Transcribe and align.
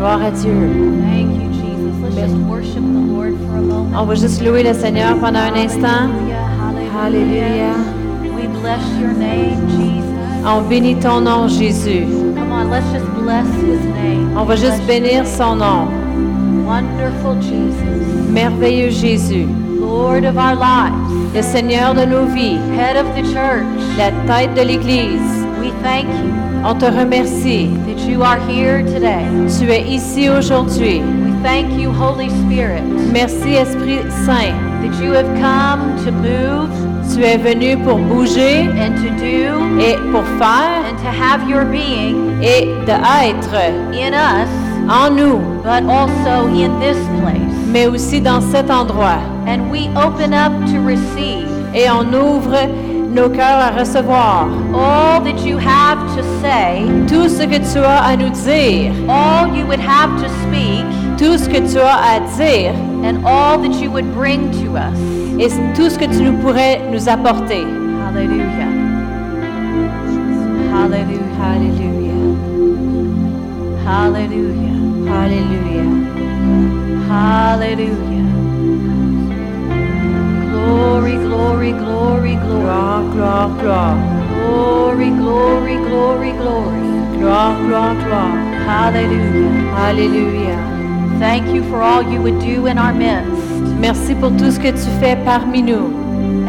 Gloire 0.00 0.22
à 0.22 0.30
Dieu. 0.30 0.54
Thank 1.04 1.34
you, 1.34 1.52
Jesus. 1.52 2.00
Let's 2.00 2.32
just 2.32 2.34
worship 2.48 2.80
the 2.80 3.04
Lord 3.12 3.34
for 3.46 3.58
a 3.58 3.60
moment. 3.60 3.94
On 3.94 4.06
va 4.06 4.14
juste 4.14 4.42
louer 4.42 4.62
le 4.62 4.72
Seigneur 4.72 5.18
pendant 5.18 5.40
un 5.40 5.54
instant. 5.54 6.08
Hallelujah. 6.96 7.04
Alléluia. 7.04 7.74
We 8.34 8.46
bless 8.62 8.80
your 8.98 9.12
name, 9.12 9.68
Jesus. 9.68 10.46
On 10.46 10.62
bénit 10.62 10.96
ton 11.00 11.20
nom, 11.20 11.48
Jésus. 11.48 12.06
On, 14.38 14.44
va 14.44 14.56
juste 14.56 14.82
bénir 14.86 15.26
son 15.26 15.56
nom. 15.56 15.84
name. 15.84 16.64
Wonderful 16.66 17.36
Jesus, 17.42 18.30
Merveilleux 18.30 18.88
Jésus, 18.88 19.46
Lord 19.78 20.24
of 20.24 20.38
our 20.38 20.54
lives, 20.54 21.34
le 21.34 21.42
Seigneur 21.42 21.92
de 21.92 22.06
nos 22.06 22.24
vies, 22.24 22.58
head 22.74 22.96
of 22.96 23.06
the 23.14 23.22
church. 23.34 23.66
la 23.98 24.12
tête 24.26 24.54
de 24.54 24.62
l'Église. 24.62 25.44
We 25.60 25.72
thank 25.82 26.06
you 26.06 26.49
On 26.62 26.74
te 26.78 26.84
remercie. 26.86 27.68
that 27.86 27.98
you 28.06 28.22
are 28.22 28.38
here 28.40 28.82
today. 28.82 29.24
Tu 29.58 29.70
es 29.70 29.82
ici 29.88 30.28
aujourd'hui. 30.28 31.00
We 31.00 31.32
thank 31.42 31.72
you, 31.80 31.90
Holy 31.90 32.28
Spirit, 32.44 32.82
Merci 33.12 33.56
Esprit 33.56 34.02
Saint. 34.26 34.54
that 34.82 35.02
you 35.02 35.12
have 35.12 35.26
come 35.40 35.96
to 36.04 36.12
move 36.12 36.68
Tu 37.14 37.24
es 37.24 37.38
venu 37.38 37.76
pour 37.82 37.98
bouger 37.98 38.68
and 38.78 38.94
to 38.96 39.10
do 39.18 39.80
et 39.80 39.96
pour 40.12 40.22
faire 40.38 40.84
and 40.86 40.96
to 40.98 41.08
have 41.10 41.48
your 41.48 41.64
being 41.64 42.40
et 42.42 42.66
de 42.86 42.92
être 42.92 43.54
in 43.92 44.14
us, 44.14 44.48
en 44.88 45.10
nous, 45.16 45.38
but 45.64 45.82
also 45.88 46.46
in 46.48 46.78
this 46.78 46.98
place. 47.20 47.54
mais 47.72 47.86
aussi 47.88 48.20
dans 48.20 48.40
cet 48.52 48.70
endroit. 48.70 49.18
And 49.46 49.70
we 49.70 49.88
open 49.96 50.32
up 50.34 50.52
to 50.70 50.78
receive 50.86 51.48
Et 51.72 51.88
on 51.88 52.12
ouvre 52.12 52.56
nos 53.10 53.28
cœurs 53.28 53.60
à 53.60 53.70
recevoir 53.70 54.48
all 54.74 55.22
that 55.24 55.44
you 55.44 55.58
have 55.58 55.98
to 56.16 56.22
say, 56.40 56.84
tout 57.08 57.28
ce 57.28 57.44
que 57.44 57.58
tu 57.72 57.78
as 57.78 58.04
à 58.04 58.16
nous 58.16 58.30
dire, 58.30 58.92
all 59.08 59.48
you 59.56 59.66
would 59.66 59.80
have 59.80 60.16
to 60.22 60.28
speak, 60.42 60.84
tout 61.18 61.36
ce 61.36 61.48
que 61.48 61.58
tu 61.70 61.78
as 61.78 62.16
à 62.16 62.20
dire 62.36 62.72
and 63.04 63.24
all 63.26 63.58
that 63.60 63.82
you 63.82 63.90
would 63.90 64.12
bring 64.14 64.50
to 64.50 64.76
us. 64.76 65.20
et 65.40 65.48
tout 65.74 65.88
ce 65.88 65.98
que 65.98 66.04
tu 66.04 66.22
nous 66.22 66.36
pourrais 66.38 66.80
nous 66.92 67.08
apporter. 67.08 67.64
Hallelujah. 68.06 68.68
Hallelujah. 70.70 71.20
Alléluia. 71.42 72.14
Hallelujah. 73.86 74.78
Alléluia. 75.22 75.84
Hallelujah. 77.08 78.09
Glory, 81.18 81.72
glory, 81.72 82.36
glory, 82.36 82.36
glory. 82.36 83.90
Glory, 84.34 85.10
glory, 85.10 85.76
glory, 85.76 86.32
glory. 86.32 86.80
Gloire, 87.18 87.56
gloire, 87.66 87.94
gloire. 88.04 88.38
Hallelujah. 88.66 89.74
Alléluia. 89.76 90.56
Thank 91.18 91.48
you 91.54 91.62
for 91.64 91.82
all 91.82 92.02
you 92.02 92.20
would 92.22 92.38
do 92.40 92.66
in 92.66 92.78
our 92.78 92.92
midst. 92.94 93.28
Merci 93.80 94.14
pour 94.14 94.30
tout 94.36 94.50
ce 94.50 94.58
que 94.58 94.70
tu 94.72 94.88
fais 95.00 95.16
parmi 95.24 95.62
nous. 95.62 95.90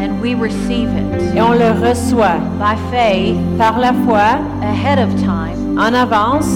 And 0.00 0.20
we 0.20 0.34
receive 0.34 0.88
it 0.96 1.34
Et 1.36 1.40
on 1.40 1.52
le 1.52 1.70
reçoit 1.80 2.38
by 2.58 2.76
faith 2.90 3.36
par 3.58 3.78
la 3.78 3.92
foi, 4.04 4.38
ahead 4.62 4.98
of 4.98 5.10
time. 5.22 5.78
en 5.78 5.94
avance, 5.94 6.48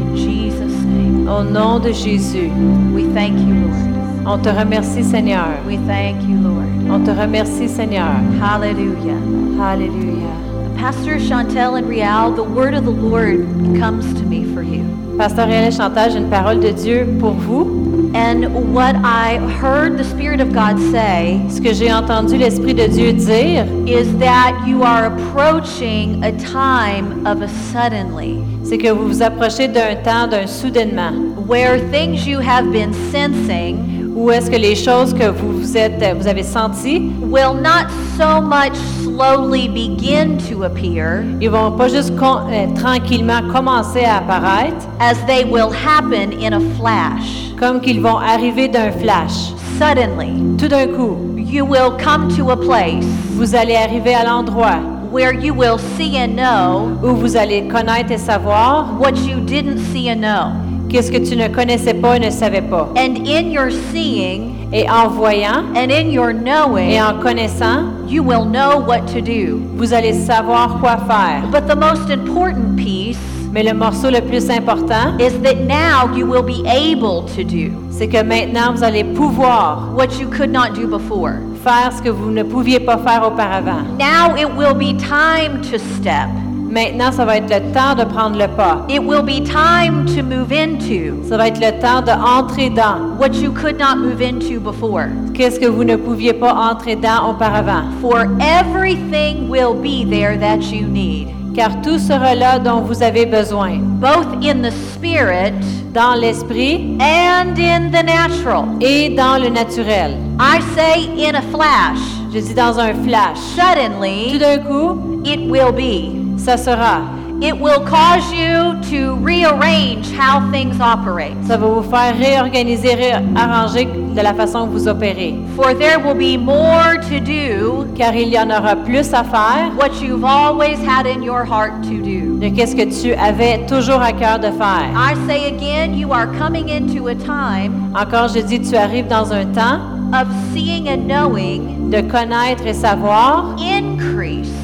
In 0.00 0.16
Jesus' 0.16 0.84
name. 0.84 1.28
au 1.28 1.42
nom 1.42 1.78
de 1.80 1.92
Jésus. 1.92 2.50
We 2.94 3.04
thank 3.14 3.38
you, 3.38 3.54
Lord. 3.54 3.87
On 4.30 4.36
te 4.36 4.50
remercie, 4.50 5.02
Seigneur. 5.02 5.58
We 5.66 5.78
thank 5.86 6.20
you, 6.28 6.36
Lord. 6.36 6.68
On 6.90 7.02
te 7.02 7.10
remercie, 7.10 7.66
Seigneur. 7.66 8.12
Hallelujah. 8.38 9.16
Alléluia. 9.58 10.28
Pastor 10.76 11.18
Chantel 11.18 11.78
and 11.78 11.88
Rial, 11.88 12.32
the 12.32 12.44
word 12.44 12.74
of 12.74 12.84
the 12.84 12.90
Lord 12.90 13.46
comes 13.80 14.12
to 14.20 14.26
me 14.26 14.44
for 14.52 14.60
you. 14.62 14.84
Pasteur 15.16 15.46
Réal 15.46 15.72
Chantal, 15.72 16.10
j'ai 16.10 16.18
une 16.18 16.28
parole 16.28 16.60
de 16.60 16.72
Dieu 16.72 17.06
pour 17.18 17.32
vous. 17.32 18.12
And 18.14 18.74
what 18.74 18.96
I 18.96 19.38
heard 19.62 19.96
the 19.96 20.04
Spirit 20.04 20.42
of 20.42 20.52
God 20.52 20.78
say 20.78 21.40
Ce 21.48 21.58
que 21.58 21.72
j'ai 21.72 21.90
entendu 21.90 22.36
l'Esprit 22.36 22.74
de 22.74 22.86
Dieu 22.86 23.14
dire, 23.14 23.64
is 23.86 24.14
that 24.18 24.62
you 24.66 24.82
are 24.82 25.06
approaching 25.06 26.22
a 26.22 26.32
time 26.32 27.26
of 27.26 27.40
a 27.40 27.48
suddenly, 27.72 28.44
c'est 28.62 28.76
que 28.76 28.92
vous 28.92 29.08
vous 29.08 29.22
approchez 29.22 29.68
d'un 29.68 29.96
temps 30.04 30.28
d'un 30.28 30.46
soudainement. 30.46 31.12
where 31.46 31.78
things 31.90 32.26
you 32.26 32.40
have 32.40 32.70
been 32.70 32.92
sensing 33.10 33.97
Où 34.18 34.32
est-ce 34.32 34.50
que 34.50 34.56
les 34.56 34.74
choses 34.74 35.14
que 35.14 35.28
vous 35.30 35.52
vous 35.60 35.76
êtes, 35.76 36.02
vous 36.18 36.26
avez 36.26 36.42
senties, 36.42 37.12
will 37.20 37.54
not 37.54 37.86
so 38.18 38.40
much 38.40 38.74
slowly 39.04 39.68
begin 39.68 40.36
to 40.50 40.64
appear 40.64 41.22
ils 41.40 41.48
vont 41.48 41.70
pas 41.76 41.86
juste 41.88 42.16
con- 42.18 42.40
euh, 42.50 42.66
tranquillement 42.74 43.42
commencer 43.52 44.04
à 44.04 44.16
apparaître, 44.16 44.88
as 44.98 45.14
they 45.28 45.44
will 45.44 45.70
happen 45.72 46.32
in 46.42 46.52
a 46.52 46.60
flash. 46.76 47.52
comme 47.60 47.80
qu'ils 47.80 48.00
vont 48.00 48.16
arriver 48.18 48.66
d'un 48.66 48.90
flash. 48.90 49.52
Suddenly, 49.78 50.56
Tout 50.58 50.66
d'un 50.68 50.88
coup, 50.88 51.16
you 51.36 51.64
will 51.64 51.92
come 52.02 52.26
to 52.36 52.50
a 52.50 52.56
place 52.56 53.04
vous 53.36 53.54
allez 53.54 53.76
arriver 53.76 54.14
à 54.16 54.24
l'endroit 54.24 54.80
where 55.12 55.32
you 55.32 55.54
will 55.54 55.78
see 55.96 56.16
and 56.18 56.34
know 56.34 56.88
où 57.04 57.14
vous 57.14 57.36
allez 57.36 57.68
connaître 57.68 58.10
et 58.10 58.18
savoir 58.18 58.88
what 58.98 59.12
you 59.28 59.38
didn't 59.38 59.78
see 59.92 60.10
and 60.10 60.16
know. 60.22 60.50
Qu'est-ce 60.88 61.10
que 61.10 61.18
tu 61.18 61.36
ne 61.36 61.48
connaissais 61.48 61.94
pas 61.94 62.16
et 62.16 62.20
ne 62.20 62.30
savais 62.30 62.62
pas? 62.62 62.88
And 62.96 63.26
in 63.26 63.50
your 63.50 63.70
seeing 63.92 64.54
Et 64.72 64.88
en 64.90 65.08
voyant 65.08 65.64
and 65.74 65.90
in 65.90 66.10
your 66.10 66.32
knowing, 66.32 66.90
et 66.90 67.00
en 67.00 67.18
connaissant, 67.20 67.84
you 68.06 68.22
will 68.22 68.44
know 68.44 68.78
what 68.86 69.06
to 69.14 69.20
do. 69.20 69.60
vous 69.76 69.94
allez 69.94 70.12
savoir 70.12 70.78
quoi 70.80 70.98
faire. 71.06 71.42
But 71.50 71.66
the 71.66 71.76
most 71.76 72.10
important 72.10 72.76
piece 72.76 73.18
Mais 73.50 73.62
le 73.62 73.72
morceau 73.72 74.10
le 74.10 74.20
plus 74.20 74.50
important, 74.50 75.18
is 75.18 75.32
that 75.42 75.56
now 75.66 76.14
you 76.14 76.26
will 76.26 76.42
be 76.42 76.62
able 76.66 77.24
to 77.34 77.42
do 77.42 77.72
c'est 77.90 78.06
que 78.08 78.22
maintenant 78.22 78.74
vous 78.74 78.84
allez 78.84 79.02
pouvoir 79.02 79.92
what 79.96 80.20
you 80.20 80.28
could 80.28 80.52
not 80.52 80.74
do 80.74 80.86
before. 80.86 81.32
faire 81.64 81.90
ce 81.96 82.02
que 82.02 82.10
vous 82.10 82.30
ne 82.30 82.42
pouviez 82.42 82.78
pas 82.78 82.98
faire 82.98 83.26
auparavant. 83.26 83.82
Now 83.98 84.36
it 84.36 84.48
will 84.54 84.74
be 84.74 84.94
time 84.96 85.60
to 85.70 85.78
step. 85.78 86.28
Maintenant, 86.70 87.10
ça 87.12 87.24
va 87.24 87.38
être 87.38 87.48
le 87.48 87.72
temps 87.72 87.94
de 87.96 88.04
prendre 88.04 88.36
le 88.38 88.46
pas. 88.48 88.84
It 88.88 89.00
will 89.02 89.22
be 89.22 89.42
time 89.42 90.04
to 90.14 90.22
move 90.22 90.52
into 90.52 91.26
Ça 91.28 91.36
va 91.36 91.48
être 91.48 91.60
le 91.60 91.80
temps 91.80 92.02
d'entrer 92.02 92.68
dans 92.70 93.16
what 93.18 93.32
you 93.40 93.50
could 93.52 93.78
not 93.78 93.96
move 93.96 94.20
into 94.20 94.60
before. 94.60 95.06
qu'est-ce 95.34 95.58
que 95.58 95.66
vous 95.66 95.84
ne 95.84 95.96
pouviez 95.96 96.34
pas 96.34 96.52
entrer 96.54 96.94
dans 96.96 97.30
auparavant? 97.30 97.84
For 98.02 98.26
everything 98.40 99.48
will 99.48 99.74
be 99.74 100.04
there 100.08 100.36
that 100.38 100.70
you 100.72 100.86
need, 100.86 101.28
Car 101.54 101.70
tout 101.82 101.98
sera 101.98 102.34
là 102.34 102.58
dont 102.58 102.82
vous 102.82 103.02
avez 103.02 103.24
besoin, 103.26 103.78
both 104.00 104.26
in 104.44 104.62
the 104.62 104.70
spirit 104.92 105.54
dans 105.92 106.14
l'esprit 106.14 106.96
and 107.00 107.58
in 107.58 107.90
the 107.90 108.04
natural. 108.04 108.66
et 108.80 109.08
dans 109.16 109.38
le 109.42 109.48
naturel. 109.48 110.16
I 110.38 110.60
say 110.76 111.08
in 111.26 111.34
a 111.34 111.42
flash, 111.50 111.98
Je 112.32 112.40
dis 112.40 112.54
dans 112.54 112.78
un 112.78 112.92
flash. 113.04 113.38
Tout 113.56 113.60
suddenly 113.62 114.38
d'un 114.38 114.58
coup, 114.58 115.22
it 115.24 115.40
will 115.50 115.72
be. 115.72 116.17
Ça 116.48 116.56
sera. 116.56 117.02
It 117.40 117.56
will 117.60 117.84
cause 117.84 118.32
you 118.32 118.74
to 118.90 119.14
rearrange 119.22 120.10
how 120.16 120.40
things 120.50 120.80
operate. 120.80 121.36
Ça 121.46 121.56
va 121.58 121.66
vous 121.68 121.82
faire 121.82 122.16
réorganiser, 122.18 122.94
réarranger 122.94 123.84
de 124.16 124.20
la 124.20 124.32
façon 124.34 124.66
que 124.66 124.72
vous 124.72 124.88
opérez. 124.88 125.36
For 125.54 125.72
there 125.74 125.98
will 126.00 126.16
be 126.16 126.36
more 126.36 126.96
to 127.10 127.20
do 127.20 127.86
Car 127.96 128.14
il 128.16 128.30
y 128.30 128.38
en 128.38 128.48
aura 128.50 128.74
plus 128.76 129.12
à 129.12 129.22
faire 129.22 129.70
what 129.78 130.00
you've 130.02 130.24
always 130.24 130.78
had 130.84 131.06
in 131.06 131.22
your 131.22 131.44
heart 131.44 131.82
to 131.82 132.00
do. 132.02 132.38
de 132.40 132.48
qu'est-ce 132.48 132.74
que 132.74 132.88
tu 133.00 133.12
avais 133.14 133.64
toujours 133.68 134.00
à 134.00 134.12
cœur 134.12 134.38
de 134.40 134.50
faire. 134.50 134.88
I 134.96 135.14
say 135.28 135.54
again, 135.54 135.94
you 135.94 136.12
are 136.12 136.26
coming 136.38 136.70
into 136.70 137.08
a 137.08 137.14
time 137.14 137.92
Encore, 137.94 138.28
je 138.28 138.40
dis, 138.40 138.60
tu 138.60 138.74
arrives 138.74 139.06
dans 139.06 139.32
un 139.32 139.44
temps 139.44 139.80
of 140.12 140.26
seeing 140.54 140.88
and 140.88 141.06
knowing 141.06 141.90
de 141.90 142.00
connaître 142.00 142.66
et 142.66 142.74
savoir. 142.74 143.54
increased. 143.60 144.57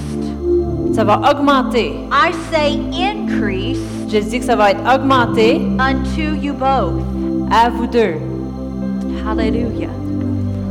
Ça 0.95 1.03
va 1.05 1.21
augmenter. 1.29 1.97
I 2.13 2.33
say 2.51 2.79
increase 2.93 3.81
Je 4.09 4.19
dis 4.19 4.39
que 4.39 4.45
ça 4.45 4.55
va 4.55 4.71
être 4.71 4.83
augmenté 4.87 5.61
unto 5.79 6.35
you 6.41 6.53
both. 6.55 7.03
à 7.51 7.69
vous 7.69 7.87
deux. 7.87 8.15
Hallelujah. 9.27 9.91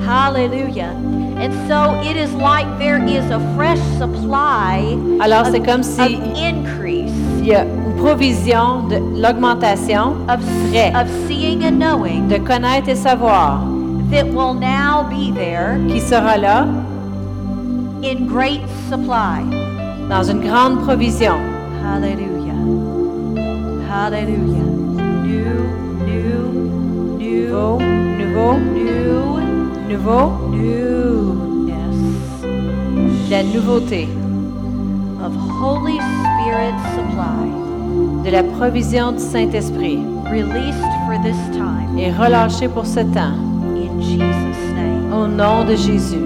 Hallelujah. 0.05 0.93
And 1.37 1.51
so 1.67 1.99
it 2.09 2.15
is 2.15 2.33
like 2.35 2.65
there 2.79 3.03
is 3.03 3.29
a 3.31 3.39
fresh 3.55 3.79
supply 3.97 4.97
Alors, 5.19 5.47
of, 5.47 5.51
c'est 5.51 5.59
comme 5.59 5.83
si 5.83 6.19
increase 6.37 7.11
il 7.39 7.47
y 7.47 7.55
a 7.55 7.63
une 7.65 7.95
provision 7.97 8.87
de 8.87 8.97
l'augmentation 9.19 10.15
of, 10.29 10.39
of 10.95 11.09
seeing 11.27 11.63
and 11.65 11.77
knowing 11.77 12.29
de 12.29 12.37
connaître 12.37 12.87
et 12.87 12.95
savoir 12.95 13.59
that 14.09 14.25
will 14.27 14.53
now 14.53 15.03
be 15.09 15.33
there 15.33 15.77
qui 15.89 15.99
sera 15.99 16.37
là 16.37 16.65
in 18.03 18.25
great 18.27 18.61
supply. 18.89 19.41
Dans 20.09 20.23
une 20.23 20.41
grande 20.41 20.79
provision. 20.81 21.35
Hallelujah. 21.83 22.53
Hallelujah. 23.89 24.63
New, 25.23 25.55
new, 26.05 26.53
Nouveau, 27.19 27.77
new, 27.77 28.17
nouveau, 28.17 28.53
new, 28.73 29.39
nouveau, 29.89 30.31
newness 30.51 31.95
la 33.29 33.44
nouveauté, 33.44 34.07
of 35.23 35.33
Holy 35.61 35.97
Spirit 36.00 36.75
supply 36.95 37.50
de 38.23 38.29
la 38.31 38.44
provision 38.44 39.11
du 39.13 39.19
Saint-Esprit, 39.19 40.00
released 40.31 40.81
for 41.07 41.17
this 41.23 41.38
time. 41.55 41.97
et 41.97 42.11
relâché 42.11 42.67
pour 42.67 42.85
ce 42.85 43.00
temps. 43.01 43.38
In 43.75 44.01
Jesus' 44.01 44.73
name. 44.75 45.13
Au 45.13 45.27
nom 45.27 45.63
de 45.65 45.75
Jésus. 45.75 46.17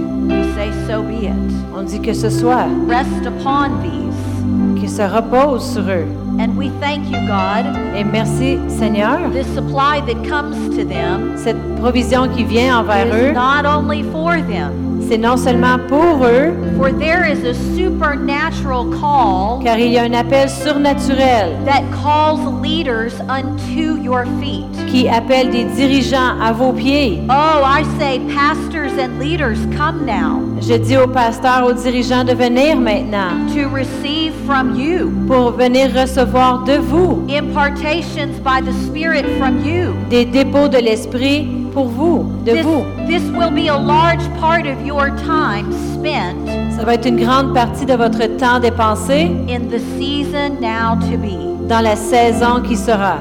Say, 0.58 0.72
So 0.88 1.04
be 1.04 1.28
it. 1.28 1.34
On 1.76 1.84
dit 1.84 2.00
que 2.02 2.14
ce 2.16 2.32
soit, 2.32 2.66
Rest 2.90 3.28
upon 3.28 3.80
these. 3.84 4.80
qu'ils 4.80 4.90
se 4.90 5.04
reposent 5.04 5.72
sur 5.74 5.84
eux. 5.84 6.08
And 6.40 6.58
we 6.58 6.72
thank 6.82 7.06
you, 7.12 7.20
God. 7.28 7.66
Et 7.96 8.04
merci 8.04 8.58
Seigneur, 8.68 9.20
This 9.32 9.46
supply 9.54 10.02
that 10.08 10.28
comes 10.28 10.76
to 10.76 10.84
them 10.84 11.34
cette 11.38 11.58
provision 11.80 12.28
qui 12.28 12.44
vient 12.44 12.80
envers 12.80 13.06
is 13.06 13.12
eux, 13.30 13.34
not 13.34 13.66
only 13.68 14.02
for 14.12 14.38
them, 14.48 14.87
c'est 15.08 15.18
non 15.18 15.38
seulement 15.38 15.78
pour 15.88 16.26
eux, 16.26 16.54
for 16.76 16.92
there 16.92 17.24
is 17.26 17.44
a 17.46 17.54
supernatural 17.76 18.86
call 19.00 19.62
car 19.64 19.78
il 19.80 19.92
y 19.94 19.98
a 19.98 20.04
un 20.04 20.14
appel 20.14 20.50
surnaturel 20.50 21.56
that 21.66 21.84
calls 21.92 22.40
leaders 22.62 23.14
unto 23.30 23.98
your 24.02 24.26
feet. 24.40 24.66
qui 24.88 25.08
appelle 25.08 25.50
des 25.52 25.66
dirigeants 25.66 26.40
à 26.42 26.52
vos 26.54 26.72
pieds. 26.74 27.22
Oh, 27.30 27.62
I 27.64 27.84
say, 28.00 28.20
pastors 28.34 28.94
and 28.98 29.20
leaders, 29.20 29.58
come 29.78 30.06
now 30.06 30.42
Je 30.62 30.76
dis 30.78 30.98
aux 30.98 31.08
pasteurs, 31.08 31.66
aux 31.66 31.74
dirigeants 31.74 32.24
de 32.24 32.34
venir 32.34 32.78
maintenant 32.78 33.48
to 33.54 33.70
receive 33.70 34.34
from 34.46 34.76
you 34.76 35.12
pour 35.28 35.52
venir 35.52 35.90
recevoir 35.94 36.64
de 36.64 36.78
vous 36.78 37.26
impartations 37.30 38.40
by 38.44 38.62
the 38.62 38.74
Spirit 38.86 39.26
from 39.38 39.64
you. 39.66 39.94
des 40.10 40.26
dépôts 40.26 40.68
de 40.68 40.78
l'esprit 40.80 41.48
pour 41.78 41.90
vous, 41.90 42.26
de 42.44 42.54
This, 42.54 42.66
vous. 42.66 42.84
this 43.06 43.22
will 43.38 43.52
be 43.52 43.68
a 43.68 43.78
large 43.78 44.24
part 44.40 44.66
of 44.66 44.84
your 44.84 45.12
time 45.18 45.72
spent 45.94 46.36
Ça 46.76 46.84
va 46.84 46.96
être 46.96 47.06
une 47.06 47.18
grande 47.24 47.54
partie 47.54 47.86
de 47.86 47.94
votre 47.94 48.26
temps 48.38 48.60
dépensé 48.60 49.30
in 49.48 49.60
the 49.70 49.78
season 50.00 50.60
now 50.60 50.96
to 51.08 51.18
be. 51.18 51.68
dans 51.70 51.82
la 51.84 51.96
saison 51.96 52.62
qui 52.64 52.76
sera. 52.76 53.18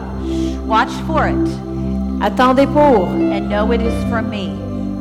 Watch 0.67 0.89
for 1.07 1.27
it 1.29 1.49
Attendez 2.23 2.67
pour 2.67 3.09
and 3.09 3.51
know 3.51 3.71
it 3.73 3.83
is 3.83 3.93
from 4.11 4.31
me. 4.31 4.49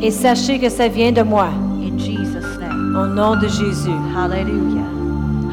et 0.02 0.12
sachez 0.12 0.60
que 0.60 0.68
ça 0.69 0.90
vient 0.90 1.13
de 1.13 1.22
moi. 1.24 1.48
In 1.81 1.98
Jesus' 1.98 2.60
name. 2.60 2.94
Au 2.98 3.07
nom 3.07 3.38
de 3.40 3.48
Jésus. 3.48 3.90
Hallelujah. 4.18 4.84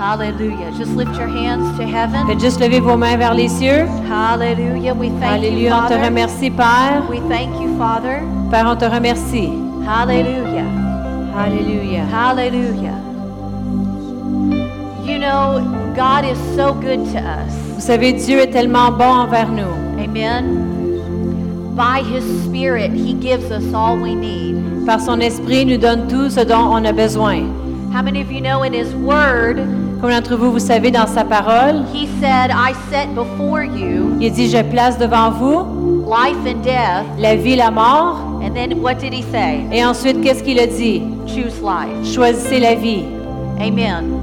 Hallelujah. 0.02 0.72
Just 0.76 0.96
lift 0.96 1.14
your 1.16 1.28
hands 1.28 1.78
to 1.78 1.86
heaven. 1.86 2.26
Faites 2.26 2.42
juste 2.42 2.58
lever 2.58 2.80
vos 2.80 2.96
mains 2.96 3.16
vers 3.16 3.34
les 3.34 3.48
cieux. 3.48 3.86
Hallelujah. 4.08 4.94
We 4.94 5.10
thank 5.20 5.44
you, 5.44 5.70
on 5.70 5.86
te 5.86 5.94
Father. 5.94 6.00
remercie, 6.00 6.50
Père. 6.50 7.08
We 7.08 7.20
thank 7.28 7.54
you, 7.60 7.78
Father. 7.78 8.20
Père, 8.50 8.66
on 8.66 8.76
te 8.76 8.84
remercie. 8.84 9.52
Hallelujah. 9.86 10.66
Alléluia. 11.36 12.04
Hallelujah. 12.10 12.98
You 15.04 15.18
know, 15.20 15.62
God 15.94 16.24
is 16.24 16.38
so 16.56 16.74
good 16.74 17.04
to 17.12 17.18
us. 17.18 17.52
Vous 17.76 17.80
savez, 17.80 18.12
Dieu 18.14 18.40
est 18.40 18.50
tellement 18.50 18.90
bon 18.90 19.04
envers 19.04 19.50
nous. 19.52 20.02
Amen. 20.02 21.76
By 21.76 22.02
His 22.02 22.24
Spirit, 22.44 22.90
He 22.90 23.14
gives 23.14 23.52
us 23.52 23.72
all 23.72 23.96
we 23.96 24.16
need. 24.16 24.84
Par 24.84 24.98
son 24.98 25.20
esprit, 25.20 25.62
il 25.62 25.68
nous 25.68 25.78
donne 25.78 26.08
tout 26.08 26.28
ce 26.28 26.40
dont 26.40 26.72
on 26.72 26.84
a 26.84 26.92
besoin. 26.92 27.44
How 27.92 28.02
many 28.02 28.20
of 28.20 28.32
you 28.32 28.40
know 28.40 28.64
in 28.64 28.72
His 28.72 28.92
Word, 28.96 29.58
Comme 30.02 30.10
d'entre 30.10 30.34
vous, 30.36 30.50
vous 30.50 30.58
savez, 30.58 30.90
dans 30.90 31.06
sa 31.06 31.22
parole, 31.24 31.84
He 31.94 32.08
said, 32.20 32.50
I 32.50 32.74
set 32.90 33.14
before 33.14 33.62
you 33.62 34.16
il 34.20 34.32
dit, 34.32 34.50
je 34.50 34.60
place 34.62 34.98
devant 34.98 35.30
vous 35.30 36.04
life 36.10 36.36
and 36.44 36.60
death. 36.64 37.06
la 37.18 37.36
vie, 37.36 37.54
la 37.54 37.70
mort. 37.70 38.18
And 38.42 38.52
then 38.52 38.80
what 38.82 38.94
did 38.98 39.14
He 39.14 39.22
say? 39.30 39.60
Et 39.70 39.84
ensuite, 39.84 40.20
qu'est-ce 40.20 40.42
qu'il 40.42 40.58
a 40.58 40.66
dit? 40.66 41.02
Choose 41.28 41.62
life. 41.62 42.12
Choisissez 42.12 42.58
la 42.58 42.74
vie. 42.74 43.04
Amen. 43.60 44.18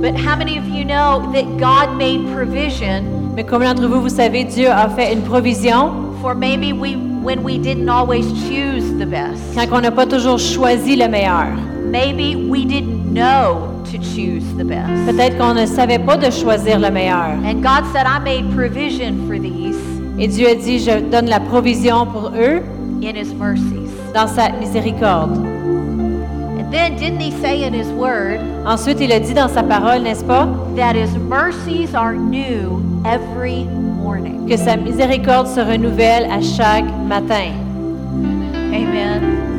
But 0.00 0.14
how 0.16 0.36
many 0.36 0.56
of 0.58 0.66
you 0.66 0.84
know 0.86 1.30
that 1.34 1.44
God 1.58 1.98
made 1.98 2.26
provision 2.34 3.02
Mais 3.36 3.44
comme 3.44 3.62
d'entre 3.62 3.86
vous, 3.86 4.00
vous 4.00 4.08
savez, 4.08 4.44
Dieu 4.44 4.70
a 4.70 4.88
fait 4.88 5.12
une 5.12 5.20
provision? 5.22 5.92
for 6.22 6.34
maybe 6.34 6.72
we 6.72 6.96
when 7.22 7.42
we 7.42 7.58
didn't 7.58 7.88
always 7.90 8.24
choose 8.48 8.84
the 8.98 9.06
best? 9.06 9.40
quand 9.54 9.76
on 9.76 9.80
n'a 9.82 9.90
pas 9.90 10.06
toujours 10.06 10.38
choisi 10.38 10.96
le 10.96 11.08
meilleur. 11.08 11.48
Maybe 11.90 12.34
we 12.36 12.64
didn't 12.64 13.12
know 13.12 13.69
to 13.90 13.98
choose 13.98 14.44
the 14.56 14.64
best. 14.64 14.88
Peut-être 15.06 15.36
qu'on 15.38 15.54
ne 15.54 15.66
savait 15.66 15.98
pas 15.98 16.16
de 16.16 16.30
choisir 16.30 16.78
le 16.78 16.90
meilleur. 16.90 17.38
And 17.44 17.62
God 17.62 17.84
said, 17.92 18.06
I 18.06 18.18
made 18.18 18.50
provision 18.54 19.26
for 19.26 19.38
these 19.38 19.76
Et 20.18 20.28
Dieu 20.28 20.48
a 20.48 20.54
dit, 20.54 20.78
je 20.78 21.00
donne 21.00 21.26
la 21.26 21.40
provision 21.40 22.04
pour 22.06 22.30
eux 22.36 22.60
in 23.02 23.16
His 23.16 23.32
mercies. 23.34 23.90
dans 24.14 24.26
sa 24.28 24.50
miséricorde. 24.50 25.36
And 26.58 26.70
then 26.70 26.96
didn't 26.96 27.20
He 27.20 27.32
say 27.40 27.64
in 27.64 27.72
His 27.72 27.88
word 27.92 28.38
Ensuite, 28.66 29.00
il 29.00 29.12
a 29.12 29.18
dit 29.20 29.32
dans 29.34 29.48
sa 29.48 29.62
parole, 29.62 30.02
n'est-ce 30.02 30.24
pas, 30.24 30.46
that 30.76 30.94
His 30.94 31.16
mercies 31.16 31.94
are 31.94 32.14
new 32.14 32.82
every 33.04 33.64
morning? 33.64 34.46
que 34.48 34.56
sa 34.56 34.76
miséricorde 34.76 35.46
se 35.46 35.60
renouvelle 35.60 36.24
à 36.30 36.40
chaque 36.42 36.84
matin. 37.08 37.52
Amen. 38.72 39.49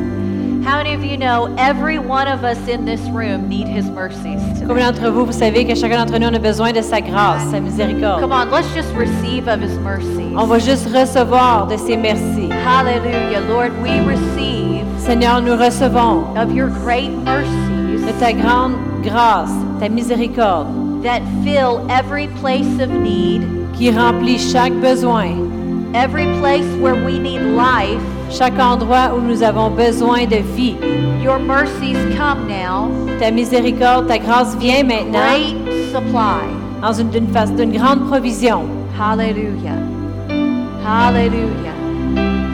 How 0.64 0.76
many 0.76 0.94
of 0.94 1.04
you 1.04 1.16
know 1.16 1.52
every 1.58 1.98
one 1.98 2.28
of 2.28 2.44
us 2.44 2.68
in 2.68 2.84
this 2.84 3.00
room 3.10 3.48
need 3.48 3.66
His 3.66 3.90
mercies? 3.90 4.40
Combien 4.64 4.92
d'entre 4.92 5.10
vous, 5.10 5.26
vous 5.26 5.32
savez 5.32 5.64
que 5.66 5.74
chacun 5.74 5.96
d'entre 5.96 6.20
nous, 6.20 6.28
on 6.28 6.34
a 6.34 6.38
besoin 6.38 6.72
de 6.72 6.80
sa 6.80 7.00
grâce, 7.00 7.50
sa 7.50 7.58
miséricorde. 7.58 8.20
Come 8.20 8.30
on, 8.30 8.48
let's 8.48 8.72
just 8.72 8.94
receive 8.94 9.48
of 9.48 9.60
His 9.60 9.76
mercies. 9.80 10.36
On 10.36 10.46
va 10.46 10.60
juste 10.60 10.86
recevoir 10.86 11.66
de 11.66 11.76
ses 11.76 11.96
merci. 11.96 12.48
Hallelujah. 12.64 13.40
Lord, 13.48 13.72
we 13.82 13.98
receive 14.06 14.86
Seigneur, 14.98 15.42
nous 15.42 15.56
recevons 15.56 16.32
of 16.36 16.52
your 16.52 16.68
great 16.68 17.10
mercies 17.10 18.06
de 18.06 18.12
ta 18.20 18.30
grande 18.32 18.76
grâce, 19.02 19.50
ta 19.80 19.88
miséricorde, 19.88 21.02
that 21.02 21.22
fill 21.42 21.84
every 21.90 22.28
place 22.40 22.78
of 22.80 22.88
need, 22.88 23.42
qui 23.76 23.90
remplit 23.90 24.38
chaque 24.38 24.74
besoin, 24.80 25.92
every 25.92 26.26
place 26.38 26.66
where 26.80 26.94
we 26.94 27.18
need 27.18 27.40
life. 27.56 28.00
Chaque 28.32 28.58
endroit 28.58 29.14
où 29.14 29.20
nous 29.20 29.42
avons 29.42 29.70
besoin 29.70 30.24
de 30.24 30.36
vie. 30.56 30.76
Your 31.22 31.38
mercies 31.38 31.98
come 32.16 32.48
now. 32.48 32.90
Ta 33.20 33.30
miséricorde, 33.30 34.08
ta 34.08 34.18
grâce 34.18 34.56
vient 34.56 34.82
maintenant 34.82 35.20
Great 35.20 35.92
supply. 35.92 36.62
dans 36.80 36.92
une, 36.92 37.72
grande 37.72 38.08
provision. 38.08 38.64
Hallelujah. 38.98 39.78
Hallelujah. 40.84 41.74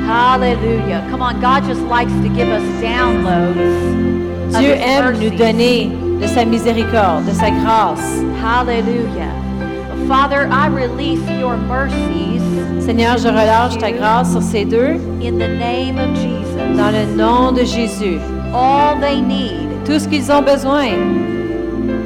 Hallelujah. 0.07 1.07
Come 1.11 1.23
on, 1.23 1.41
God 1.41 1.65
just 1.65 1.81
likes 1.83 2.13
to 2.23 2.29
give 2.29 2.49
us 2.49 2.63
downloads. 2.83 4.59
Dieu 4.59 4.73
aime 4.73 5.19
nous 5.19 5.31
donner 5.37 5.91
de 6.21 6.27
sa 6.27 6.45
miséricorde, 6.45 7.25
de 7.27 7.33
sa 7.33 7.51
grâce. 7.51 8.23
Hallelujah. 8.43 9.48
Father, 10.09 10.49
I 10.51 10.69
release 10.69 11.21
your 11.39 11.57
mercies 11.57 12.41
Seigneur, 12.85 13.19
je 13.19 13.29
relâche 13.29 13.77
ta 13.79 13.91
grâce 13.93 14.33
sur 14.33 14.43
ces 14.43 14.65
deux 14.65 14.97
in 15.21 15.39
the 15.39 15.49
name 15.49 15.99
of 15.99 16.15
Jesus. 16.17 16.77
dans 16.77 16.91
le 16.91 17.05
nom 17.15 17.53
de 17.53 17.63
Jésus. 17.65 18.19
All 18.55 18.99
they 19.01 19.21
need 19.21 19.69
Tout 19.85 19.99
ce 19.99 20.09
qu'ils 20.09 20.31
ont 20.33 20.43
besoin, 20.43 20.97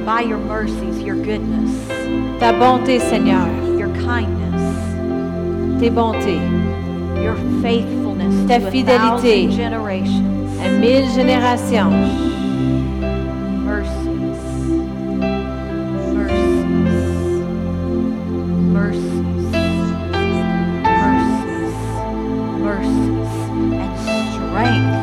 by 0.04 0.22
your 0.22 0.38
mercies, 0.38 1.00
your 1.04 1.14
goodness, 1.16 1.70
ta 2.40 2.52
bonté, 2.52 2.98
Seigneur, 2.98 3.46
your 3.78 3.90
kindness, 4.04 4.60
tes 5.80 5.90
bontés, 5.90 6.40
your 7.22 7.36
faithfulness 7.62 8.34
Ta 8.48 8.58
to 8.58 8.66
a 8.66 8.70
fidélité. 8.70 9.46
thousand 9.46 9.56
generations. 9.56 10.24
à 10.64 10.68
mille 10.80 11.08
générations. 11.14 11.92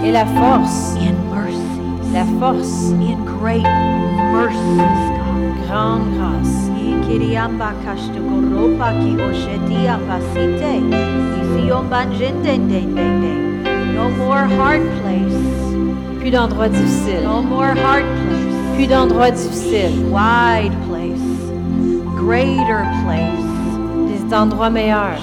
Et 0.09 0.11
la 0.11 0.25
force, 0.25 0.95
in 0.95 1.13
mercies. 1.29 2.11
la 2.11 2.25
force, 2.39 2.89
In 2.99 3.23
great 3.25 3.61
mercies, 4.33 5.05
God. 5.19 5.67
grande 5.67 6.17
grâce. 6.17 6.55
Kashtukoropa 7.85 8.89
ki 9.01 9.11
oshetia 9.21 9.99
pasite. 10.07 10.81
No 13.93 14.09
more 14.09 14.45
hard 14.57 14.81
place. 14.99 15.37
Plus 16.19 16.31
d'endroits 16.31 16.69
difficiles, 16.69 17.23
No 17.23 17.43
more 17.43 17.75
hard 17.75 18.03
place. 18.03 18.75
plus 18.75 18.87
d'endroits 18.87 19.29
difficiles, 19.29 19.93
Wide 20.09 20.73
place. 20.87 21.21
Greater 22.17 22.81
place. 23.03 23.45
des 24.09 24.33
endroits 24.33 24.71
meilleurs. 24.71 25.21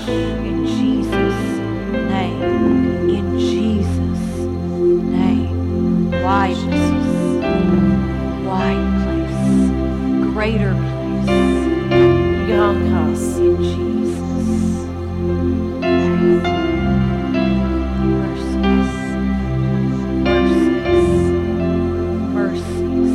Wide 6.26 6.56
place. 6.56 6.92
Wide 8.44 8.86
place. 9.04 9.42
Greater 10.34 10.74
place. 10.74 11.30
Grande 12.48 12.82
grâce. 12.88 13.38
In 13.38 13.54
Jesus' 13.62 14.90
name. 15.22 16.42
Mercies. 18.18 18.90
Mercies. 20.26 21.22
Mercies. 22.34 23.14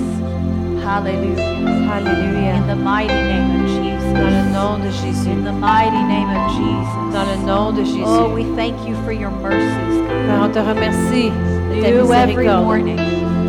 Hallelujah. 0.81 1.91
Alléluia. 1.91 2.55
In 2.55 2.67
the 2.67 2.75
mighty 2.77 3.13
name 3.13 3.49
of 3.51 3.67
Dans 3.67 3.75
Jesus. 3.75 4.13
le 4.15 4.43
nom 4.53 4.79
de 4.79 4.89
Jésus. 4.89 5.31
In 5.31 5.43
the 5.43 5.51
mighty 5.51 6.01
name 6.07 6.29
of 6.29 6.49
Jesus. 6.53 7.13
Dans 7.13 7.27
le 7.27 7.35
nom 7.45 7.73
de 7.75 7.83
Jésus. 7.83 8.05
Oh, 8.05 8.33
we 8.33 8.45
thank 8.55 8.87
you 8.87 8.95
for 9.03 9.11
your 9.11 9.31
mercies. 9.31 9.99
God. 10.27 10.43
On 10.43 10.49
te 10.53 10.59
remercie 10.59 11.33
de 11.75 11.81
ta 11.81 11.89
New 11.89 12.13
every 12.13 12.45
miséricorde, 12.45 12.63
morning. 12.65 12.97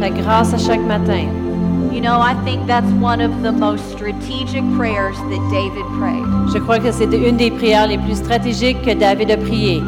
ta 0.00 0.08
grâce 0.10 0.52
à 0.54 0.58
chaque 0.58 0.80
matin. 0.86 1.26
You 1.92 2.00
know, 2.00 2.20
I 2.20 2.34
think 2.44 2.66
that's 2.66 2.90
one 3.02 3.20
of 3.20 3.42
the 3.42 3.52
most 3.52 3.82
strategic 3.92 4.62
prayers 4.76 5.16
that 5.28 5.40
David 5.50 5.84
prayed. 6.00 6.24
Je 6.52 6.58
crois 6.58 6.78
que 6.78 6.90
c'est 6.90 7.04
une 7.12 7.36
des 7.36 7.50
prières 7.50 7.86
les 7.86 7.98
plus 7.98 8.16
stratégiques 8.16 8.80
que 8.82 8.94
David 8.94 9.30
a 9.30 9.36
priées. 9.36 9.82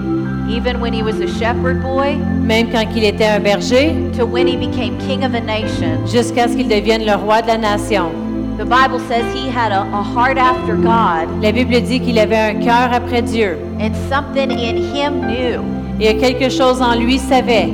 Even 0.50 0.78
when 0.80 0.92
he 0.92 1.02
was 1.02 1.18
a 1.20 1.26
shepherd 1.38 1.82
boy 1.82 2.16
Même 2.42 2.68
quand 2.70 2.84
il 2.94 3.04
était 3.04 3.24
un 3.26 3.40
berger, 3.40 3.94
to 4.16 4.26
when 4.26 4.46
he 4.46 4.56
became 4.56 4.98
king 4.98 5.24
of 5.24 5.32
a 5.34 5.40
nation. 5.40 6.04
jusqu'à 6.06 6.46
ce 6.48 6.54
qu'il 6.56 6.68
devienne 6.68 7.06
le 7.06 7.14
roi 7.14 7.40
de 7.40 7.46
la 7.48 7.56
nation. 7.56 8.10
The 8.58 8.64
Bible 8.66 9.00
says 9.08 9.24
he 9.34 9.48
had 9.48 9.72
a, 9.72 9.80
a 9.80 10.02
heart 10.02 10.36
after 10.38 10.76
God 10.76 11.26
La 11.42 11.50
Bible 11.50 11.80
dit 11.80 11.98
qu'il 12.00 12.18
avait 12.18 12.36
un 12.36 12.54
cœur 12.56 12.90
après 12.92 13.22
Dieu. 13.22 13.56
and 13.80 13.92
something 14.10 14.50
in 14.52 14.76
him 14.76 15.22
knew, 15.26 15.62
Et 15.98 16.16
quelque 16.18 16.50
chose 16.50 16.82
en 16.82 16.94
lui 16.94 17.18
savait. 17.18 17.72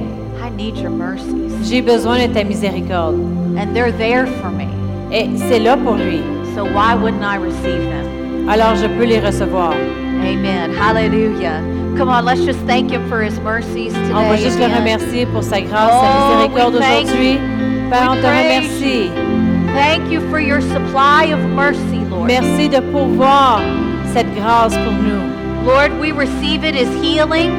I 0.50 0.56
need 0.56 0.76
your 0.76 0.90
mercies. 0.90 1.52
J'ai 1.68 1.80
besoin 1.82 2.18
de 2.26 2.32
ta 2.32 2.42
miséricorde. 2.44 3.14
And 3.56 3.74
they're 3.74 3.92
there 3.92 4.26
for 4.40 4.50
me. 4.50 4.66
Et 5.12 5.28
c'est 5.36 5.58
là 5.60 5.76
pour 5.76 5.94
lui. 5.96 6.20
So 6.54 6.64
why 6.64 6.94
wouldn't 6.94 7.22
I 7.24 7.36
receive 7.36 7.82
them? 7.90 8.48
Alors 8.48 8.74
je 8.76 8.86
peux 8.86 9.04
les 9.04 9.20
recevoir. 9.20 9.72
Amen. 9.72 10.72
Hallelujah. 10.74 11.60
Come 11.96 12.08
on, 12.08 12.24
let's 12.24 12.40
just 12.44 12.60
thank 12.66 12.90
him 12.90 13.06
for 13.08 13.22
his 13.22 13.38
mercies 13.40 13.92
today. 13.92 14.12
On 14.14 14.28
va 14.28 14.36
juste 14.36 14.58
le 14.58 14.66
again. 14.66 14.78
remercier 14.80 15.26
pour 15.26 15.42
sa 15.42 15.60
grâce, 15.60 15.90
Oh, 15.92 16.02
sa 16.02 16.46
miséricorde 16.46 16.78
thank 16.78 17.04
aujourd'hui. 17.06 17.38
Père, 17.90 18.10
on 18.10 18.16
te 18.16 18.26
remercie. 18.26 19.10
Thank 19.74 20.10
you 20.10 20.20
for 20.30 20.40
your 20.40 20.60
supply 20.60 21.32
of 21.32 21.40
mercy, 21.54 22.00
Lord. 22.10 22.26
Merci 22.26 22.68
de 22.68 22.80
pourvoir 22.80 23.60
cette 24.12 24.32
grâce 24.34 24.74
pour 24.74 24.92
nous. 24.92 25.20
Lord, 25.66 25.92
we 26.00 26.12
receive 26.12 26.64
it 26.64 26.74
as 26.74 26.88
healing. 27.02 27.50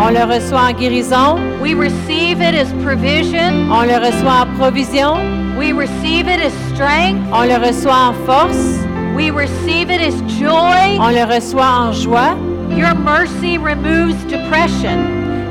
On 0.00 0.08
le 0.10 0.24
reçoit 0.24 0.60
en 0.70 0.72
guérison, 0.72 1.38
We 1.60 1.74
receive 1.74 2.40
it 2.40 2.54
as 2.54 2.72
provision. 2.84 3.70
on 3.70 3.82
le 3.82 3.96
reçoit 3.98 4.42
en 4.42 4.46
provision, 4.58 5.16
We 5.58 5.72
receive 5.72 6.28
it 6.28 6.40
as 6.40 6.52
strength. 6.74 7.18
on 7.32 7.42
le 7.44 7.56
reçoit 7.56 8.10
en 8.10 8.12
force, 8.26 8.78
We 9.16 9.30
receive 9.30 9.90
it 9.90 10.00
as 10.00 10.20
joy. 10.38 10.98
on 11.00 11.08
le 11.10 11.24
reçoit 11.24 11.66
en 11.66 11.92
joie. 11.92 12.36
Your 12.70 12.94
mercy 12.94 13.58
removes 13.58 14.24
depression. 14.28 14.98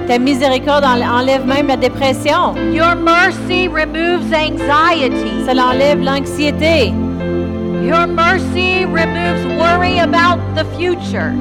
Ta 0.08 0.18
miséricorde 0.18 0.86
enlève 0.86 1.46
même 1.46 1.68
la 1.68 1.76
dépression. 1.76 2.56
Your 2.72 2.96
mercy 2.96 3.68
removes 3.68 4.32
anxiety. 4.34 5.44
Ça 5.46 5.54
l'enlève 5.54 6.02
l'anxiété. 6.02 6.94
Your 7.84 8.08
mercy 8.08 8.86
removes 8.86 9.46
worry 9.60 10.00
about 10.00 10.40
the 10.56 10.64
future. 10.78 11.34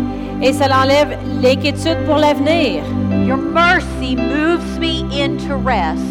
Et 0.42 0.52
ça 0.52 0.68
l'enlève 0.68 1.16
l'inquiétude 1.42 1.98
pour 2.06 2.16
l'avenir. 2.16 2.82
Your 3.26 3.38
mercy 3.38 4.16
moves 4.16 4.78
me 4.78 5.02
into 5.12 5.56
rest. 5.64 6.02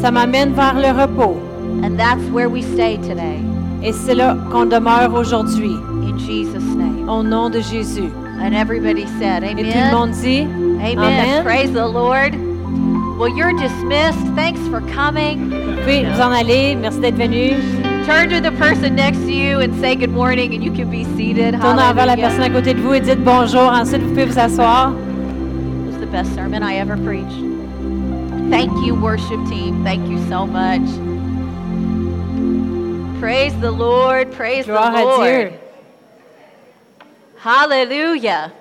Ça 0.00 0.10
m'amène 0.10 0.52
vers 0.52 0.74
le 0.74 0.90
repos. 0.98 1.36
And 1.82 1.98
that's 1.98 2.22
where 2.32 2.48
we 2.48 2.62
stay 2.62 2.96
today. 2.98 3.40
Et 3.82 3.92
c'est 3.92 4.14
là 4.14 4.36
qu'on 4.50 4.66
demeure 4.66 5.12
aujourd'hui. 5.14 5.76
In 6.02 6.16
Jesus' 6.18 6.74
name. 6.76 7.08
Au 7.08 7.22
nom 7.22 7.50
de 7.50 7.60
Jésus. 7.60 8.10
And 8.40 8.54
everybody 8.54 9.06
said, 9.18 9.42
Et 9.42 9.54
tout 9.54 9.62
le 9.62 9.72
Amen. 9.72 9.94
monde 9.94 10.10
dit 10.12 10.40
Amen. 10.80 10.98
Amen. 10.98 11.44
Praise 11.44 11.72
the 11.72 11.86
Lord. 11.86 12.34
Well, 13.18 13.34
you're 13.34 13.52
dismissed. 13.54 14.18
Thanks 14.36 14.60
for 14.68 14.80
coming. 14.94 15.50
Vous 15.50 15.80
pouvez 15.80 16.04
vous 16.04 16.20
en 16.20 16.32
aller. 16.32 16.76
Merci 16.76 17.00
d'être 17.00 17.16
venu. 17.16 17.54
Turn 18.06 18.30
to 18.30 18.40
the 18.40 18.52
person 18.52 18.94
next 18.94 19.18
to 19.18 19.32
you 19.32 19.58
and 19.58 19.74
say 19.80 19.96
good 19.96 20.10
morning, 20.10 20.54
and 20.54 20.62
you 20.62 20.70
can 20.70 20.88
be 20.88 21.02
seated. 21.16 21.54
Tournez 21.54 21.82
envers 21.82 22.06
la 22.06 22.14
personne 22.14 22.42
à 22.42 22.50
côté 22.50 22.72
de 22.72 22.80
vous 22.80 22.94
et 22.94 23.00
dites 23.00 23.18
bonjour. 23.24 23.62
Ensuite, 23.62 24.00
vous 24.00 24.10
pouvez 24.10 24.26
vous 24.26 24.38
asseoir. 24.38 24.92
It 24.92 25.86
was 25.88 25.98
the 25.98 26.06
best 26.06 26.32
sermon 26.32 26.62
I 26.62 26.76
ever 26.76 26.96
preached. 26.96 27.42
Thank 28.48 28.70
you, 28.86 28.94
worship 28.94 29.44
team. 29.48 29.82
Thank 29.82 30.08
you 30.08 30.24
so 30.28 30.46
much. 30.46 30.86
Praise 33.18 33.58
the 33.60 33.72
Lord. 33.72 34.30
Praise 34.30 34.66
Gloire 34.66 34.92
the 34.92 35.04
Lord. 35.04 35.58
Hallelujah. 37.38 38.52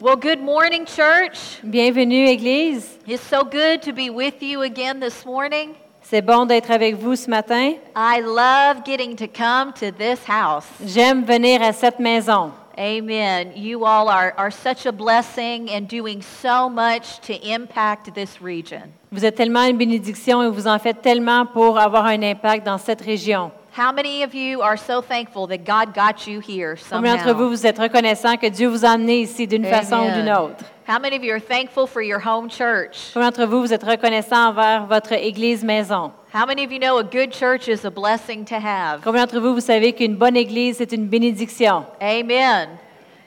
Well, 0.00 0.16
good 0.16 0.40
morning, 0.40 0.86
church. 0.86 1.60
Bienvenue, 1.60 2.26
Église. 2.26 2.96
It's 3.06 3.22
so 3.22 3.44
good 3.44 3.82
to 3.82 3.92
be 3.92 4.08
with 4.08 4.42
you 4.42 4.62
again 4.62 4.98
this 4.98 5.26
morning. 5.26 5.76
C'est 6.10 6.22
bon 6.22 6.44
d'être 6.44 6.72
avec 6.72 6.96
vous 6.96 7.14
ce 7.14 7.30
matin? 7.30 7.74
I 7.94 8.20
love 8.20 8.82
getting 8.84 9.14
to 9.14 9.28
come 9.28 9.72
to 9.74 9.92
this 9.96 10.18
house. 10.26 10.66
J'aime 10.84 11.22
venir 11.22 11.62
à 11.62 11.72
cette 11.72 12.00
maison. 12.00 12.50
Amen. 12.76 13.52
You 13.54 13.84
all 13.84 14.08
are, 14.08 14.34
are 14.36 14.50
such 14.50 14.86
a 14.86 14.90
blessing 14.90 15.70
and 15.70 15.82
doing 15.82 16.20
so 16.20 16.68
much 16.68 17.20
to 17.28 17.34
impact 17.48 18.12
this 18.12 18.42
region. 18.42 18.90
Vous 19.12 19.24
êtes 19.24 19.36
tellement 19.36 19.62
une 19.62 19.76
bénédiction 19.76 20.42
et 20.42 20.50
vous 20.50 20.66
en 20.66 20.80
faites 20.80 21.00
tellement 21.00 21.46
pour 21.46 21.78
avoir 21.78 22.06
un 22.06 22.20
impact 22.24 22.66
dans 22.66 22.78
cette 22.78 23.02
région. 23.02 23.52
How 23.78 23.92
many 23.92 24.24
of 24.24 24.34
you 24.34 24.62
are 24.62 24.76
so 24.76 25.00
thankful 25.00 25.46
that 25.46 25.58
God 25.58 25.94
got 25.94 26.28
you 26.28 26.40
here 26.40 26.74
Combien 26.90 27.18
d'entre 27.18 27.34
vous 27.34 27.50
vous 27.50 27.64
êtes 27.64 27.78
reconnaissants 27.78 28.36
que 28.36 28.48
Dieu 28.48 28.66
vous 28.66 28.84
a 28.84 28.90
amené 28.90 29.20
ici 29.20 29.46
d'une 29.46 29.64
façon 29.64 29.98
ou 29.98 30.10
d'une 30.10 30.32
autre? 30.32 30.64
How 30.90 30.98
many 30.98 31.14
of 31.14 31.22
you 31.22 31.32
are 31.32 31.38
thankful 31.38 31.86
for 31.86 32.02
your 32.02 32.18
home 32.18 32.48
church? 32.48 33.12
Combien 33.14 33.30
d'entre 33.30 33.46
vous 33.46 33.60
vous 33.60 33.72
êtes 33.72 33.84
reconnaissants 33.84 34.48
envers 34.48 34.88
votre 34.88 35.12
Église 35.12 35.62
maison? 35.62 36.10
How 36.34 36.44
many 36.44 36.64
of 36.64 36.72
you 36.72 36.80
know 36.80 36.98
a 36.98 37.04
good 37.04 37.30
church 37.30 37.68
is 37.68 37.84
a 37.84 37.92
blessing 37.92 38.44
to 38.46 38.56
have? 38.56 39.00
Combien 39.04 39.24
d'entre 39.24 39.38
vous 39.38 39.54
vous 39.54 39.60
savez 39.60 39.92
qu'une 39.92 40.16
bonne 40.16 40.36
Église 40.36 40.78
c'est 40.78 40.90
une 40.90 41.06
bénédiction? 41.06 41.84
Amen. 42.00 42.70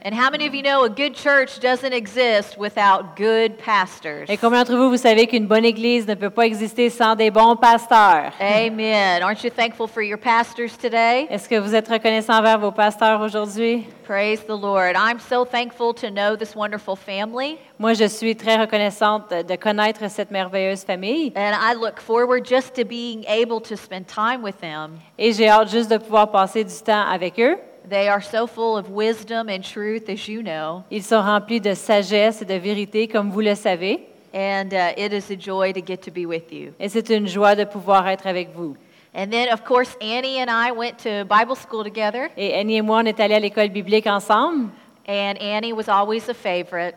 And 0.06 0.14
how 0.14 0.30
many 0.30 0.46
of 0.46 0.54
you 0.54 0.62
know 0.62 0.84
a 0.84 0.90
good 0.90 1.16
church 1.16 1.62
doesn't 1.62 1.94
exist 1.94 2.58
without 2.58 3.16
good 3.16 3.58
pastors? 3.58 4.30
Et 4.30 4.36
combien 4.38 4.60
d'entre 4.66 4.76
vous 4.76 4.90
vous 4.90 4.98
savez 4.98 5.28
qu'une 5.28 5.48
bonne 5.48 5.64
Église 5.64 6.06
ne 6.08 6.16
peut 6.16 6.30
pas 6.30 6.46
exister 6.46 6.90
sans 6.90 7.16
des 7.16 7.32
bons 7.32 7.56
pasteurs? 7.56 8.34
Amen. 8.42 9.24
Aren't 9.24 9.46
you 9.46 9.50
thankful 9.50 9.88
for 9.88 10.02
your 10.04 10.18
pastors 10.20 10.76
today? 10.78 11.26
Est-ce 11.30 11.48
que 11.48 11.58
vous 11.58 11.74
êtes 11.74 11.88
reconnaissant 11.88 12.34
envers 12.38 12.60
vos 12.60 12.72
pasteurs 12.72 13.22
aujourd'hui? 13.22 13.86
Praise 14.06 14.42
the 14.46 14.58
Lord. 14.62 14.98
I'm 14.98 15.20
so 15.22 15.46
thankful 15.46 15.94
to 15.94 16.10
know 16.12 16.36
this 16.36 16.54
wonderful 16.54 16.98
family, 16.98 17.58
Moi, 17.80 17.94
je 17.94 18.10
suis 18.10 18.36
très 18.36 18.58
reconnaissante 18.58 19.32
de- 19.32 19.42
de 19.44 19.56
connaître 19.56 20.10
cette 20.10 20.32
merveilleuse 20.32 20.84
famille 20.84 21.32
and 21.38 21.54
I 21.58 21.76
look 21.76 22.02
forward 22.02 22.46
just 22.46 22.74
to 22.76 22.84
being 22.84 23.24
able 23.30 23.62
to 23.62 23.78
spend 23.78 24.08
time 24.08 24.44
with 24.44 24.60
them. 24.60 25.00
et 25.18 25.32
j'ai 25.32 25.48
hâte 25.48 25.70
juste 25.70 25.90
de 25.90 25.98
pouvoir 25.98 26.30
passer 26.30 26.66
du 26.66 26.74
temps 26.86 27.06
avec 27.10 27.40
eux. 27.40 27.56
They 27.90 28.08
are 28.08 28.22
so 28.22 28.48
full 28.48 28.78
of 28.78 28.90
wisdom 28.90 29.50
and 29.50 29.62
truth, 29.62 30.10
as 30.10 30.28
you 30.28 30.42
know, 30.42 30.84
Ils 30.90 31.04
sont 31.04 31.22
remplis 31.22 31.60
de 31.60 31.74
sagesse 31.74 32.42
et 32.42 32.46
de 32.46 32.54
vérité, 32.54 33.08
comme 33.08 33.30
vous 33.30 33.42
le 33.42 33.56
savez, 33.56 34.08
and 34.34 34.72
uh, 34.74 34.94
it 34.98 35.12
is 35.14 35.30
a 35.32 35.36
joy 35.38 35.74
to 35.74 35.82
get 35.82 35.98
to 36.04 36.12
be 36.12 36.26
with 36.26 36.52
you. 36.52 36.74
et 36.80 36.88
c'est 36.90 37.10
une 37.10 37.28
joie 37.28 37.56
de 37.56 37.66
pouvoir 37.66 38.08
être 38.08 38.26
avec 38.28 38.54
vous. 38.56 38.76
And 39.16 39.28
then, 39.30 39.50
of 39.54 39.64
course, 39.64 39.96
Annie 40.02 40.40
and 40.42 40.50
I 40.50 40.72
went 40.72 40.98
to 41.04 41.24
Bible 41.26 41.56
school 41.56 41.84
together, 41.84 42.30
Et 42.36 42.54
Annie 42.56 42.78
et 42.78 42.82
moi, 42.82 43.02
on 43.04 43.06
est 43.06 43.20
allés 43.20 43.36
à 43.36 43.40
l'école 43.40 43.70
biblique 43.70 44.08
ensemble, 44.08 44.70
and 45.08 45.36
Annie 45.40 45.74
was 45.74 45.88
always 45.90 46.30
a 46.30 46.34
favorite. 46.34 46.96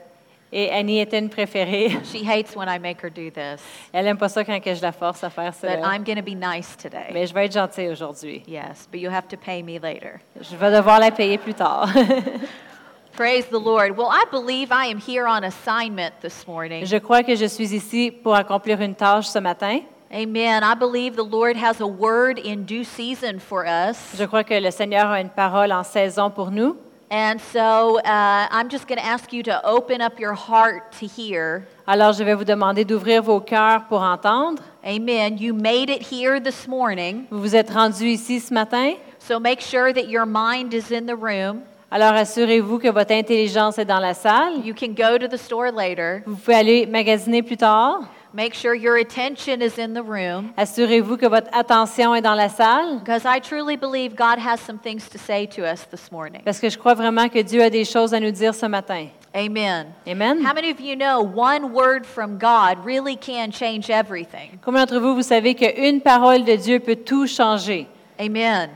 Et 0.52 0.70
Annie 0.70 1.00
était 1.00 1.18
une 1.18 1.28
préférée. 1.28 1.90
She 2.04 2.24
hates 2.26 2.54
when 2.54 2.68
I 2.68 2.78
make 2.78 3.02
her 3.02 3.10
do 3.10 3.30
this, 3.30 3.62
Elle 3.92 4.06
aime 4.06 4.16
pas 4.18 4.28
ça 4.28 4.44
quand 4.44 4.60
que 4.60 4.74
je 4.74 4.82
la 4.82 4.92
force 4.92 5.22
à 5.24 5.30
faire 5.30 5.52
ça. 5.54 5.68
but 5.68 5.84
I'm 5.84 6.04
going 6.04 6.16
to 6.16 6.22
be 6.22 6.34
nice 6.36 6.76
today. 6.76 7.10
Mais 7.12 7.26
je 7.26 7.34
vais 7.34 7.46
être 7.46 7.52
gentille 7.52 7.88
aujourd'hui. 7.88 8.42
Yes, 8.46 8.88
but 8.90 9.00
you 9.00 9.10
have 9.10 9.28
to 9.28 9.36
pay 9.36 9.62
me 9.62 9.78
later. 9.78 10.20
Je 10.40 10.56
vais 10.56 10.70
devoir 10.70 11.00
la 11.00 11.10
payer 11.10 11.38
plus 11.38 11.54
tard. 11.54 11.88
Praise 13.16 13.46
the 13.46 13.58
Lord. 13.58 13.96
Well, 13.96 14.10
I 14.10 14.24
believe 14.30 14.70
I 14.70 14.86
am 14.90 14.98
here 14.98 15.26
on 15.26 15.42
assignment 15.42 16.20
this 16.20 16.46
morning. 16.46 16.84
je 16.84 16.98
crois 16.98 17.22
que 17.22 17.34
je 17.34 17.46
suis 17.46 17.72
ici 17.74 18.10
pour 18.10 18.34
accomplir 18.34 18.80
une 18.82 18.94
tâche 18.94 19.26
ce 19.26 19.38
matin. 19.38 19.80
Amen. 20.12 20.62
I 20.62 20.74
believe 20.78 21.16
the 21.16 21.24
Lord 21.24 21.56
has 21.56 21.80
a 21.80 21.86
word 21.86 22.38
in 22.38 22.64
due 22.66 22.84
season 22.84 23.38
for 23.40 23.64
us. 23.66 23.96
Je 24.16 24.24
crois 24.24 24.44
que 24.44 24.54
le 24.54 24.70
Seigneur 24.70 25.06
a 25.10 25.20
une 25.20 25.30
parole 25.30 25.72
en 25.72 25.82
saison 25.82 26.30
pour 26.30 26.50
nous. 26.50 26.76
And 27.08 27.40
so 27.40 28.00
uh, 28.00 28.48
I'm 28.50 28.68
just 28.68 28.88
going 28.88 28.98
to 28.98 29.04
ask 29.04 29.32
you 29.32 29.42
to 29.44 29.64
open 29.64 30.00
up 30.00 30.18
your 30.18 30.34
heart 30.34 30.90
to 30.98 31.06
hear. 31.06 31.64
Alors, 31.86 32.12
je 32.12 32.24
vais 32.24 32.34
vous 32.34 32.44
demander 32.44 32.84
d'ouvrir 32.84 33.22
vos 33.22 33.40
cœurs 33.40 33.86
pour 33.88 34.02
entendre. 34.02 34.60
Amen. 34.84 35.38
You 35.38 35.54
made 35.54 35.88
it 35.88 36.02
here 36.02 36.40
this 36.40 36.66
morning, 36.66 37.26
Vous 37.30 37.40
vous 37.40 37.54
êtes 37.54 37.70
rendus 37.70 38.08
ici 38.08 38.40
ce 38.40 38.52
matin. 38.52 38.94
so 39.20 39.38
make 39.38 39.60
sure 39.60 39.92
that 39.92 40.08
your 40.08 40.26
mind 40.26 40.74
is 40.74 40.90
in 40.90 41.06
the 41.06 41.14
room. 41.16 41.62
Alors, 41.92 42.14
assurez-vous 42.14 42.80
que 42.80 42.90
votre 42.90 43.12
intelligence 43.12 43.78
est 43.78 43.84
dans 43.84 44.00
la 44.00 44.12
salle. 44.12 44.58
You 44.64 44.74
can 44.74 44.92
go 44.94 45.16
to 45.16 45.28
the 45.28 45.38
store 45.38 45.70
later. 45.70 46.22
Vous 46.26 46.34
pouvez 46.34 46.56
aller 46.56 46.86
magasiner 46.86 47.42
plus 47.42 47.56
tard. 47.56 48.00
Make 48.36 48.52
sure 48.52 48.74
your 48.74 48.98
attention 48.98 49.62
is 49.62 49.78
in 49.78 49.94
the 49.94 50.02
room. 50.02 50.52
Assurez-vous 50.58 51.16
que 51.16 51.26
votre 51.26 51.48
attention 51.54 52.14
est 52.14 52.20
dans 52.20 52.36
la 52.36 52.50
salle. 52.50 52.98
Because 52.98 53.24
I 53.24 53.40
truly 53.40 53.76
believe 53.76 54.14
God 54.14 54.38
has 54.38 54.60
some 54.60 54.78
things 54.78 55.08
to 55.08 55.16
say 55.16 55.46
to 55.46 55.64
us 55.64 55.86
this 55.90 56.12
morning. 56.12 56.42
Parce 56.44 56.60
que 56.60 56.68
je 56.68 56.76
crois 56.76 56.92
vraiment 56.92 57.30
que 57.30 57.42
Dieu 57.42 57.62
a 57.62 57.70
des 57.70 57.86
choses 57.86 58.12
à 58.12 58.20
nous 58.20 58.30
dire 58.30 58.54
ce 58.54 58.66
matin. 58.66 59.06
Amen. 59.34 59.86
Amen. 60.06 60.44
How 60.44 60.52
many 60.52 60.70
of 60.70 60.80
you 60.80 60.96
know 60.96 61.22
one 61.22 61.72
word 61.72 62.04
from 62.04 62.36
God 62.36 62.84
really 62.84 63.16
can 63.16 63.50
change 63.50 63.88
everything? 63.88 64.58
Combien 64.62 64.84
d'entre 64.84 65.00
vous, 65.00 65.14
vous 65.14 65.22
savez 65.22 65.54
qu'une 65.54 66.02
parole 66.02 66.44
de 66.44 66.56
Dieu 66.56 66.78
peut 66.78 66.96
tout 66.96 67.26
changer? 67.26 67.86
Amen. 68.20 68.68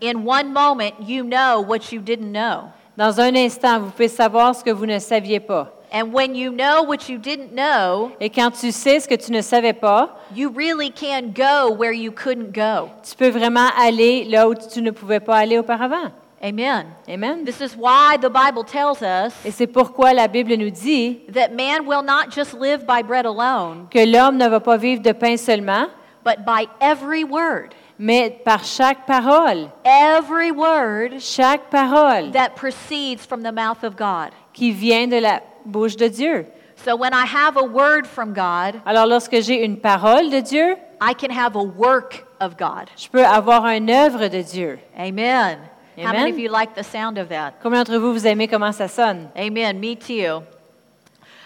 In 0.00 0.24
one 0.24 0.50
moment, 0.50 0.94
you 1.06 1.24
know 1.24 1.60
what 1.60 1.92
you 1.92 2.00
didn't 2.00 2.32
know. 2.32 2.72
Dans 2.96 3.20
un 3.20 3.34
instant, 3.36 3.80
vous 3.80 3.90
pouvez 3.90 4.08
savoir 4.08 4.54
ce 4.54 4.64
que 4.64 4.70
vous 4.70 4.86
ne 4.86 4.98
saviez 4.98 5.40
pas. 5.40 5.70
And 5.96 6.12
when 6.12 6.34
you 6.34 6.50
know 6.50 6.82
what 6.82 7.08
you 7.08 7.18
didn't 7.18 7.52
know, 7.54 8.10
Et 8.20 8.28
quand 8.28 8.50
tu 8.50 8.72
sais 8.72 8.98
ce 8.98 9.06
que 9.06 9.14
tu 9.14 9.30
ne 9.30 9.40
savais 9.40 9.72
pas, 9.72 10.18
you 10.34 10.50
really 10.50 10.90
can 10.90 11.32
go 11.32 11.72
where 11.72 11.92
you 11.92 12.10
couldn't 12.10 12.52
go. 12.52 12.90
tu 13.08 13.14
peux 13.14 13.28
vraiment 13.28 13.68
aller 13.78 14.24
là 14.24 14.48
où 14.48 14.54
tu 14.56 14.82
ne 14.82 14.90
pouvais 14.90 15.20
pas 15.20 15.36
aller 15.36 15.56
auparavant. 15.56 16.10
Amen. 16.42 16.86
Amen. 17.08 17.44
This 17.44 17.60
is 17.60 17.76
why 17.76 18.16
the 18.20 18.28
Bible 18.28 18.64
tells 18.64 19.02
us 19.02 19.32
Et 19.46 19.52
c'est 19.52 19.68
pourquoi 19.68 20.12
la 20.12 20.26
Bible 20.26 20.54
nous 20.56 20.70
dit 20.70 21.20
that 21.32 21.52
man 21.54 21.86
will 21.86 22.02
not 22.02 22.30
just 22.34 22.54
live 22.54 22.84
by 22.84 23.02
bread 23.02 23.24
alone, 23.24 23.86
que 23.88 24.04
l'homme 24.04 24.36
ne 24.36 24.48
va 24.48 24.58
pas 24.58 24.76
vivre 24.76 25.00
de 25.00 25.12
pain 25.12 25.36
seulement, 25.36 25.86
but 26.24 26.44
by 26.44 26.66
every 26.80 27.22
word, 27.22 27.68
mais 28.00 28.30
par 28.44 28.64
chaque 28.64 29.06
parole, 29.06 29.70
every 29.84 30.50
word 30.50 31.20
chaque 31.20 31.70
parole 31.70 32.32
that 32.32 32.56
proceeds 32.56 33.24
from 33.24 33.42
the 33.42 33.52
mouth 33.52 33.84
of 33.84 33.94
God. 33.96 34.30
qui 34.52 34.72
vient 34.72 35.06
de 35.06 35.20
la 35.20 35.40
bouche 35.64 35.96
de 35.96 36.08
Dieu. 36.08 36.46
So 36.84 36.96
when 36.96 37.12
I 37.14 37.24
have 37.24 37.56
a 37.56 37.62
word 37.64 38.06
from 38.06 38.32
God, 38.32 38.80
Alors 38.84 39.06
lorsque 39.06 39.40
j'ai 39.40 39.64
une 39.64 39.76
parole 39.78 40.28
de 40.30 40.40
Dieu, 40.40 40.76
I 41.00 41.14
can 41.14 41.30
have 41.30 41.56
a 41.56 41.62
work 41.62 42.24
of 42.40 42.56
God. 42.56 42.90
je 42.96 43.08
peux 43.08 43.24
avoir 43.24 43.64
une 43.66 43.90
œuvre 43.90 44.28
de 44.28 44.42
Dieu. 44.42 44.78
Amen. 44.98 45.58
How 45.96 46.06
many 46.12 46.18
Amen. 46.18 46.32
of 46.32 46.38
you 46.40 46.48
like 46.50 46.74
the 46.74 46.82
sound 46.82 47.18
of 47.18 47.28
that? 47.28 47.52
Combien 47.62 47.84
d'entre 47.84 47.98
vous, 47.98 48.12
vous 48.12 48.26
aimez 48.26 48.48
comment 48.48 48.72
ça 48.72 48.88
sonne? 48.88 49.28
Amen. 49.36 49.78
Me 49.78 49.94
too. 49.94 50.42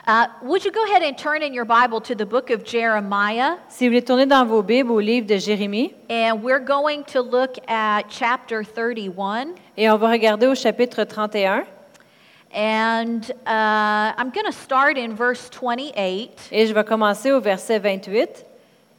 Uh, 0.07 0.27
would 0.43 0.65
you 0.65 0.71
go 0.73 0.83
ahead 0.87 1.03
and 1.03 1.19
turn 1.19 1.43
in 1.43 1.53
your 1.53 1.67
Bible 1.67 2.01
to 2.01 2.15
the 2.15 2.25
book 2.25 2.49
of 2.49 2.65
Jeremiah? 2.65 3.57
Si 3.69 3.85
vous 3.87 3.91
voulez 3.91 4.03
tourner 4.03 4.25
dans 4.25 4.47
vos 4.47 4.63
Bibles 4.63 4.91
au 4.91 5.01
livre 5.01 5.27
de 5.27 5.37
Jérémie, 5.37 5.93
And 6.09 6.43
we're 6.43 6.65
going 6.65 7.05
to 7.13 7.21
look 7.21 7.57
at 7.69 8.05
chapter 8.09 8.63
31. 8.65 9.49
et 9.77 9.91
on 9.91 9.99
va 9.99 10.09
regarder 10.11 10.47
au 10.47 10.55
chapitre 10.55 11.05
31, 11.05 11.65
And 12.53 13.31
uh, 13.47 14.13
I'm 14.17 14.31
going 14.31 14.47
to 14.47 14.53
start 14.53 14.97
in 14.97 15.15
verse 15.15 15.49
28 15.51 16.49
et 16.51 16.67
je 16.67 16.73
vais 16.73 16.85
commencer 16.85 17.31
au 17.31 17.41
verset 17.41 17.79
28, 17.79 18.45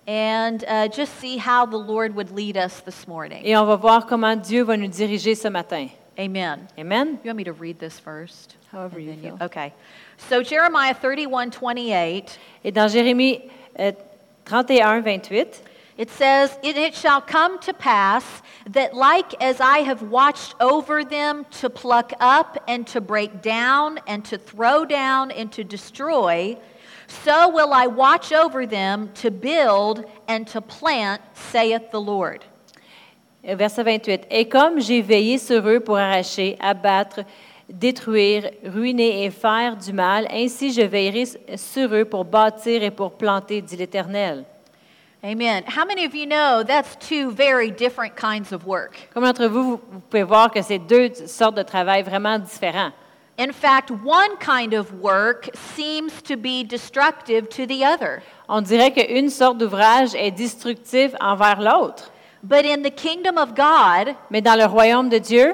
and 0.07 0.63
uh, 0.67 0.87
just 0.87 1.19
see 1.19 1.37
how 1.37 1.65
the 1.65 1.77
Lord 1.77 2.13
would 2.15 2.31
lead 2.31 2.57
us 2.57 2.81
this 2.81 3.07
morning. 3.07 3.41
et 3.43 3.55
on 3.57 3.65
va 3.65 3.75
voir 3.75 4.05
comment 4.05 4.35
Dieu 4.35 4.63
va 4.63 4.77
nous 4.77 4.87
diriger 4.87 5.35
ce 5.35 5.47
matin. 5.49 5.87
Amen. 6.19 6.67
Amen? 6.77 7.17
You 7.23 7.29
want 7.29 7.37
me 7.37 7.43
to 7.45 7.53
read 7.53 7.79
this 7.79 7.97
first? 7.99 8.55
However 8.71 8.99
you 8.99 9.11
then 9.11 9.23
you- 9.23 9.35
feel. 9.37 9.45
Okay. 9.45 9.73
So 10.29 10.43
Jeremiah 10.43 10.93
31, 10.93 11.49
28, 11.51 12.37
Et 12.65 12.71
dans 12.71 12.87
Jérémie 12.91 13.41
euh, 13.79 13.93
31, 14.45 14.99
28, 15.01 15.63
it 15.99 16.09
says, 16.09 16.57
"And 16.63 16.77
it 16.77 16.95
shall 16.95 17.19
come 17.19 17.59
to 17.59 17.73
pass 17.73 18.23
that 18.69 18.93
like 18.93 19.33
as 19.43 19.59
I 19.59 19.79
have 19.79 20.01
watched 20.01 20.55
over 20.61 21.03
them 21.03 21.45
to 21.59 21.69
pluck 21.69 22.13
up 22.21 22.57
and 22.69 22.87
to 22.87 23.01
break 23.01 23.41
down 23.41 23.99
and 24.07 24.23
to 24.25 24.37
throw 24.37 24.85
down 24.85 25.29
and 25.31 25.51
to 25.51 25.63
destroy, 25.63 26.57
so 27.25 27.49
will 27.49 27.73
I 27.73 27.87
watch 27.87 28.31
over 28.31 28.65
them 28.65 29.09
to 29.15 29.29
build 29.29 30.05
and 30.29 30.47
to 30.47 30.61
plant, 30.61 31.21
saith 31.33 31.91
the 31.91 31.99
Lord. 31.99 32.45
verset 33.43 33.83
28, 33.83 34.27
Et 34.29 34.45
comme 34.47 34.79
j'ai 34.79 35.01
veillé 35.01 35.37
sur 35.37 35.67
eux 35.67 35.79
pour 35.79 35.97
arracher, 35.97 36.57
abattre, 36.61 37.25
détruire, 37.67 38.51
ruiner 38.63 39.25
et 39.25 39.31
faire 39.31 39.75
du 39.75 39.91
mal, 39.91 40.27
ainsi 40.31 40.71
je 40.71 40.81
veillerai 40.81 41.25
sur 41.57 41.93
eux 41.93 42.05
pour 42.05 42.25
bâtir 42.25 42.83
et 42.83 42.91
pour 42.91 43.11
planter, 43.11 43.61
dit 43.61 43.75
l'Éternel. 43.75 44.45
Amen. 45.21 45.65
How 45.67 45.83
many 45.83 46.05
of 46.05 46.15
you 46.15 46.25
know 46.25 46.63
that's 46.63 46.95
two 46.95 47.31
very 47.31 47.71
different 47.71 48.15
kinds 48.15 48.53
of 48.53 48.65
work? 48.65 49.09
Combien 49.13 49.33
d'entre 49.33 49.49
vous, 49.49 49.63
vous 49.63 49.81
vous 49.91 49.99
pouvez 50.09 50.23
voir 50.23 50.49
que 50.49 50.61
c'est 50.61 50.79
deux 50.79 51.13
sortes 51.27 51.55
de 51.55 51.63
travail 51.63 52.03
vraiment 52.03 52.39
différents? 52.39 52.93
In 53.37 53.51
fact, 53.51 53.91
one 53.91 54.37
kind 54.37 54.73
of 54.73 54.93
work 55.01 55.49
seems 55.55 56.21
to 56.21 56.37
be 56.37 56.63
destructive 56.63 57.49
to 57.49 57.65
the 57.65 57.83
other. 57.83 58.21
On 58.47 58.61
dirait 58.61 58.91
qu'une 58.91 59.29
sorte 59.29 59.57
d'ouvrage 59.57 60.15
est 60.15 60.31
destructive 60.31 61.15
envers 61.19 61.59
l'autre. 61.59 62.11
But 62.41 62.65
in 62.65 62.81
the 62.83 62.91
kingdom 62.91 63.37
of 63.37 63.55
God, 63.55 64.15
Mais 64.29 64.41
dans 64.41 64.55
le 64.57 64.65
royaume 64.65 65.09
de 65.09 65.19
Dieu, 65.19 65.53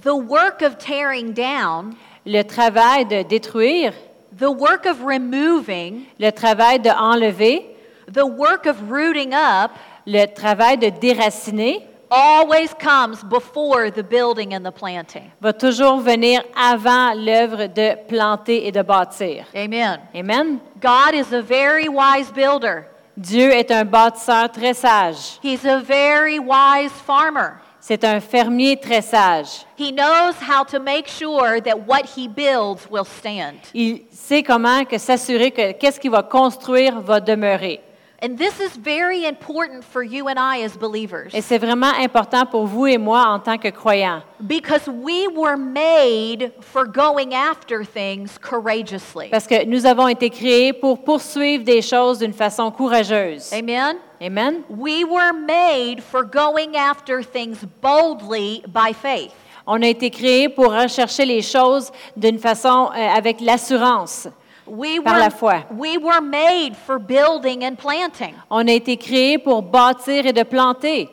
the 0.00 0.14
work 0.14 0.62
of 0.62 0.78
tearing 0.78 1.32
down, 1.32 1.96
le 2.24 2.42
travail 2.44 3.06
de 3.06 3.22
détruire, 3.24 3.92
the 4.38 4.50
work 4.50 4.86
of 4.86 5.02
removing, 5.02 6.06
le 6.20 6.30
travail 6.30 6.78
de 6.78 6.90
enlever, 6.90 7.76
the 8.12 8.26
work 8.26 8.66
of 8.66 8.90
rooting 8.90 9.32
up 9.32 9.72
le 10.06 10.26
travail 10.26 10.76
de 10.76 10.90
déraciner 10.90 11.86
always 12.10 12.74
comes 12.74 13.22
before 13.22 13.90
the 13.90 14.02
building 14.02 14.52
and 14.52 14.64
the 14.64 14.72
planting. 14.72 15.30
va 15.40 15.52
toujours 15.52 16.00
venir 16.00 16.42
avant 16.56 17.14
l'œuvre 17.14 17.68
de 17.68 17.96
planter 18.08 18.66
et 18.66 18.72
de 18.72 18.82
bâtir. 18.82 19.46
Amen. 19.54 20.00
Amen. 20.14 20.60
God 20.80 21.14
is 21.14 21.32
a 21.32 21.40
very 21.40 21.88
wise 21.88 22.30
builder. 22.32 22.86
Dieu 23.16 23.50
est 23.50 23.70
un 23.70 23.84
bâtisseur 23.84 24.50
très 24.50 24.74
sage. 24.74 25.38
He's 25.42 25.64
a 25.64 25.80
very 25.80 26.38
wise 26.38 26.92
farmer. 26.92 27.60
C'est 27.80 28.04
un 28.04 28.20
fermier 28.20 28.76
très 28.76 29.02
sage. 29.02 29.64
He 29.76 29.90
knows 29.92 30.34
how 30.40 30.64
to 30.64 30.78
make 30.78 31.08
sure 31.08 31.60
that 31.60 31.86
what 31.86 32.04
he 32.16 32.28
builds 32.28 32.88
will 32.90 33.06
stand. 33.06 33.56
Il 33.72 34.02
sait 34.10 34.42
comment 34.42 34.84
que 34.84 34.98
s'assurer 34.98 35.50
que 35.50 35.72
qu'est-ce 35.72 35.98
qu'il 35.98 36.10
va 36.10 36.22
construire 36.22 37.00
va 37.00 37.20
demeurer. 37.20 37.80
And 38.22 38.36
this 38.36 38.60
is 38.60 38.76
very 38.76 39.24
important 39.24 39.82
for 39.82 40.02
you 40.02 40.28
and 40.28 40.38
I 40.38 40.62
as 40.62 40.76
believers 40.76 41.30
Et 41.32 41.40
c'est 41.40 41.56
vraiment 41.58 41.92
important 41.98 42.44
pour 42.44 42.66
vous 42.66 42.86
et 42.86 42.98
moi 42.98 43.24
en 43.26 43.38
tant 43.38 43.56
que 43.56 43.68
croyants. 43.70 44.22
because 44.46 44.86
we 44.86 45.26
were 45.28 45.56
made 45.56 46.52
for 46.60 46.84
going 46.86 47.32
after 47.34 47.82
things 47.82 48.36
courageously. 48.38 49.30
Parce 49.30 49.46
que 49.46 49.64
nous 49.64 49.86
avons 49.86 50.06
été 50.06 50.28
créés 50.28 50.74
pour 50.74 51.02
poursuivre 51.02 51.64
des 51.64 51.80
choses 51.80 52.18
d'une 52.18 52.34
façon 52.34 52.70
courageuse. 52.70 53.52
Amen? 53.54 53.96
Amen. 54.20 54.64
We 54.68 55.02
were 55.04 55.32
made 55.32 56.02
for 56.02 56.22
going 56.22 56.76
after 56.76 57.22
things 57.22 57.64
boldly 57.80 58.62
by 58.68 58.92
faith. 58.92 59.32
On 59.66 59.80
a 59.82 59.86
été 59.88 60.10
créés 60.10 60.50
pour 60.50 60.72
rechercher 60.74 61.24
les 61.24 61.40
choses 61.40 61.90
d'une 62.16 62.38
façon 62.38 62.90
euh, 62.94 62.98
avec 63.16 63.40
l'assurance. 63.40 64.28
We 64.70 65.00
Par 65.00 65.14
were, 65.14 65.20
la 65.20 65.30
foi. 65.30 65.64
we 65.76 65.98
were 65.98 66.20
made 66.20 66.76
for 66.76 67.00
building 67.00 67.64
and 67.64 67.74
planting. 67.76 68.34
On 68.50 68.68
a 68.68 68.72
été 68.72 68.96
créés 68.96 69.36
pour 69.38 69.62
bâtir 69.62 70.26
et 70.26 70.32
de 70.32 70.44
planter. 70.44 71.10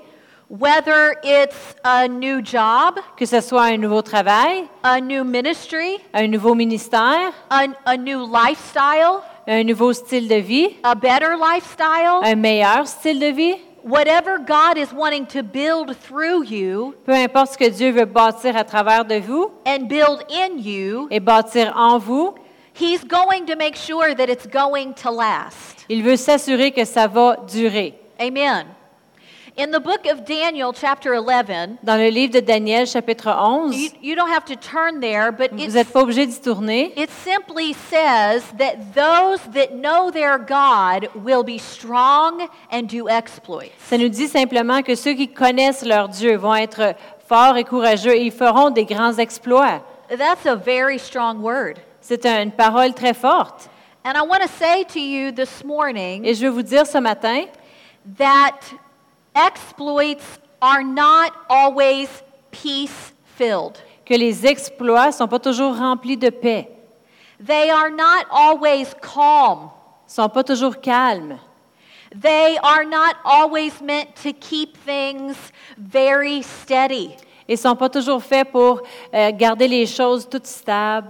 Whether 0.50 1.16
it's 1.24 1.76
a 1.84 2.08
new 2.08 2.42
job, 2.42 3.00
Que 3.18 3.26
ce 3.26 3.42
soit 3.42 3.64
un 3.64 3.78
nouveau 3.78 4.02
travail, 4.02 4.64
a 4.84 5.02
new 5.02 5.24
ministry, 5.26 5.98
un 6.14 6.28
nouveau 6.28 6.54
ministère, 6.56 7.34
a, 7.50 7.66
a 7.86 7.98
new 7.98 8.26
lifestyle, 8.26 9.20
un 9.48 9.64
nouveau 9.64 9.92
style 9.92 10.28
de 10.30 10.40
vie, 10.40 10.70
a 10.84 10.96
better 10.96 11.36
lifestyle, 11.36 12.22
un 12.24 12.36
meilleur 12.36 12.88
style 12.88 13.20
de 13.20 13.32
vie, 13.34 13.56
whatever 13.84 14.38
God 14.38 14.78
is 14.78 14.94
wanting 14.94 15.26
to 15.26 15.42
build 15.44 15.96
through 16.00 16.44
you 16.46 16.94
peu 17.06 17.14
importe 17.14 17.54
ce 17.54 17.58
que 17.58 17.70
Dieu 17.70 17.92
veut 17.92 18.06
bâtir 18.06 18.56
à 18.56 18.64
travers 18.64 19.04
de 19.06 19.16
vous 19.20 19.52
and 19.66 19.88
build 19.88 20.24
in 20.30 20.58
you, 20.60 21.08
et 21.12 21.20
bâtir 21.20 21.74
en 21.76 21.98
vous, 21.98 22.34
He's 22.80 23.04
going 23.04 23.46
to 23.48 23.56
make 23.56 23.76
sure 23.76 24.14
that 24.14 24.30
it's 24.30 24.46
going 24.48 24.94
to 24.96 25.12
last. 25.12 25.86
il 25.90 26.04
veut 26.04 26.18
s'assurer 26.18 26.72
que 26.72 26.86
ça 26.86 27.08
va 27.08 27.38
durer. 27.48 27.96
Amen. 28.20 28.68
In 29.60 29.72
the 29.72 29.80
book 29.80 30.06
of 30.06 30.24
Daniel, 30.24 30.72
chapter 30.72 31.16
11, 31.16 31.80
Dans 31.84 31.98
le 31.98 32.10
livre 32.12 32.34
de 32.34 32.42
Daniel, 32.42 32.86
chapitre 32.86 33.30
11, 33.30 33.76
you, 33.76 33.90
you 34.02 34.16
don't 34.16 34.30
have 34.30 34.46
to 34.46 34.56
turn 34.56 35.00
there, 35.00 35.32
but 35.32 35.52
vous 35.52 35.64
it's, 35.64 35.74
n'êtes 35.74 35.92
pas 35.92 36.04
obligé 36.04 36.28
d'y 36.28 36.40
tourner. 36.40 36.94
it 36.96 37.10
simply 37.10 37.74
says 37.90 38.44
that 38.60 38.94
those 38.94 39.40
that 39.54 39.74
know 39.74 40.12
their 40.12 40.38
God 40.38 41.10
will 41.16 41.42
be 41.44 41.58
strong 41.58 42.48
and 42.72 42.84
do 42.84 43.10
exploits. 43.10 43.72
Ça 43.90 43.98
nous 43.98 44.10
dit 44.10 44.28
simplement 44.28 44.84
que 44.84 44.94
ceux 44.94 45.16
qui 45.16 45.28
connaissent 45.28 45.84
leur 45.84 46.08
Dieu 46.10 46.38
vont 46.38 46.54
être 46.54 46.94
forts 47.28 47.58
et 47.58 47.64
courageux 47.64 48.16
et 48.16 48.26
ils 48.26 48.32
feront 48.32 48.70
des 48.70 48.86
grands 48.86 49.18
exploits. 49.18 49.82
That's 50.10 50.46
a 50.46 50.56
very 50.56 51.00
strong 51.00 51.42
word. 51.42 51.80
C'est 52.10 52.26
une 52.26 52.54
parole 52.54 52.94
très 52.94 53.14
forte. 53.14 53.70
And 54.06 54.14
I 54.16 54.22
want 54.22 54.40
to 54.42 54.48
say 54.48 54.86
to 54.86 54.98
you 55.00 55.30
this 55.34 55.62
morning 55.66 56.24
Et 56.24 56.34
je 56.36 56.46
veux 56.46 56.52
vous 56.52 56.62
dire 56.62 56.88
ce 56.88 56.98
matin 57.00 57.44
that 58.18 58.54
exploits 59.36 60.40
are 60.62 60.84
not 60.84 61.34
always 61.50 62.08
peace 62.50 63.14
filled. 63.38 63.78
que 64.06 64.14
les 64.14 64.46
exploits 64.48 65.08
ne 65.08 65.12
sont 65.12 65.28
pas 65.28 65.40
toujours 65.40 65.76
remplis 65.76 66.16
de 66.16 66.30
paix, 66.30 66.70
They 67.46 67.70
are 67.70 67.90
not 67.92 68.24
always 68.32 68.94
calm. 69.02 69.70
ne 70.08 70.14
sont 70.14 70.30
pas 70.30 70.46
toujours 70.46 70.80
calmes, 70.80 71.38
They 72.18 72.58
are 72.64 72.86
not 72.86 73.16
always 73.26 73.82
meant 73.82 74.16
to 74.24 74.32
keep 74.32 74.78
things 74.86 75.36
very 75.78 76.42
steady. 76.42 77.12
et 77.50 77.54
ne 77.56 77.58
sont 77.58 77.76
pas 77.76 77.90
toujours 77.90 78.24
faits 78.24 78.50
pour 78.50 78.82
euh, 79.14 79.32
garder 79.34 79.68
les 79.68 79.86
choses 79.86 80.26
toutes 80.30 80.48
stables. 80.48 81.10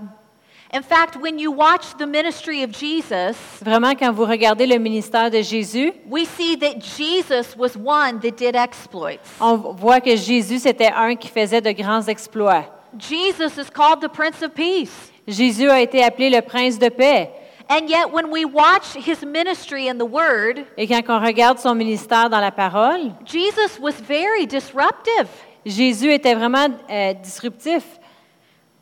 In 0.73 0.81
fact, 0.83 1.15
when 1.15 1.39
you 1.39 1.49
watch 1.49 1.95
the 1.97 2.05
ministry 2.05 2.61
of 2.61 2.71
Jesus, 2.71 3.37
Vraiment, 3.61 3.95
quand 3.95 4.11
vous 4.11 4.25
regardez 4.25 4.65
le 4.67 4.77
ministère 4.79 5.31
de 5.31 5.41
Jésus, 5.41 5.93
we 6.09 6.25
see 6.25 6.57
that 6.57 6.79
Jesus 6.81 7.55
was 7.57 7.77
one 7.77 8.19
that 8.19 8.31
did 8.37 8.55
exploits. 8.55 9.19
on 9.39 9.55
voit 9.55 10.01
que 10.01 10.15
Jésus, 10.17 10.59
c'était 10.59 10.91
un 10.93 11.15
qui 11.15 11.29
faisait 11.29 11.61
de 11.61 11.71
grands 11.71 12.05
exploits. 12.09 12.65
Jesus 12.97 13.57
is 13.57 13.69
called 13.73 14.01
the 14.01 14.09
Prince 14.09 14.41
of 14.43 14.53
Peace. 14.53 15.11
Jésus 15.27 15.69
a 15.69 15.79
été 15.81 16.03
appelé 16.03 16.29
le 16.29 16.41
prince 16.41 16.77
de 16.77 16.89
paix. 16.89 17.29
And 17.69 17.87
yet, 17.89 18.11
when 18.13 18.29
we 18.31 18.45
watch 18.45 18.95
his 18.95 19.25
ministry 19.25 19.87
in 19.89 19.97
the 19.97 20.05
Word, 20.09 20.65
Et 20.77 20.87
quand 20.87 21.01
on 21.09 21.19
regarde 21.19 21.59
son 21.59 21.75
ministère 21.75 22.29
dans 22.29 22.39
la 22.39 22.51
parole, 22.51 23.11
Jesus 23.25 23.79
was 23.79 23.93
very 24.01 24.45
disruptive. 24.47 25.27
Jésus 25.65 26.11
était 26.13 26.33
vraiment 26.33 26.67
euh, 26.89 27.13
disruptif. 27.13 27.83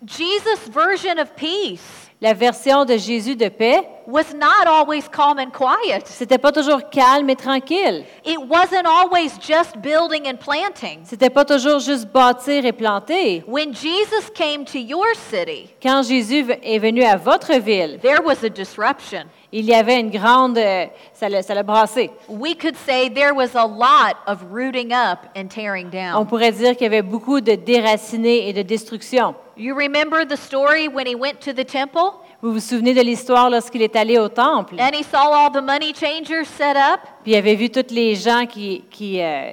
Jesus' 0.06 0.68
version 0.70 1.20
of 1.20 1.36
peace 1.36 2.06
La 2.22 2.34
version 2.34 2.86
de 2.86 2.98
Jésus 2.98 3.36
de 3.36 3.50
paix, 3.50 3.84
was 4.08 4.34
not 4.34 4.68
always 4.68 5.08
calm 5.10 5.38
and 5.38 5.52
quiet. 5.52 6.08
c'était 6.08 6.38
pas 6.38 6.54
toujours 6.54 6.90
calme 6.90 7.30
et 7.30 7.36
tranquille. 7.36 8.06
It 8.24 8.40
wasn't 8.40 8.86
always 8.88 9.38
just 9.38 9.78
building 9.82 10.26
and 10.26 10.38
planting. 10.40 11.02
C'était 11.04 11.30
pas 11.30 11.44
toujours 11.44 11.80
juste 11.80 12.08
bâtir 12.14 12.66
et 12.66 12.72
planter. 12.72 13.44
When 13.48 13.74
Jesus 13.74 14.30
came 14.34 14.64
to 14.64 14.80
your 14.80 15.14
city, 15.30 15.70
Quand 15.84 16.04
Jésus 16.04 16.46
est 16.64 16.80
venu 16.80 17.04
à 17.04 17.18
votre 17.18 17.60
ville, 17.60 18.00
there 18.02 18.22
was 18.24 18.46
a 18.46 18.50
disruption. 18.50 19.26
Il 19.58 19.66
y 19.66 19.74
avait 19.74 20.02
une 20.02 20.10
grande, 20.10 20.58
euh, 20.58 20.86
ça 21.14 21.30
l'a 21.30 21.42
ça 21.42 21.54
l'a 21.54 21.64
brassé. 21.64 22.12
We 22.28 22.56
could 22.56 22.76
say 22.76 23.10
there 23.10 23.34
was 23.34 23.56
a 23.56 23.66
lot 23.66 24.18
of 24.28 24.44
rooting 24.52 24.92
up 24.92 25.20
and 25.36 25.48
tearing 25.48 25.88
On 25.88 25.92
down. 25.92 26.28
pourrait 26.28 26.52
dire 26.52 26.74
qu'il 26.74 26.84
y 26.84 26.88
avait 26.88 27.02
beaucoup 27.02 27.40
de 27.40 27.56
déracinés 27.56 28.50
et 28.50 28.54
de 28.54 28.62
destruction. 28.64 29.34
You 29.56 29.74
remember 29.74 30.26
the 30.28 30.36
story 30.36 30.90
when 30.90 31.08
he 31.08 31.16
went 31.16 31.40
to 31.46 31.54
the 31.54 31.66
temple? 31.66 32.20
Vous 32.42 32.52
vous 32.52 32.60
souvenez 32.60 32.94
de 32.94 33.02
l'histoire 33.02 33.50
lorsqu'il 33.50 33.82
est 33.82 33.96
allé 33.96 34.20
au 34.20 34.28
temple, 34.28 34.76
and 34.78 34.92
he 34.94 35.04
saw 35.04 35.32
all 35.34 35.50
the 35.50 35.64
money 35.64 35.94
changers 35.94 36.46
set 36.46 36.76
up? 36.76 37.00
puis 37.24 37.32
il 37.32 37.36
avait 37.38 37.56
vu 37.56 37.70
tous 37.70 37.94
les 37.94 38.16
gens 38.16 38.46
qui, 38.46 38.84
qui 38.92 39.22
euh, 39.22 39.52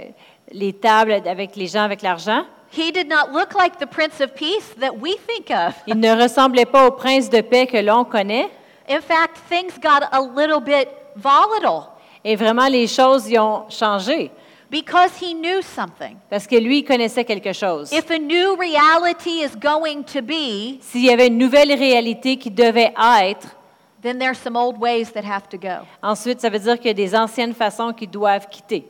les 0.50 0.72
tables 0.72 1.22
avec 1.26 1.54
les 1.54 1.68
gens 1.68 1.82
avec 1.82 2.02
l'argent? 2.02 2.42
He 2.76 2.90
did 2.90 3.06
not 3.08 3.32
look 3.32 3.54
like 3.54 3.78
the 3.78 3.86
Prince 3.86 4.20
of 4.20 4.34
Peace 4.34 4.74
that 4.80 4.96
we 5.00 5.14
think 5.28 5.50
of. 5.50 5.74
Il 5.86 6.00
ne 6.00 6.20
ressemblait 6.20 6.64
pas 6.66 6.88
au 6.88 6.90
prince 6.90 7.30
de 7.30 7.40
paix 7.40 7.66
que 7.66 7.76
l'on 7.78 8.04
connaît? 8.04 8.48
In 8.92 9.00
fact, 9.00 9.38
things 9.48 9.78
got 9.78 10.02
a 10.12 10.20
little 10.20 10.60
bit 10.60 10.88
volatile 11.16 11.88
Et 12.24 12.36
vraiment, 12.36 12.68
les 12.68 12.86
choses 12.86 13.28
y 13.28 13.38
ont 13.38 13.64
changé 13.70 14.30
because 14.70 15.10
he 15.20 15.34
knew 15.34 15.62
something. 15.62 16.16
parce 16.28 16.46
que 16.46 16.56
lui, 16.56 16.80
il 16.80 16.84
connaissait 16.84 17.24
quelque 17.24 17.52
chose. 17.52 17.90
If 17.92 18.10
a 18.10 18.18
new 18.18 18.54
reality 18.56 19.42
is 19.42 19.56
going 19.58 20.02
to 20.12 20.20
be, 20.20 20.78
S'il 20.82 21.04
y 21.04 21.10
avait 21.10 21.28
une 21.28 21.38
nouvelle 21.38 21.72
réalité 21.72 22.36
qui 22.36 22.50
devait 22.50 22.92
être, 23.22 23.56
then 24.02 24.18
there's 24.18 24.38
some 24.38 24.56
old 24.56 24.76
ways 24.78 25.10
that 25.14 25.24
have 25.24 25.48
to 25.48 25.56
go. 25.56 25.86
ensuite, 26.02 26.40
ça 26.40 26.50
veut 26.50 26.58
dire 26.58 26.76
qu'il 26.76 26.86
y 26.88 26.90
a 26.90 26.94
des 26.94 27.14
anciennes 27.14 27.54
façons 27.54 27.92
qui 27.92 28.06
doivent 28.06 28.48
quitter. 28.48 28.84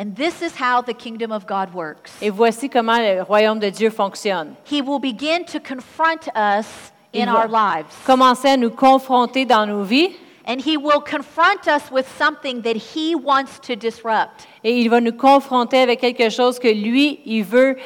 And 0.00 0.14
this 0.14 0.40
is 0.40 0.52
how 0.60 0.80
the 0.80 0.94
kingdom 0.96 1.32
of 1.32 1.44
God 1.46 1.74
works. 1.74 2.12
Et 2.22 2.30
voici 2.30 2.70
comment 2.70 2.98
le 2.98 3.22
royaume 3.22 3.58
de 3.58 3.68
Dieu 3.70 3.90
fonctionne. 3.90 4.54
He 4.70 4.80
will 4.80 5.00
begin 5.00 5.44
to 5.46 5.58
confront 5.58 6.28
us 6.36 6.92
Il 7.12 7.22
in 7.22 7.32
va 7.32 7.40
our 7.40 7.48
lives. 7.48 7.86
commencer 8.06 8.48
à 8.48 8.56
nous 8.56 8.70
confronter 8.70 9.44
dans 9.46 9.66
nos 9.66 9.82
vies 9.82 10.10
And 10.46 10.60
he 10.64 10.78
will 10.78 11.00
confront 11.02 11.66
us 11.68 11.90
with 11.90 12.06
something 12.16 12.62
that 12.62 12.74
he 12.76 13.14
wants 13.14 13.58
to 13.66 13.76
disrupt. 13.76 14.46
et 14.64 14.80
il 14.80 14.88
va 14.88 15.00
nous 15.00 15.12
confronter 15.12 15.80
avec 15.82 16.00
quelque 16.00 16.30
chose 16.30 16.58
que 16.58 16.68
lui, 16.68 17.20
il 17.26 17.42
veut 17.44 17.76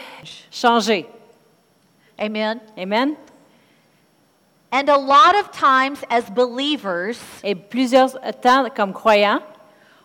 changer. 0.50 1.06
Amen. 2.18 2.61
Amen. 2.78 3.16
And 4.70 4.88
a 4.88 4.96
lot 4.96 5.35
of 5.38 5.50
times 5.50 6.02
as 6.08 6.30
believers, 6.30 7.18
Et 7.44 7.54
plusieurs 7.54 8.12
temps, 8.40 8.68
comme 8.74 8.92
croyants, 8.92 9.42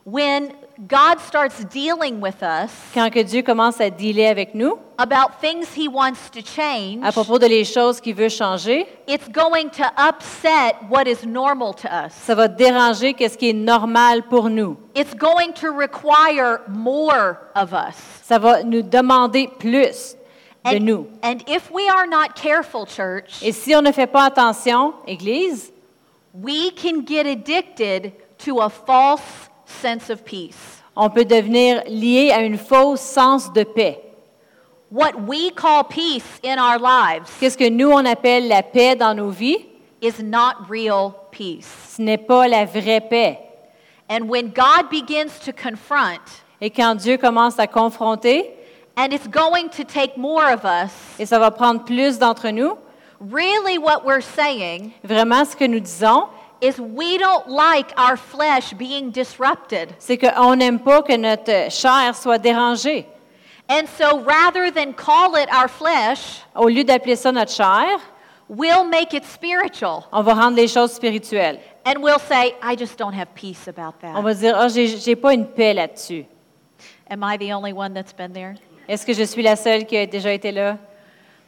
when 0.03 0.51
God 0.79 1.19
starts 1.19 1.63
dealing 1.65 2.21
with 2.21 2.43
us 2.43 2.69
quand 2.93 3.09
que 3.11 3.23
Dieu 3.23 3.41
commence 3.41 3.81
à 3.81 3.89
dealer 3.89 4.27
avec 4.27 4.53
nous 4.53 4.77
about 4.99 5.39
things 5.41 5.65
he 5.75 5.87
wants 5.87 6.29
to 6.31 6.41
change, 6.41 6.99
à 7.03 7.11
propos 7.11 7.39
de 7.39 7.47
les 7.47 7.63
choses 7.65 7.99
qu'il 7.99 8.13
veut 8.15 8.29
changer, 8.29 8.85
it's 9.07 9.27
going 9.29 9.69
to 9.71 9.83
upset 9.97 10.75
what 10.89 11.07
is 11.07 11.25
normal 11.25 11.73
to 11.73 11.87
us. 11.87 12.13
ça 12.13 12.35
va 12.35 12.47
déranger 12.47 13.13
qu'est-ce 13.15 13.37
qui 13.37 13.49
est 13.49 13.53
normal 13.53 14.23
pour 14.29 14.49
nous. 14.51 14.77
It's 14.95 15.15
going 15.15 15.53
to 15.61 15.71
require 15.71 16.59
more 16.67 17.37
of 17.55 17.73
us. 17.73 17.95
Ça 18.23 18.37
va 18.37 18.61
nous 18.63 18.83
demander 18.83 19.49
plus 19.57 20.15
de 20.63 20.75
And, 20.77 20.79
nous. 20.85 21.07
and 21.23 21.37
if 21.47 21.71
we 21.71 21.87
are 21.89 22.05
not 22.05 22.35
careful, 22.35 22.85
church, 22.85 23.41
Et 23.41 23.51
si 23.51 23.75
on 23.75 23.81
ne 23.81 23.91
fait 23.91 24.05
pas 24.07 24.25
attention, 24.25 24.93
Église, 25.07 25.71
we 26.33 26.71
can 26.75 27.03
get 27.03 27.25
addicted 27.25 28.11
to 28.45 28.59
a 28.59 28.69
false 28.69 29.49
sense 29.67 30.09
of 30.09 30.23
peace. 30.23 30.81
on 30.95 31.09
peut 31.09 31.25
devenir 31.25 31.83
lié 31.87 32.31
à 32.31 32.41
une 32.41 32.57
fausse 32.57 33.01
sens 33.01 33.51
de 33.53 33.63
paix. 33.63 34.01
What 34.89 35.21
we 35.27 35.51
call 35.53 35.83
peace 35.83 36.39
in 36.45 36.57
our 36.57 36.79
lives 36.79 37.29
Qu'est-ce 37.39 37.57
que 37.57 37.69
nous, 37.69 37.91
on 37.91 38.05
appelle 38.05 38.47
la 38.47 38.63
paix 38.63 38.95
dans 38.95 39.13
nos 39.13 39.29
vies? 39.29 39.65
is 40.01 40.21
not 40.23 40.69
real 40.69 41.13
peace. 41.31 41.67
Ce 41.97 42.01
n'est 42.01 42.17
pas 42.17 42.47
la 42.47 42.65
vraie 42.65 43.01
paix. 43.01 43.39
And 44.09 44.29
when 44.29 44.49
God 44.53 44.89
begins 44.89 45.39
to 45.45 45.51
confront, 45.51 46.21
Et 46.61 46.69
quand 46.69 46.95
Dieu 46.95 47.17
commence 47.17 47.59
à 47.59 47.67
confronter, 47.67 48.49
and 48.95 49.11
it's 49.11 49.27
going 49.27 49.69
to 49.69 49.83
take 49.83 50.15
more 50.17 50.45
of 50.53 50.63
us, 50.63 50.91
et 51.19 51.25
ça 51.25 51.37
va 51.37 51.51
prendre 51.51 51.83
plus 51.83 52.17
d'entre 52.17 52.49
nous, 52.49 52.77
really 53.19 53.77
what 53.77 54.05
we're 54.05 54.21
saying 54.23 54.91
vraiment 55.03 55.43
ce 55.45 55.55
que 55.55 55.65
nous 55.65 55.79
disons, 55.81 56.27
is 56.61 56.79
we 56.79 57.17
don't 57.17 57.47
like 57.47 57.93
our 57.97 58.17
flesh 58.17 58.73
being 58.73 59.11
disrupted. 59.11 59.89
c'est 59.99 60.17
qu'on 60.17 60.55
n'aime 60.55 60.79
pas 60.79 61.01
que 61.01 61.15
notre 61.15 61.71
chair 61.71 62.15
soit 62.15 62.37
dérangée. 62.37 63.05
And 63.69 63.85
so 63.97 64.19
rather 64.19 64.71
than 64.71 64.93
call 64.93 65.35
it 65.35 65.49
our 65.53 65.67
flesh, 65.69 66.41
Au 66.55 66.67
lieu 66.69 66.83
d'appeler 66.83 67.15
ça 67.17 67.31
notre 67.31 67.51
chair, 67.51 67.99
we'll 68.49 68.85
make 68.85 69.13
it 69.13 69.25
spiritual. 69.25 70.05
on 70.11 70.21
va 70.21 70.33
rendre 70.33 70.55
les 70.55 70.67
choses 70.69 70.91
spirituelles. 70.93 71.59
And 71.85 72.01
we'll 72.01 72.19
say, 72.19 72.55
I 72.61 72.75
just 72.77 72.97
don't 72.97 73.13
have 73.13 73.27
peace 73.35 73.67
about 73.67 73.95
On 74.03 74.13
that. 74.15 74.21
va 74.21 74.33
dire, 74.33 74.69
j'ai 74.69 74.87
j'ai 74.97 75.15
pas 75.15 75.33
une 75.33 75.45
paix 75.47 75.73
là-dessus. 75.73 76.25
Am 77.09 77.23
I 77.23 77.37
the 77.37 77.53
only 77.53 77.71
one 77.73 77.93
that's 77.93 78.13
been 78.13 78.33
there? 78.33 78.55
Est-ce 78.89 79.05
que 79.05 79.13
je 79.13 79.23
suis 79.23 79.41
la 79.43 79.55
seule 79.57 79.85
qui 79.85 79.97
a 79.97 80.05
déjà 80.05 80.31
été 80.33 80.51
là? 80.51 80.77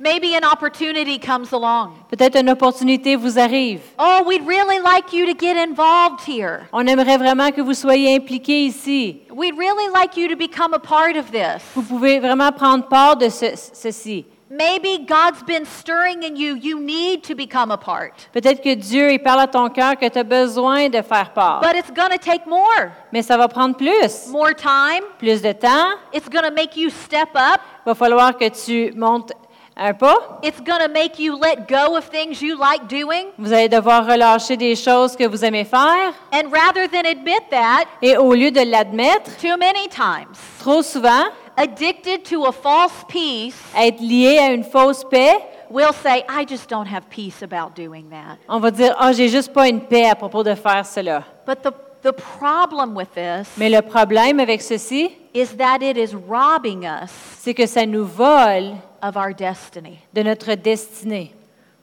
Maybe 0.02 0.34
an 0.34 0.46
opportunity 0.46 1.20
comes 1.20 1.52
along. 1.52 1.92
Peut-être 2.10 2.38
une 2.40 2.50
opportunité 2.50 3.18
vous 3.18 3.38
arrive. 3.38 3.82
Oh, 4.00 4.24
we'd 4.26 4.48
really 4.48 4.80
like 4.80 5.12
you 5.12 5.26
to 5.26 5.34
get 5.38 5.58
involved 5.58 6.22
here. 6.26 6.68
On 6.72 6.88
aimerait 6.88 7.18
vraiment 7.18 7.52
que 7.52 7.62
vous 7.62 7.74
soyez 7.74 8.16
impliqués 8.16 8.64
ici. 8.66 9.22
We'd 9.30 9.58
really 9.58 9.90
like 9.94 10.16
you 10.16 10.30
to 10.30 10.38
become 10.38 10.74
a 10.74 10.80
part 10.80 11.18
of 11.18 11.32
this. 11.32 11.62
Vous 11.76 11.82
pouvez 11.84 12.20
vraiment 12.20 12.52
prendre 12.54 12.88
part 12.88 13.18
de 13.18 13.28
ce- 13.30 13.56
ceci. 13.74 14.26
Maybe 14.50 15.06
God's 15.06 15.44
been 15.46 15.66
stirring 15.66 16.24
in 16.24 16.36
you. 16.36 16.56
You 16.56 16.80
need 16.80 17.22
to 17.28 17.36
become 17.36 17.70
a 17.70 17.78
part. 17.78 18.14
Peut-être 18.34 18.64
que 18.64 18.74
Dieu 18.76 19.12
il 19.12 19.20
parle 19.20 19.42
à 19.42 19.48
ton 19.48 19.70
cœur 19.70 19.96
que 20.00 20.08
tu 20.10 20.18
as 20.18 20.24
besoin 20.24 20.90
de 20.90 21.02
faire 21.04 21.34
part. 21.34 21.60
But 21.62 21.76
it's 21.76 21.92
going 21.92 22.10
to 22.10 22.18
take 22.18 22.48
more. 22.48 22.90
Mais 23.12 23.22
ça 23.22 23.38
va 23.38 23.48
prendre 23.50 23.76
plus. 23.76 24.28
More 24.32 24.56
time. 24.56 25.04
Plus 25.20 25.42
de 25.42 25.52
temps. 25.52 25.92
It's 26.14 26.30
going 26.30 26.46
to 26.46 26.52
make 26.56 26.76
you 26.78 26.90
step 26.90 27.30
up. 27.36 27.60
Va 27.86 27.94
falloir 27.94 28.36
que 28.38 28.50
tu 28.50 28.92
montes 28.98 29.34
un 29.80 29.94
pas? 29.94 30.40
It's 30.44 30.60
going 30.60 30.82
to 30.82 30.90
make 30.90 31.18
you 31.20 31.38
let 31.40 31.68
go 31.68 31.96
of 31.96 32.06
things 32.10 32.42
you 32.42 32.58
like 32.58 32.88
doing. 32.88 33.28
Vous 33.38 33.54
allez 33.54 33.70
devoir 33.70 34.06
relâcher 34.06 34.58
des 34.58 34.76
choses 34.76 35.16
que 35.16 35.28
vous 35.28 35.44
aimez 35.46 35.64
faire. 35.66 36.14
And 36.34 36.52
rather 36.52 36.88
than 36.88 37.06
admit 37.10 37.50
that, 37.50 37.86
Et 38.02 38.18
au 38.18 38.34
lieu 38.34 38.52
de 38.52 38.62
l'admettre, 38.62 39.32
too 39.38 39.58
many 39.58 39.88
times, 39.88 40.38
trop 40.60 40.82
souvent, 40.82 41.26
addicted 41.58 42.24
to 42.26 42.46
a 42.46 42.52
false 42.52 43.06
peace, 43.08 43.56
être 43.78 44.02
lié 44.02 44.38
à 44.40 44.52
une 44.52 44.64
fausse 44.64 45.04
paix, 45.10 45.38
we'll 45.70 45.94
say, 45.94 46.24
I 46.30 46.46
just 46.48 46.70
don't 46.70 46.88
have 46.88 47.10
peace 47.10 47.42
about 47.42 47.74
doing 47.76 48.10
that. 48.10 48.38
on 48.48 48.60
va 48.60 48.72
dire, 48.72 48.96
ah, 49.00 49.12
j'ai 49.14 49.30
juste 49.30 49.54
pas 49.54 49.68
une 49.68 49.82
paix 49.82 50.10
à 50.10 50.16
propos 50.16 50.44
de 50.44 50.56
faire 50.56 50.86
cela. 50.86 51.24
But 51.46 51.62
the, 51.64 51.72
the 52.04 52.12
problem 52.12 52.96
with 52.96 53.14
this 53.14 53.48
Mais 53.58 53.70
le 53.70 53.82
problème 53.82 54.40
avec 54.40 54.62
ceci, 54.62 55.12
is 55.34 55.56
that 55.58 55.80
it 55.82 55.98
is 55.98 56.16
robbing 56.16 56.86
us 56.86 57.12
c'est 57.40 57.54
que 57.54 57.66
ça 57.66 57.86
nous 57.86 58.06
vole 58.06 58.74
of 59.02 59.16
our 59.18 59.34
destiny. 59.34 60.00
de 60.14 60.24
notre 60.24 60.56
destinée. 60.56 61.34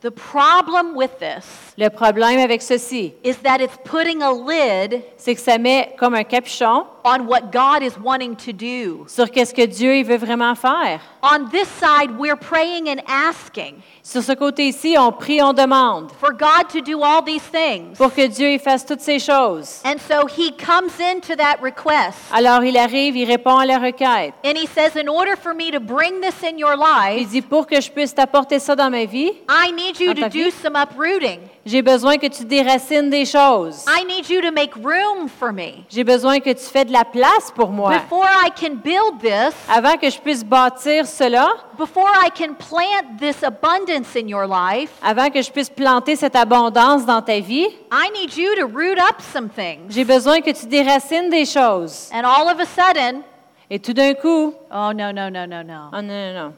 The 0.03 0.11
problem 0.11 0.95
with 0.95 1.19
this 1.19 1.73
Le 1.79 1.89
problème 1.89 2.39
avec 2.39 2.63
ceci, 2.63 3.15
is 3.25 3.37
that 3.43 3.61
it's 3.61 3.77
putting 3.85 4.23
a 4.23 4.31
lid 4.31 5.03
c'est 5.17 5.35
que 5.35 5.41
ça 5.41 5.59
met 5.59 5.95
comme 5.99 6.15
un 6.15 6.25
capuchon 6.25 6.87
on 7.07 7.27
what 7.29 7.53
God 7.53 7.83
is 7.85 7.93
wanting 8.03 8.35
to 8.35 8.53
do, 8.53 9.05
sur 9.07 9.31
qu'est-ce 9.31 9.55
que 9.55 9.65
Dieu 9.65 9.97
il 9.97 10.05
veut 10.05 10.17
vraiment 10.19 10.57
faire, 10.57 11.01
On 11.23 11.49
this 11.51 11.69
side, 11.81 12.11
we're 12.19 12.37
praying 12.37 12.89
and 12.89 13.01
asking 13.07 13.77
Sur 14.03 14.23
ce 14.23 14.33
côté-ci, 14.33 14.97
on 14.99 15.13
prie, 15.13 15.41
on 15.43 15.53
demande 15.53 16.11
for 16.21 16.33
God 16.33 16.69
to 16.73 16.81
do 16.81 17.03
all 17.03 17.23
these 17.25 17.43
things. 17.43 17.97
pour 17.97 18.13
que 18.13 18.27
Dieu 18.27 18.51
y 18.53 18.59
fasse 18.59 18.85
toutes 18.85 19.01
ces 19.01 19.19
choses. 19.21 19.81
And 19.85 19.99
so 19.99 20.27
he 20.27 20.51
comes 20.53 20.99
into 21.01 21.37
that 21.37 21.59
request. 21.63 22.19
Alors 22.33 22.65
il 22.65 22.77
arrive, 22.77 23.17
il 23.17 23.27
répond 23.27 23.57
à 23.59 23.67
la 23.67 23.79
requête. 23.79 24.35
And 24.45 24.57
he 24.57 24.67
says, 24.67 24.97
In 24.97 25.09
order 25.09 25.37
for 25.37 25.55
me 25.55 25.71
to 25.71 25.81
bring 25.81 26.21
this 26.21 26.43
in 26.43 26.59
your 26.59 26.77
life, 26.77 27.19
Il 27.21 27.29
dit, 27.29 27.43
pour 27.43 27.67
que 27.67 27.81
je 27.81 27.91
puisse 27.91 28.15
t'apporter 28.15 28.59
ça 28.59 28.75
dans 28.75 28.91
ma 28.91 29.05
vie, 29.05 29.31
I 29.49 29.73
need 29.73 29.99
you 30.01 30.13
Dans 30.15 30.23
to 30.25 30.29
vie? 30.29 30.45
do 30.45 30.51
some 30.51 30.75
uprooting. 30.77 31.41
J'ai 31.67 31.83
besoin 31.83 32.17
que 32.17 32.29
tu 32.29 32.45
déracines 32.45 33.11
des 33.11 33.25
choses. 33.27 33.85
I 33.89 34.05
need 34.07 34.31
you 34.31 34.41
to 34.41 34.53
make 34.53 34.75
room 34.77 35.29
for 35.29 35.53
me. 35.53 35.85
J'ai 35.91 36.05
besoin 36.05 36.39
que 36.41 36.51
tu 36.51 36.65
fais 36.65 36.85
de 36.85 36.93
la 36.93 37.05
place 37.05 37.51
pour 37.55 37.71
moi. 37.71 37.91
Before 37.99 38.25
I 38.25 38.51
can 38.51 38.77
build 38.77 39.21
this, 39.21 39.55
Avant 39.69 39.97
que 39.99 40.09
je 40.09 40.19
puisse 40.19 40.45
bâtir 40.45 41.07
cela, 41.07 41.49
before 41.77 42.09
I 42.09 42.31
can 42.31 42.55
plant 42.55 43.19
this 43.19 43.43
abundance 43.43 44.15
in 44.17 44.29
your 44.29 44.47
life, 44.47 44.91
avant 45.03 45.29
que 45.29 45.43
je 45.43 45.51
puisse 45.51 45.69
planter 45.69 46.17
cette 46.17 46.37
abondance 46.37 47.05
dans 47.05 47.21
ta 47.21 47.41
vie, 47.41 47.67
I 47.93 48.11
need 48.15 48.37
you 48.37 48.55
to 48.57 48.67
root 48.67 48.99
up 48.99 49.21
some 49.21 49.49
things. 49.49 49.91
j'ai 49.91 50.05
besoin 50.05 50.41
que 50.41 50.53
tu 50.53 50.67
déracines 50.67 51.29
des 51.31 51.45
choses. 51.45 52.09
And 52.15 52.25
all 52.25 52.49
of 52.49 52.61
a 52.61 52.65
sudden, 52.65 53.23
Et 53.69 53.81
tout 53.81 53.93
d'un 53.93 54.15
coup, 54.15 54.55
oh 54.71 54.93
no, 54.95 55.11
no, 55.11 55.29
no, 55.29 55.45
no, 55.45 55.65
no. 55.65 55.91
oh 55.93 56.01
non, 56.01 56.03
non, 56.03 56.35
non, 56.35 56.53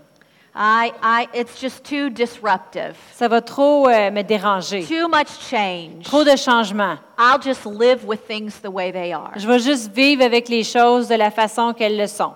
I, 0.55 0.93
I, 1.03 1.29
it's 1.35 1.61
just 1.61 1.85
too 1.85 2.11
disruptive. 2.11 2.97
ça 3.15 3.29
va 3.29 3.41
trop 3.41 3.89
euh, 3.89 4.11
me 4.11 4.23
déranger. 4.23 4.85
Too 4.85 5.09
much 5.09 5.29
change. 5.49 6.05
Trop 6.05 6.25
de 6.25 6.37
changements. 6.37 6.99
I'll 7.19 7.41
just 7.41 7.65
live 7.67 8.05
with 8.05 8.27
things 8.27 8.61
the 8.61 8.71
way 8.71 8.91
they 8.91 9.13
are. 9.13 9.33
Je 9.37 9.47
vais 9.47 9.59
juste 9.61 9.93
vivre 9.93 10.25
avec 10.25 10.49
les 10.49 10.65
choses 10.65 11.09
de 11.09 11.15
la 11.15 11.31
façon 11.31 11.73
qu'elles 11.75 11.97
le 11.97 12.07
sont. 12.07 12.35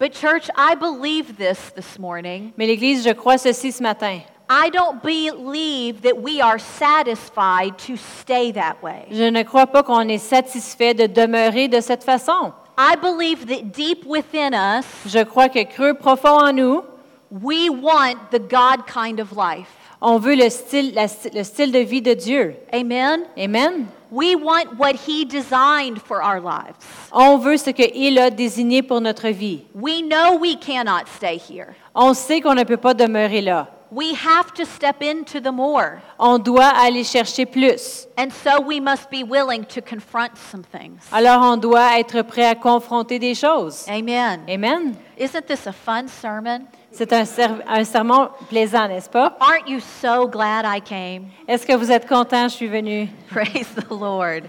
But, 0.00 0.14
church, 0.14 0.48
I 0.56 0.76
believe 0.76 1.36
this 1.36 1.72
this 1.74 1.98
morning. 1.98 2.52
Mais 2.56 2.66
l'Église, 2.66 3.04
je 3.04 3.12
crois 3.12 3.36
ceci 3.36 3.72
ce 3.72 3.82
matin. 3.82 4.20
I 4.50 4.70
don't 4.70 5.02
believe 5.02 6.00
that 6.02 6.16
we 6.16 6.40
are 6.40 6.58
satisfied 6.58 7.76
to 7.86 7.96
stay 7.96 8.50
that 8.52 8.76
way. 8.82 9.06
Je 9.10 9.24
ne 9.24 9.42
crois 9.42 9.66
pas 9.66 9.82
qu'on 9.82 10.08
est 10.08 10.16
satisfait 10.16 10.94
de 10.94 11.06
demeurer 11.06 11.68
de 11.68 11.80
cette 11.80 12.02
façon. 12.02 12.52
I 12.78 12.94
believe 12.96 13.44
that 13.46 13.72
deep 13.72 14.06
within 14.06 14.54
us, 14.54 14.86
Je 15.04 15.22
crois 15.24 15.48
que 15.48 15.62
creux 15.64 15.94
profond 15.94 16.38
en 16.40 16.52
nous, 16.52 16.82
we 17.30 17.68
want 17.70 18.30
the 18.30 18.38
God 18.38 18.86
kind 18.86 19.20
of 19.20 19.32
life. 19.32 19.68
on 20.00 20.18
veut 20.18 20.36
le 20.36 20.48
style, 20.48 20.92
la- 20.94 21.06
le 21.34 21.42
style 21.44 21.72
de 21.72 21.80
vie 21.80 22.00
de 22.00 22.14
Dieu. 22.14 22.54
Amen? 22.72 23.24
Amen. 23.36 23.88
We 24.10 24.36
want 24.36 24.78
what 24.78 24.94
He 25.06 25.24
designed 25.26 26.00
for 26.00 26.22
our 26.22 26.40
lives. 26.40 26.76
On 27.12 27.36
veut 27.38 27.58
ce 27.58 27.70
qu'il 27.70 28.18
a 28.18 28.30
désigné 28.30 28.82
pour 28.82 29.00
notre 29.00 29.28
vie. 29.28 29.64
We 29.74 30.00
know 30.02 30.36
we 30.38 30.56
cannot 30.56 31.08
stay 31.08 31.36
here. 31.36 31.74
On 31.94 32.14
sait 32.14 32.40
qu'on 32.40 32.54
ne 32.54 32.64
peut 32.64 32.76
pas 32.78 32.94
demeurer 32.94 33.42
là. 33.42 33.66
We 33.90 34.12
have 34.14 34.52
to 34.54 34.64
step 34.66 35.02
into 35.02 35.40
the 35.40 35.50
more. 35.52 36.00
On 36.18 36.38
doit 36.38 36.68
aller 36.76 37.04
chercher 37.04 37.46
plus. 37.46 38.06
And 38.18 38.30
so 38.30 38.60
we 38.60 38.80
must 38.80 39.10
be 39.10 39.22
willing 39.24 39.64
to 39.64 39.80
confront 39.82 40.36
some 40.36 40.62
things. 40.62 41.00
Alors 41.10 41.42
on 41.42 41.56
doit 41.56 41.98
être 41.98 42.22
prêt 42.22 42.46
à 42.46 42.54
confronter 42.54 43.18
des 43.18 43.34
choses. 43.34 43.86
Amen. 43.88 44.42
Amen. 44.48 44.94
Isn't 45.18 45.46
this 45.46 45.66
a 45.66 45.72
fun 45.72 46.06
sermon? 46.08 46.66
C'est 46.90 47.12
un, 47.12 47.24
ser- 47.24 47.62
un 47.66 47.84
sermon 47.84 48.30
plaisant, 48.48 48.88
n'est-ce 48.88 49.10
pas? 49.10 49.36
Aren't 49.40 49.68
you 49.68 49.78
so 49.80 50.26
glad 50.26 50.64
I 50.64 50.80
came? 50.80 51.26
Est-ce 51.46 51.66
que 51.66 51.74
vous 51.76 51.90
êtes 51.92 52.08
content? 52.08 52.48
Je 52.48 52.54
suis 52.54 52.66
venue. 52.68 53.08
Praise 53.30 53.68
the 53.74 53.90
Lord. 53.90 54.44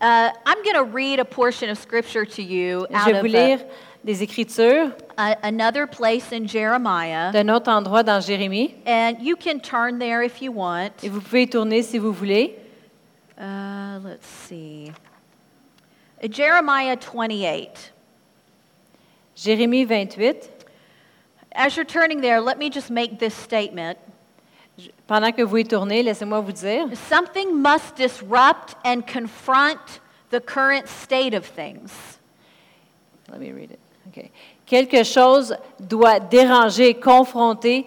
Uh, 0.00 0.30
I'm 0.44 0.62
going 0.64 0.74
to 0.74 0.84
read 0.84 1.20
a 1.20 1.24
portion 1.24 1.70
of 1.70 1.78
scripture 1.78 2.26
to 2.26 2.42
you 2.42 2.86
Je 2.90 2.96
out 2.96 3.06
vais 3.06 3.14
of 3.14 3.20
vous 3.22 3.28
uh, 3.28 3.46
lire 3.46 3.58
des 4.04 4.22
Écritures 4.22 4.90
a- 5.16 5.36
another 5.44 5.86
place 5.86 6.32
in 6.32 6.46
Jeremiah. 6.46 7.30
d'un 7.32 7.48
autre 7.48 7.70
endroit 7.70 8.02
dans 8.02 8.20
Jérémie. 8.20 8.74
And 8.84 9.16
you 9.22 9.36
can 9.36 9.60
turn 9.60 9.98
there 9.98 10.22
if 10.22 10.42
you 10.42 10.52
want. 10.52 10.90
Et 11.02 11.08
vous 11.08 11.20
pouvez 11.20 11.42
y 11.44 11.48
tourner 11.48 11.82
si 11.82 11.98
vous 11.98 12.12
voulez. 12.12 12.58
Uh, 13.38 13.98
let's 14.04 14.26
see. 14.26 14.92
Jeremiah 16.28 16.96
28. 16.96 17.92
Jérémie 19.36 19.84
28. 19.84 20.50
As 21.54 21.76
you're 21.76 21.84
turning 21.84 22.20
there, 22.20 22.40
let 22.40 22.58
me 22.58 22.68
just 22.68 22.90
make 22.90 23.18
this 23.18 23.34
statement. 23.34 23.98
Pendant 25.06 25.32
que 25.32 25.44
vous 25.44 25.58
y 25.58 25.64
tournez, 25.64 26.02
laissez-moi 26.02 26.40
vous 26.40 26.52
dire, 26.52 26.88
Something 27.08 27.62
must 27.62 27.94
disrupt 27.94 28.74
and 28.84 29.06
confront 29.06 30.00
the 30.30 30.40
current 30.40 30.88
state 30.88 31.32
of 31.32 31.46
things. 31.46 32.18
Let 33.30 33.40
me 33.40 33.52
read 33.52 33.70
it. 33.70 33.78
Okay. 34.08 34.30
Quelque 34.66 35.04
chose 35.04 35.54
doit 35.78 36.18
déranger, 36.18 36.94
confronter 36.94 37.86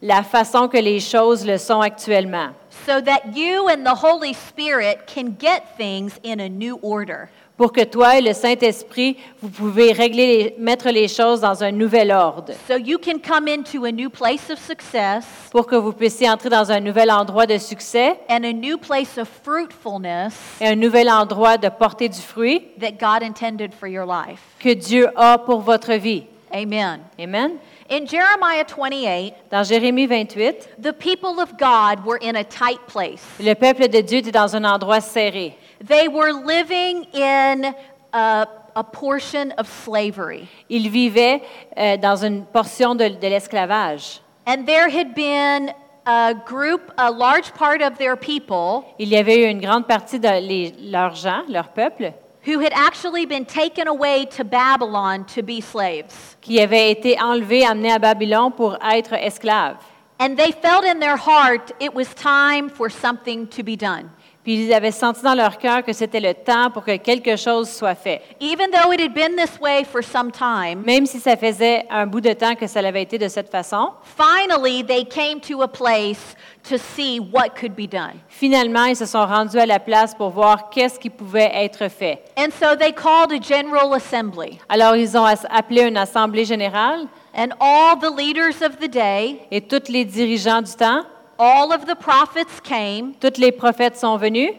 la 0.00 0.22
façon 0.22 0.68
que 0.68 0.78
les 0.78 1.00
choses 1.00 1.44
le 1.44 1.58
sont 1.58 1.80
actuellement, 1.80 2.54
so 2.86 3.00
that 3.00 3.36
you 3.36 3.68
and 3.68 3.84
the 3.84 3.94
Holy 3.94 4.32
Spirit 4.32 5.06
can 5.06 5.36
get 5.38 5.76
things 5.76 6.20
in 6.22 6.40
a 6.40 6.48
new 6.48 6.76
order. 6.82 7.30
Pour 7.58 7.72
que 7.72 7.82
toi 7.84 8.16
et 8.16 8.22
le 8.22 8.32
Saint-Esprit, 8.32 9.16
vous 9.42 9.50
pouvez 9.50 9.92
régler, 9.92 10.54
mettre 10.58 10.88
les 10.90 11.08
choses 11.08 11.40
dans 11.40 11.62
un 11.62 11.72
nouvel 11.72 12.12
ordre, 12.12 12.52
So 12.68 12.76
you 12.78 12.98
can 12.98 13.18
come 13.18 13.48
into 13.48 13.84
a 13.84 13.90
new 13.92 14.08
place 14.08 14.48
of 14.48 14.58
success 14.58 15.26
pour 15.50 15.66
que 15.66 15.74
vous 15.76 15.92
puissiez 15.92 16.30
entrer 16.30 16.48
dans 16.48 16.70
un 16.70 16.78
nouvel 16.80 17.10
endroit 17.10 17.46
de 17.46 17.58
succès 17.58 18.18
and 18.30 18.44
a 18.44 18.52
new 18.52 18.78
place 18.78 19.18
of 19.18 19.28
fruitfulness 19.44 20.34
et 20.60 20.68
un 20.68 20.76
nouvel 20.76 21.10
endroit 21.10 21.58
de 21.58 21.68
porter 21.68 22.08
du 22.08 22.20
fruit 22.20 22.62
that 22.80 22.92
God 22.92 23.22
intended 23.22 23.74
for 23.74 23.88
your 23.88 24.06
life. 24.06 24.40
que 24.60 24.72
Dieu 24.74 25.08
a 25.16 25.36
pour 25.38 25.60
votre 25.60 25.92
vie. 25.94 26.24
Amen. 26.52 27.00
Amen. 27.20 27.52
In 27.90 28.06
Jeremiah 28.06 28.64
28, 28.64 29.34
Dans 29.50 29.62
Jérémie 29.62 30.06
28, 30.06 30.68
the 30.82 30.92
people 30.92 31.40
of 31.40 31.56
God 31.58 32.04
were 32.06 32.18
in 32.22 32.36
a 32.36 32.44
tight 32.44 32.78
place. 32.86 33.22
le 33.40 33.54
peuple 33.54 33.88
de 33.88 34.00
Dieu 34.00 34.18
était 34.18 34.30
dans 34.30 34.54
un 34.54 34.64
endroit 34.64 35.00
serré. 35.00 35.56
They 35.86 36.08
were 36.08 36.32
living 36.32 37.04
in 37.12 37.74
a, 38.12 38.46
a 38.74 38.82
portion 38.84 39.52
of 39.58 39.68
slavery. 39.68 40.48
Ils 40.68 40.88
vivaient 40.90 41.42
euh, 41.76 41.96
dans 41.96 42.24
une 42.24 42.44
portion 42.46 42.94
de, 42.94 43.08
de 43.08 43.28
l'esclavage. 43.28 44.20
And 44.46 44.64
there 44.66 44.88
had 44.88 45.14
been 45.14 45.72
a 46.06 46.32
group, 46.34 46.90
a 46.96 47.10
large 47.10 47.52
part 47.54 47.82
of 47.82 47.98
their 47.98 48.16
people 48.16 48.84
Il 48.98 49.08
y 49.10 49.16
avait 49.16 49.36
eu 49.44 49.48
une 49.50 49.60
grande 49.60 49.86
partie 49.86 50.18
de 50.18 50.28
les- 50.40 50.74
leurs 50.90 51.14
gens, 51.14 51.42
leur 51.48 51.68
peuple, 51.68 52.12
who 52.46 52.60
had 52.60 52.72
actually 52.72 53.26
been 53.26 53.44
taken 53.44 53.86
away 53.86 54.24
to 54.36 54.42
Babylon 54.42 55.24
to 55.34 55.42
be 55.42 55.60
slaves. 55.60 56.36
qui 56.40 56.60
avaient 56.60 56.90
été 56.90 57.20
enlevés, 57.20 57.64
amenés 57.66 57.92
à 57.92 57.98
Babylone 57.98 58.52
pour 58.52 58.78
être 58.82 59.12
esclaves. 59.12 59.76
And 60.20 60.34
they 60.36 60.50
felt 60.50 60.84
in 60.84 60.98
their 60.98 61.16
heart 61.16 61.72
it 61.78 61.94
was 61.94 62.12
time 62.14 62.68
for 62.70 62.88
something 62.90 63.46
to 63.48 63.62
be 63.62 63.76
done. 63.76 64.10
Puis 64.48 64.64
ils 64.64 64.72
avaient 64.72 64.92
senti 64.92 65.20
dans 65.20 65.34
leur 65.34 65.58
cœur 65.58 65.84
que 65.84 65.92
c'était 65.92 66.20
le 66.20 66.32
temps 66.32 66.70
pour 66.70 66.82
que 66.82 66.96
quelque 66.96 67.36
chose 67.36 67.68
soit 67.68 67.94
fait. 67.94 68.22
Even 68.40 68.70
though 68.70 68.90
it 68.90 68.98
had 68.98 69.12
been 69.12 69.36
this 69.36 69.60
way 69.60 69.84
for 69.84 70.02
some 70.02 70.32
time, 70.32 70.82
Même 70.86 71.04
si 71.04 71.20
ça 71.20 71.36
faisait 71.36 71.84
un 71.90 72.06
bout 72.06 72.22
de 72.22 72.32
temps 72.32 72.54
que 72.54 72.66
ça 72.66 72.80
avait 72.80 73.02
été 73.02 73.18
de 73.18 73.28
cette 73.28 73.50
façon, 73.50 73.90
finally 74.16 74.82
they 74.82 75.04
came 75.04 75.38
to 75.38 75.60
a 75.60 75.68
place 75.68 76.34
to 76.66 76.78
see 76.78 77.20
what 77.20 77.50
could 77.60 77.74
be 77.74 77.86
done. 77.86 78.14
finalement, 78.30 78.86
ils 78.86 78.96
se 78.96 79.04
sont 79.04 79.26
rendus 79.26 79.58
à 79.58 79.66
la 79.66 79.80
place 79.80 80.14
pour 80.14 80.30
voir 80.30 80.70
qu'est-ce 80.70 80.98
qui 80.98 81.10
pouvait 81.10 81.50
être 81.52 81.88
fait. 81.88 82.22
And 82.38 82.48
so 82.58 82.74
they 82.74 82.94
called 82.94 83.30
a 83.32 83.42
general 83.42 83.92
assembly. 83.92 84.58
Alors, 84.70 84.96
ils 84.96 85.14
ont 85.18 85.26
appelé 85.26 85.82
une 85.82 85.98
assemblée 85.98 86.46
générale 86.46 87.06
And 87.36 87.50
all 87.60 87.98
the 88.00 88.10
leaders 88.10 88.62
of 88.62 88.78
the 88.78 88.88
day, 88.88 89.40
et 89.50 89.60
tous 89.60 89.92
les 89.92 90.06
dirigeants 90.06 90.62
du 90.62 90.72
temps, 90.72 91.02
all 91.38 91.72
of 91.72 91.86
the 91.86 91.94
prophets 91.94 92.60
came 92.62 93.14
tous 93.20 93.38
les 93.38 93.52
prophètes 93.52 93.96
sont 93.96 94.16
venus 94.18 94.52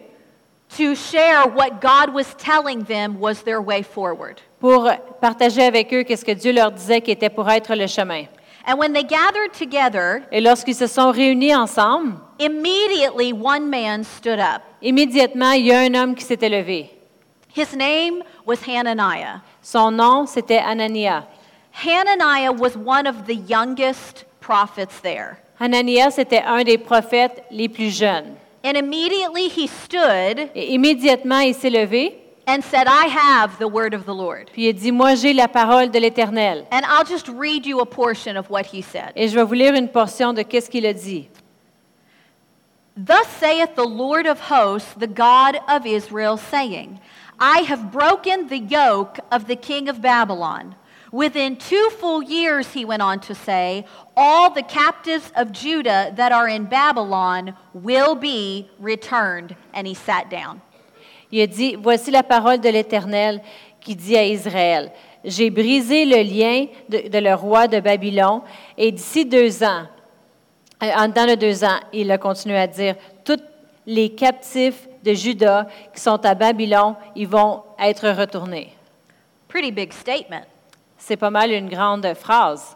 to 0.77 0.93
share 0.95 1.45
what 1.47 1.81
God 1.81 2.13
was 2.13 2.35
telling 2.37 2.83
them 2.83 3.19
was 3.19 3.43
their 3.43 3.61
way 3.61 3.81
forward. 3.83 4.39
pour 4.59 4.89
partager 5.21 5.63
avec 5.63 5.91
eux 5.93 6.03
qu'est-ce 6.03 6.23
que 6.25 6.33
Dieu 6.33 6.51
leur 6.53 6.71
disait 6.71 7.01
qui 7.01 7.11
était 7.11 7.29
pour 7.29 7.49
être 7.49 7.73
le 7.75 7.87
chemin. 7.87 8.25
And 8.67 8.77
when 8.77 8.93
they 8.93 9.03
gathered 9.03 9.51
together, 9.53 10.21
Et 10.31 10.41
lorsqu'ils 10.41 10.75
se 10.75 10.85
sont 10.85 11.11
réunis 11.11 11.55
ensemble, 11.55 12.19
immediately 12.39 13.33
one 13.33 13.67
man 13.69 14.03
stood 14.03 14.39
up. 14.39 14.61
immédiatement, 14.81 15.51
il 15.53 15.65
y 15.67 15.71
a 15.71 15.79
un 15.79 15.93
homme 15.95 16.13
qui 16.13 16.23
s'était 16.23 16.49
levé. 16.49 16.91
His 17.55 17.75
name 17.75 18.21
was 18.45 18.57
Hananiah. 18.67 19.41
Son 19.61 19.91
nom, 19.91 20.25
c'était 20.27 20.59
Anania. 20.59 21.25
Hananiah 21.71 22.51
was 22.51 22.75
one 22.77 23.07
of 23.07 23.25
the 23.25 23.35
youngest 23.35 24.25
prophets 24.39 24.99
there. 25.01 25.39
Anania, 25.59 26.09
c'était 26.11 26.41
un 26.41 26.63
des 26.63 26.77
prophètes 26.77 27.43
les 27.51 27.67
plus 27.67 27.95
jeunes. 27.95 28.35
And 28.63 28.75
immediately 28.75 29.47
he 29.47 29.67
stood 29.67 30.49
Et 30.55 30.73
immédiatement, 30.73 31.39
il 31.39 31.53
s'est 31.53 31.69
levé, 31.69 32.17
and 32.47 32.61
said, 32.63 32.87
I 32.87 33.07
have 33.07 33.57
the 33.57 33.67
word 33.67 33.93
of 33.93 34.05
the 34.05 34.13
Lord. 34.13 34.49
puis 34.51 34.65
il 34.65 34.69
a 34.69 34.73
dit, 34.73 34.91
moi 34.91 35.15
j'ai 35.15 35.33
la 35.33 35.47
parole 35.47 35.91
de 35.91 35.99
l'Éternel. 35.99 36.65
And 36.71 36.81
I'll 36.83 37.05
just 37.05 37.27
read 37.27 37.65
you 37.65 37.79
a 37.79 37.85
portion 37.85 38.37
of 38.37 38.49
what 38.49 38.65
he 38.73 38.81
said. 38.81 39.11
Et 39.15 39.27
je 39.27 39.35
vais 39.35 39.43
vous 39.43 39.53
lire 39.53 39.75
une 39.75 39.89
portion 39.89 40.33
de 40.33 40.41
qu'est-ce 40.41 40.69
qu'il 40.69 40.85
a 40.85 40.93
dit. 40.93 41.29
Thus 42.97 43.27
saith 43.39 43.75
the 43.75 43.87
Lord 43.87 44.27
of 44.27 44.39
hosts, 44.51 44.93
the 44.99 45.07
God 45.07 45.59
of 45.69 45.85
Israel, 45.85 46.37
saying, 46.37 46.99
I 47.39 47.61
have 47.69 47.91
broken 47.91 48.47
the 48.47 48.59
yoke 48.59 49.19
of 49.31 49.47
the 49.47 49.55
king 49.55 49.87
of 49.87 50.01
Babylon, 50.01 50.75
Within 51.11 51.55
two 51.55 51.89
full 51.99 52.21
years, 52.21 52.71
he 52.73 52.85
went 52.85 53.01
on 53.01 53.19
to 53.21 53.33
say, 53.33 53.85
all 54.15 54.51
the 54.51 54.61
captives 54.61 55.31
of 55.35 55.51
Judah 55.51 56.11
that 56.15 56.31
are 56.31 56.47
in 56.47 56.65
Babylon 56.65 57.55
will 57.73 58.15
be 58.15 58.69
returned. 58.79 59.55
And 59.73 59.87
he 59.87 59.95
sat 59.95 60.29
down. 60.29 60.61
Il 61.31 61.41
a 61.41 61.47
dit, 61.47 61.75
Voici 61.75 62.11
la 62.11 62.23
parole 62.23 62.59
de 62.59 62.69
l'Éternel 62.69 63.41
qui 63.79 63.95
dit 63.95 64.17
à 64.17 64.23
Israël, 64.23 64.91
J'ai 65.23 65.49
brisé 65.49 66.05
le 66.05 66.23
lien 66.23 66.67
de, 66.87 67.09
de 67.09 67.17
le 67.19 67.33
roi 67.33 67.67
de 67.67 67.79
Babylone, 67.79 68.41
et 68.77 68.91
d'ici 68.91 69.25
deux 69.25 69.63
ans, 69.63 69.85
euh, 70.81 71.07
dans 71.07 71.27
le 71.27 71.35
deux 71.35 71.63
ans, 71.63 71.79
il 71.91 72.11
a 72.11 72.17
continué 72.17 72.57
à 72.57 72.67
dire, 72.67 72.95
tous 73.23 73.41
les 73.85 74.09
captifs 74.09 74.87
de 75.03 75.13
Juda 75.13 75.67
qui 75.93 76.01
sont 76.01 76.23
à 76.25 76.35
Babylone, 76.35 76.95
ils 77.15 77.27
vont 77.27 77.63
être 77.79 78.09
retournés. 78.09 78.73
Pretty 79.47 79.71
big 79.71 79.91
statement. 79.91 80.45
C'est 80.99 81.17
pas 81.17 81.31
mal 81.31 81.51
une 81.51 81.69
grande 81.69 82.13
phrase. 82.13 82.75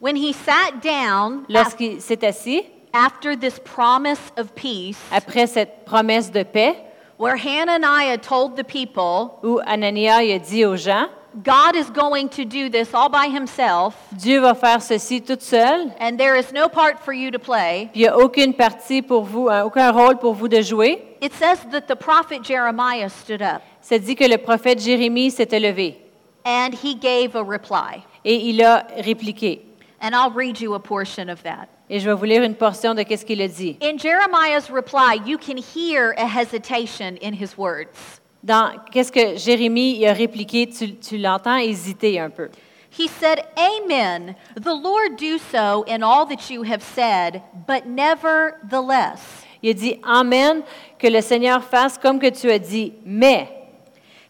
When 0.00 0.16
he 0.16 0.32
sat 0.32 0.80
down 0.82 1.44
Lorsqu'il 1.48 2.00
s'est 2.00 2.24
assis, 2.24 2.62
after 2.92 3.36
this 3.36 3.58
promise 3.60 4.32
of 4.36 4.54
peace, 4.54 4.98
après 5.12 5.46
cette 5.46 5.84
promesse 5.84 6.30
de 6.30 6.42
paix, 6.42 6.74
where 7.18 7.36
Hananiah 7.36 8.18
told 8.18 8.56
the 8.56 8.64
people, 8.64 9.38
où 9.44 9.60
Anania 9.66 10.22
il 10.24 10.32
a 10.32 10.38
dit 10.38 10.64
aux 10.64 10.76
gens, 10.76 11.06
God 11.44 11.76
is 11.76 11.88
going 11.90 12.28
to 12.30 12.44
do 12.44 12.68
this 12.68 12.92
all 12.92 13.08
by 13.08 13.28
himself, 13.28 13.94
Dieu 14.12 14.40
va 14.40 14.54
faire 14.54 14.82
ceci 14.82 15.22
toute 15.22 15.40
seule, 15.40 15.92
and 16.00 16.16
there 16.18 16.36
is 16.36 16.52
no 16.52 16.68
part 16.68 16.98
for 16.98 17.12
you 17.14 17.30
to 17.30 17.38
play. 17.38 17.88
puis 17.92 18.00
il 18.00 18.02
n'y 18.02 18.08
a 18.08 18.18
aucune 18.18 18.54
partie 18.54 19.02
pour 19.02 19.22
vous, 19.22 19.48
hein, 19.48 19.62
aucun 19.64 19.90
rôle 19.92 20.18
pour 20.18 20.34
vous 20.34 20.48
de 20.48 20.60
jouer. 20.60 21.02
It 21.22 21.32
says 21.32 21.58
that 21.70 21.82
the 21.82 21.96
prophet 21.96 22.42
Jeremiah 22.42 23.08
stood 23.08 23.40
up 23.40 23.62
Ça 23.80 23.98
dit 23.98 24.16
que 24.16 24.24
le 24.24 24.38
prophète 24.38 24.80
Jérémie 24.80 25.30
s'était 25.30 25.60
levé 25.60 26.01
and 26.44 26.74
he 26.74 26.94
gave 26.94 27.34
a 27.34 27.42
reply. 27.44 28.04
et 28.24 28.48
il 28.48 28.62
a 28.62 28.86
répliqué. 28.98 29.60
And 30.00 30.14
I'll 30.16 30.32
read 30.32 30.60
you 30.60 30.74
a 30.74 30.80
portion 30.80 31.28
of 31.28 31.42
that. 31.44 31.68
Et 31.88 32.00
je 32.00 32.06
vais 32.08 32.14
vous 32.16 32.24
lire 32.24 32.42
une 32.42 32.54
portion 32.54 32.94
de 32.94 33.02
qu'est-ce 33.04 33.24
qu'il 33.24 33.40
a 33.40 33.48
dit. 33.48 33.76
In 33.80 33.98
Jeremiah's 33.98 34.70
reply, 34.70 35.20
you 35.24 35.38
can 35.38 35.56
hear 35.56 36.14
a 36.16 36.26
hesitation 36.26 37.16
in 37.22 37.34
his 37.34 37.56
words. 37.56 38.20
Dans 38.42 38.72
qu'est-ce 38.90 39.12
que 39.12 39.36
Jérémie 39.36 40.04
a 40.06 40.12
répliqué, 40.12 40.66
tu, 40.68 40.94
tu 40.96 41.18
l'entends 41.18 41.58
hésiter 41.58 42.18
un 42.18 42.30
peu. 42.30 42.48
He 42.90 43.06
said, 43.08 43.44
Amen. 43.56 44.34
The 44.56 44.74
Lord 44.74 45.16
do 45.16 45.38
so 45.38 45.84
in 45.86 46.02
all 46.02 46.26
that 46.26 46.50
you 46.50 46.62
have 46.64 46.82
said, 46.82 47.42
but 47.66 47.86
nevertheless. 47.86 49.44
Il 49.62 49.70
a 49.70 49.74
dit 49.74 50.00
Amen, 50.02 50.62
que 50.98 51.06
le 51.08 51.20
Seigneur 51.20 51.62
fasse 51.62 51.96
comme 51.96 52.18
que 52.18 52.30
tu 52.30 52.50
as 52.50 52.58
dit, 52.58 52.92
mais 53.04 53.48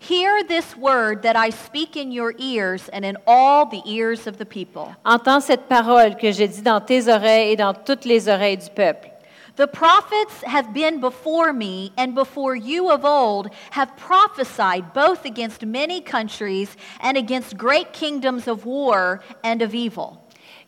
Hear 0.03 0.43
this 0.43 0.77
word 0.77 1.23
that 1.23 1.37
I 1.37 1.51
speak 1.51 1.97
in 1.97 2.11
your 2.11 2.35
ears 2.37 2.89
and 2.89 3.05
in 3.05 3.17
all 3.25 3.67
the 3.67 3.83
ears 3.87 4.27
of 4.27 4.37
the 4.37 4.45
people. 4.45 4.93
entends 5.05 5.45
cette 5.45 5.69
parole 5.69 6.17
que 6.17 6.33
j'ai 6.33 6.49
dit 6.49 6.61
dans 6.61 6.81
tes 6.81 7.07
oreilles 7.07 7.53
et 7.53 7.57
dans 7.57 7.73
toutes 7.73 8.05
les 8.05 8.29
oreilles 8.29 8.57
du 8.57 8.69
peuple. 8.71 9.13
The 9.55 9.69
prophets 9.69 10.43
have 10.45 10.75
been 10.75 10.99
before 10.99 11.53
me 11.53 11.93
and 11.97 12.17
before 12.17 12.57
you 12.57 12.91
of 12.91 13.05
old 13.05 13.49
have 13.71 13.97
prophesied 13.97 14.93
both 14.93 15.25
against 15.25 15.65
many 15.65 16.01
countries 16.01 16.77
and 17.01 17.17
against 17.17 17.57
great 17.57 17.93
kingdoms 17.93 18.49
of 18.49 18.67
war 18.67 19.21
and 19.45 19.63
of 19.63 19.73
evil. 19.73 20.19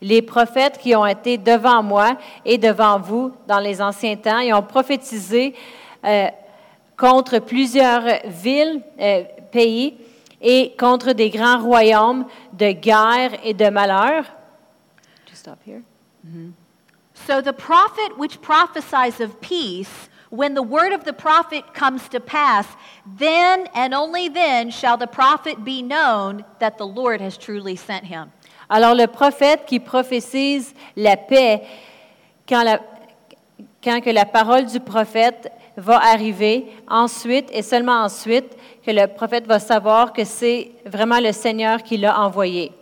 Les 0.00 0.22
prophètes 0.22 0.78
qui 0.78 0.94
ont 0.94 1.06
été 1.06 1.38
devant 1.38 1.82
moi 1.82 2.18
et 2.44 2.56
devant 2.56 3.00
vous 3.00 3.32
dans 3.48 3.58
les 3.58 3.82
anciens 3.82 4.14
temps, 4.14 4.38
ils 4.38 4.54
ont 4.54 4.62
prophétisé 4.62 5.56
euh, 6.04 6.28
contre 6.96 7.38
plusieurs 7.40 8.02
villes, 8.26 8.82
euh, 9.00 9.24
pays 9.52 9.96
et 10.40 10.74
contre 10.78 11.12
des 11.12 11.30
grands 11.30 11.58
royaumes 11.58 12.26
de 12.52 12.72
guerre 12.72 13.32
et 13.44 13.54
de 13.54 13.68
malheur. 13.70 14.24
Just 15.26 15.40
stop 15.40 15.58
here. 15.66 15.82
So 17.26 17.40
the 17.40 17.52
prophet 17.52 18.18
which 18.18 18.40
prophesies 18.40 19.20
of 19.20 19.40
peace, 19.40 20.08
when 20.30 20.54
the 20.54 20.62
word 20.62 20.92
of 20.92 21.04
the 21.04 21.12
prophet 21.12 21.62
comes 21.74 22.08
to 22.10 22.18
pass, 22.20 22.66
then 23.18 23.66
and 23.74 23.94
only 23.94 24.28
then 24.28 24.70
shall 24.70 24.96
the 24.98 25.06
prophet 25.06 25.64
be 25.64 25.80
known 25.82 26.44
that 26.60 26.76
the 26.76 26.86
Lord 26.86 27.20
has 27.20 27.36
truly 27.38 27.76
sent 27.76 28.04
him. 28.06 28.30
Alors 28.68 28.94
le 28.94 29.06
prophète 29.06 29.66
qui 29.66 29.78
prophétise 29.78 30.74
la 30.96 31.16
paix, 31.16 31.62
quand, 32.48 32.64
la- 32.64 32.80
quand 33.82 34.00
que 34.02 34.10
la 34.10 34.24
parole 34.24 34.66
du 34.66 34.80
prophète 34.80 35.52
va 35.76 35.98
arriver, 35.98 36.66
ensuite 36.88 37.48
et 37.52 37.62
seulement 37.62 38.02
ensuite 38.04 38.56
que 38.84 38.90
le 38.90 39.06
prophète 39.06 39.46
va 39.46 39.58
savoir 39.58 40.12
que 40.12 40.24
c'est 40.24 40.72
vraiment 40.84 41.20
le 41.20 41.32
Seigneur 41.32 41.82
qui 41.82 41.96
l'a 41.96 42.20
envoyé. 42.20 42.72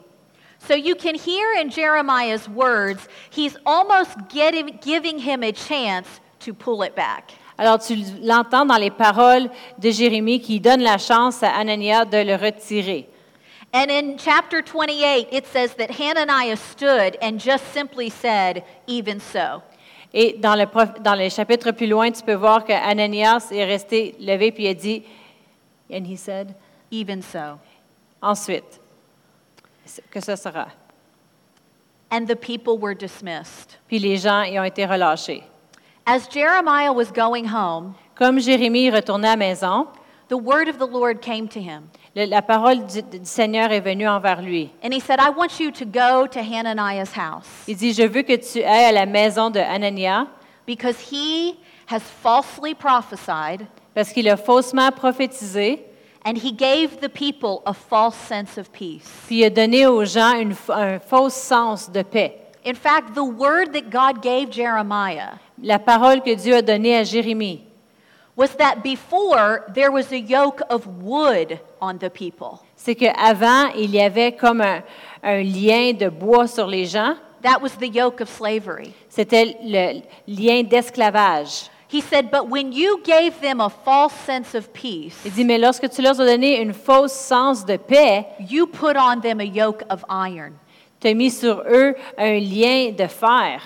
So 0.68 0.74
you 0.74 0.94
can 0.94 1.14
hear 1.14 1.52
in 1.60 1.70
Jeremiah's 1.70 2.48
words, 2.48 3.08
he's 3.30 3.56
almost 3.66 4.16
getting, 4.28 4.78
giving 4.80 5.18
him 5.18 5.42
a 5.42 5.52
chance 5.52 6.06
to 6.40 6.54
pull 6.54 6.82
it 6.82 6.94
back. 6.94 7.32
Alors 7.58 7.78
tu 7.78 7.96
l'entends 8.22 8.64
dans 8.64 8.76
les 8.76 8.90
paroles 8.90 9.50
de 9.78 9.90
Jérémie 9.90 10.40
qui 10.40 10.60
donne 10.60 10.82
la 10.82 10.98
chance 10.98 11.42
à 11.42 11.50
Anania 11.50 12.04
de 12.04 12.18
le 12.18 12.36
retirer. 12.36 13.08
And 13.74 13.90
in 13.90 14.18
chapter 14.18 14.62
28, 14.62 15.28
it 15.32 15.46
says 15.46 15.74
that 15.74 15.90
Hananiah 15.92 16.56
stood 16.56 17.16
and 17.22 17.40
just 17.40 17.72
simply 17.72 18.10
said, 18.10 18.64
Even 18.86 19.18
so. 19.18 19.62
Et 20.14 20.34
dans 20.34 20.54
le, 20.54 20.66
dans 21.00 21.14
le 21.14 21.28
chapitre 21.28 21.70
plus 21.70 21.86
loin, 21.86 22.10
tu 22.10 22.22
peux 22.22 22.34
voir 22.34 22.64
que 22.64 22.72
Ananias 22.72 23.48
est 23.50 23.64
resté 23.64 24.14
levé 24.20 24.52
puis 24.52 24.64
il 24.64 24.68
a 24.68 24.74
dit, 24.74 25.02
and 25.90 26.04
he 26.04 26.16
said, 26.16 26.54
Even 26.90 27.22
so. 27.22 27.58
ensuite, 28.22 28.80
que 30.10 30.20
ce 30.20 30.36
sera. 30.36 30.72
And 32.10 32.26
the 32.26 32.36
people 32.36 32.78
were 32.78 32.94
dismissed. 32.94 33.78
Puis 33.88 33.98
les 33.98 34.18
gens 34.18 34.42
y 34.42 34.58
ont 34.58 34.64
été 34.64 34.84
relâchés. 34.86 35.42
As 36.06 36.28
Jeremiah 36.28 36.92
was 36.92 37.10
going 37.10 37.46
home, 37.46 37.94
Comme 38.14 38.38
Jérémie 38.38 38.90
retournait 38.90 39.28
à 39.28 39.32
la 39.32 39.36
maison, 39.36 39.88
the 40.28 40.36
word 40.36 40.68
of 40.68 40.78
the 40.78 40.86
Lord 40.86 41.20
came 41.22 41.48
to 41.48 41.58
him. 41.58 41.88
Le- 42.14 42.26
la 42.26 42.42
parole 42.42 42.86
du, 42.86 43.02
du 43.02 43.20
Seigneur 43.24 43.70
est 43.72 43.80
venue 43.80 44.08
envers 44.08 44.42
lui. 44.42 44.70
And 44.84 44.92
he 44.92 45.00
said, 45.00 45.18
I 45.20 45.30
want 45.30 45.58
you 45.60 45.70
to 45.72 45.84
go 45.84 46.26
to 46.26 46.40
Hananiah's 46.40 47.12
house 47.16 47.46
Il 47.66 47.76
dit, 47.76 47.92
je 47.92 48.02
veux 48.02 48.22
que 48.22 48.36
tu 48.36 48.60
ailles 48.62 48.86
à 48.86 48.92
la 48.92 49.06
maison 49.06 49.50
de 49.50 49.58
Anania 49.60 50.26
because 50.66 50.96
he 51.10 51.54
has 51.88 52.00
falsely 52.22 52.74
prophesied 52.74 53.66
parce 53.94 54.12
qu'il 54.12 54.28
a 54.28 54.36
faussement 54.38 54.90
prophétisé, 54.90 55.84
and 56.24 56.34
he 56.36 56.50
gave 56.52 56.98
the 57.00 57.08
people 57.10 57.60
a 57.66 57.74
false 57.74 58.16
sense 58.16 58.56
of 58.56 58.70
peace. 58.72 59.04
puis 59.26 59.40
il 59.40 59.44
a 59.44 59.50
donné 59.50 59.86
aux 59.86 60.04
gens 60.04 60.32
une 60.38 60.52
f- 60.52 60.70
un 60.72 60.98
faux 60.98 61.28
sens 61.30 61.90
de 61.90 62.02
paix. 62.02 62.38
In 62.64 62.74
fact, 62.74 63.14
the 63.14 63.18
word 63.24 63.72
that 63.72 63.90
God 63.90 64.22
gave 64.22 64.50
Jeremiah 64.50 65.32
La 65.62 65.78
parole 65.78 66.22
que 66.22 66.34
Dieu 66.34 66.54
a 66.56 66.62
donnée 66.62 66.96
à 66.96 67.02
Jérémie, 67.02 67.64
was 68.36 68.56
that 68.56 68.76
before 68.82 69.64
there 69.74 69.90
was 69.90 70.10
a 70.12 70.16
yoke 70.18 70.62
of 70.70 70.86
wood 71.02 71.58
on 71.82 71.98
the 71.98 72.08
people. 72.08 72.60
c'est 72.76 72.94
qu'avant, 72.94 73.66
il 73.76 73.90
y 73.90 74.00
avait 74.00 74.32
comme 74.32 74.62
un, 74.62 74.82
un 75.22 75.42
lien 75.42 75.92
de 75.92 76.08
bois 76.08 76.46
sur 76.46 76.66
les 76.66 76.86
gens. 76.86 77.14
That 77.42 77.60
was 77.60 77.70
the 77.78 77.92
yoke 77.92 78.20
of 78.22 78.30
slavery. 78.30 78.94
C'était 79.08 79.56
le 79.62 80.00
lien 80.26 80.62
d'esclavage. 80.62 81.68
He 81.92 82.00
said, 82.00 82.30
But 82.30 82.48
when 82.48 82.72
you 82.72 83.02
gave 83.04 83.38
them 83.42 83.60
a 83.60 83.68
false 83.68 84.14
sense 84.24 84.54
of 84.54 84.72
peace, 84.72 85.20
Il 85.26 85.32
dit, 85.32 85.44
mais 85.44 85.58
lorsque 85.58 85.90
tu 85.90 86.00
leur 86.00 86.18
as 86.18 86.24
donné 86.24 86.62
une 86.62 86.72
fausse 86.72 87.12
sens 87.12 87.66
de 87.66 87.76
paix, 87.76 88.24
you 88.48 88.66
put 88.66 88.96
on 88.96 89.20
them 89.20 89.40
a 89.40 89.44
yoke 89.44 89.82
of 89.90 90.02
iron. 90.08 90.52
tu 91.00 91.08
as 91.08 91.14
mis 91.14 91.30
sur 91.30 91.62
eux 91.68 91.94
un 92.16 92.38
lien 92.38 92.92
de 92.96 93.06
fer. 93.08 93.60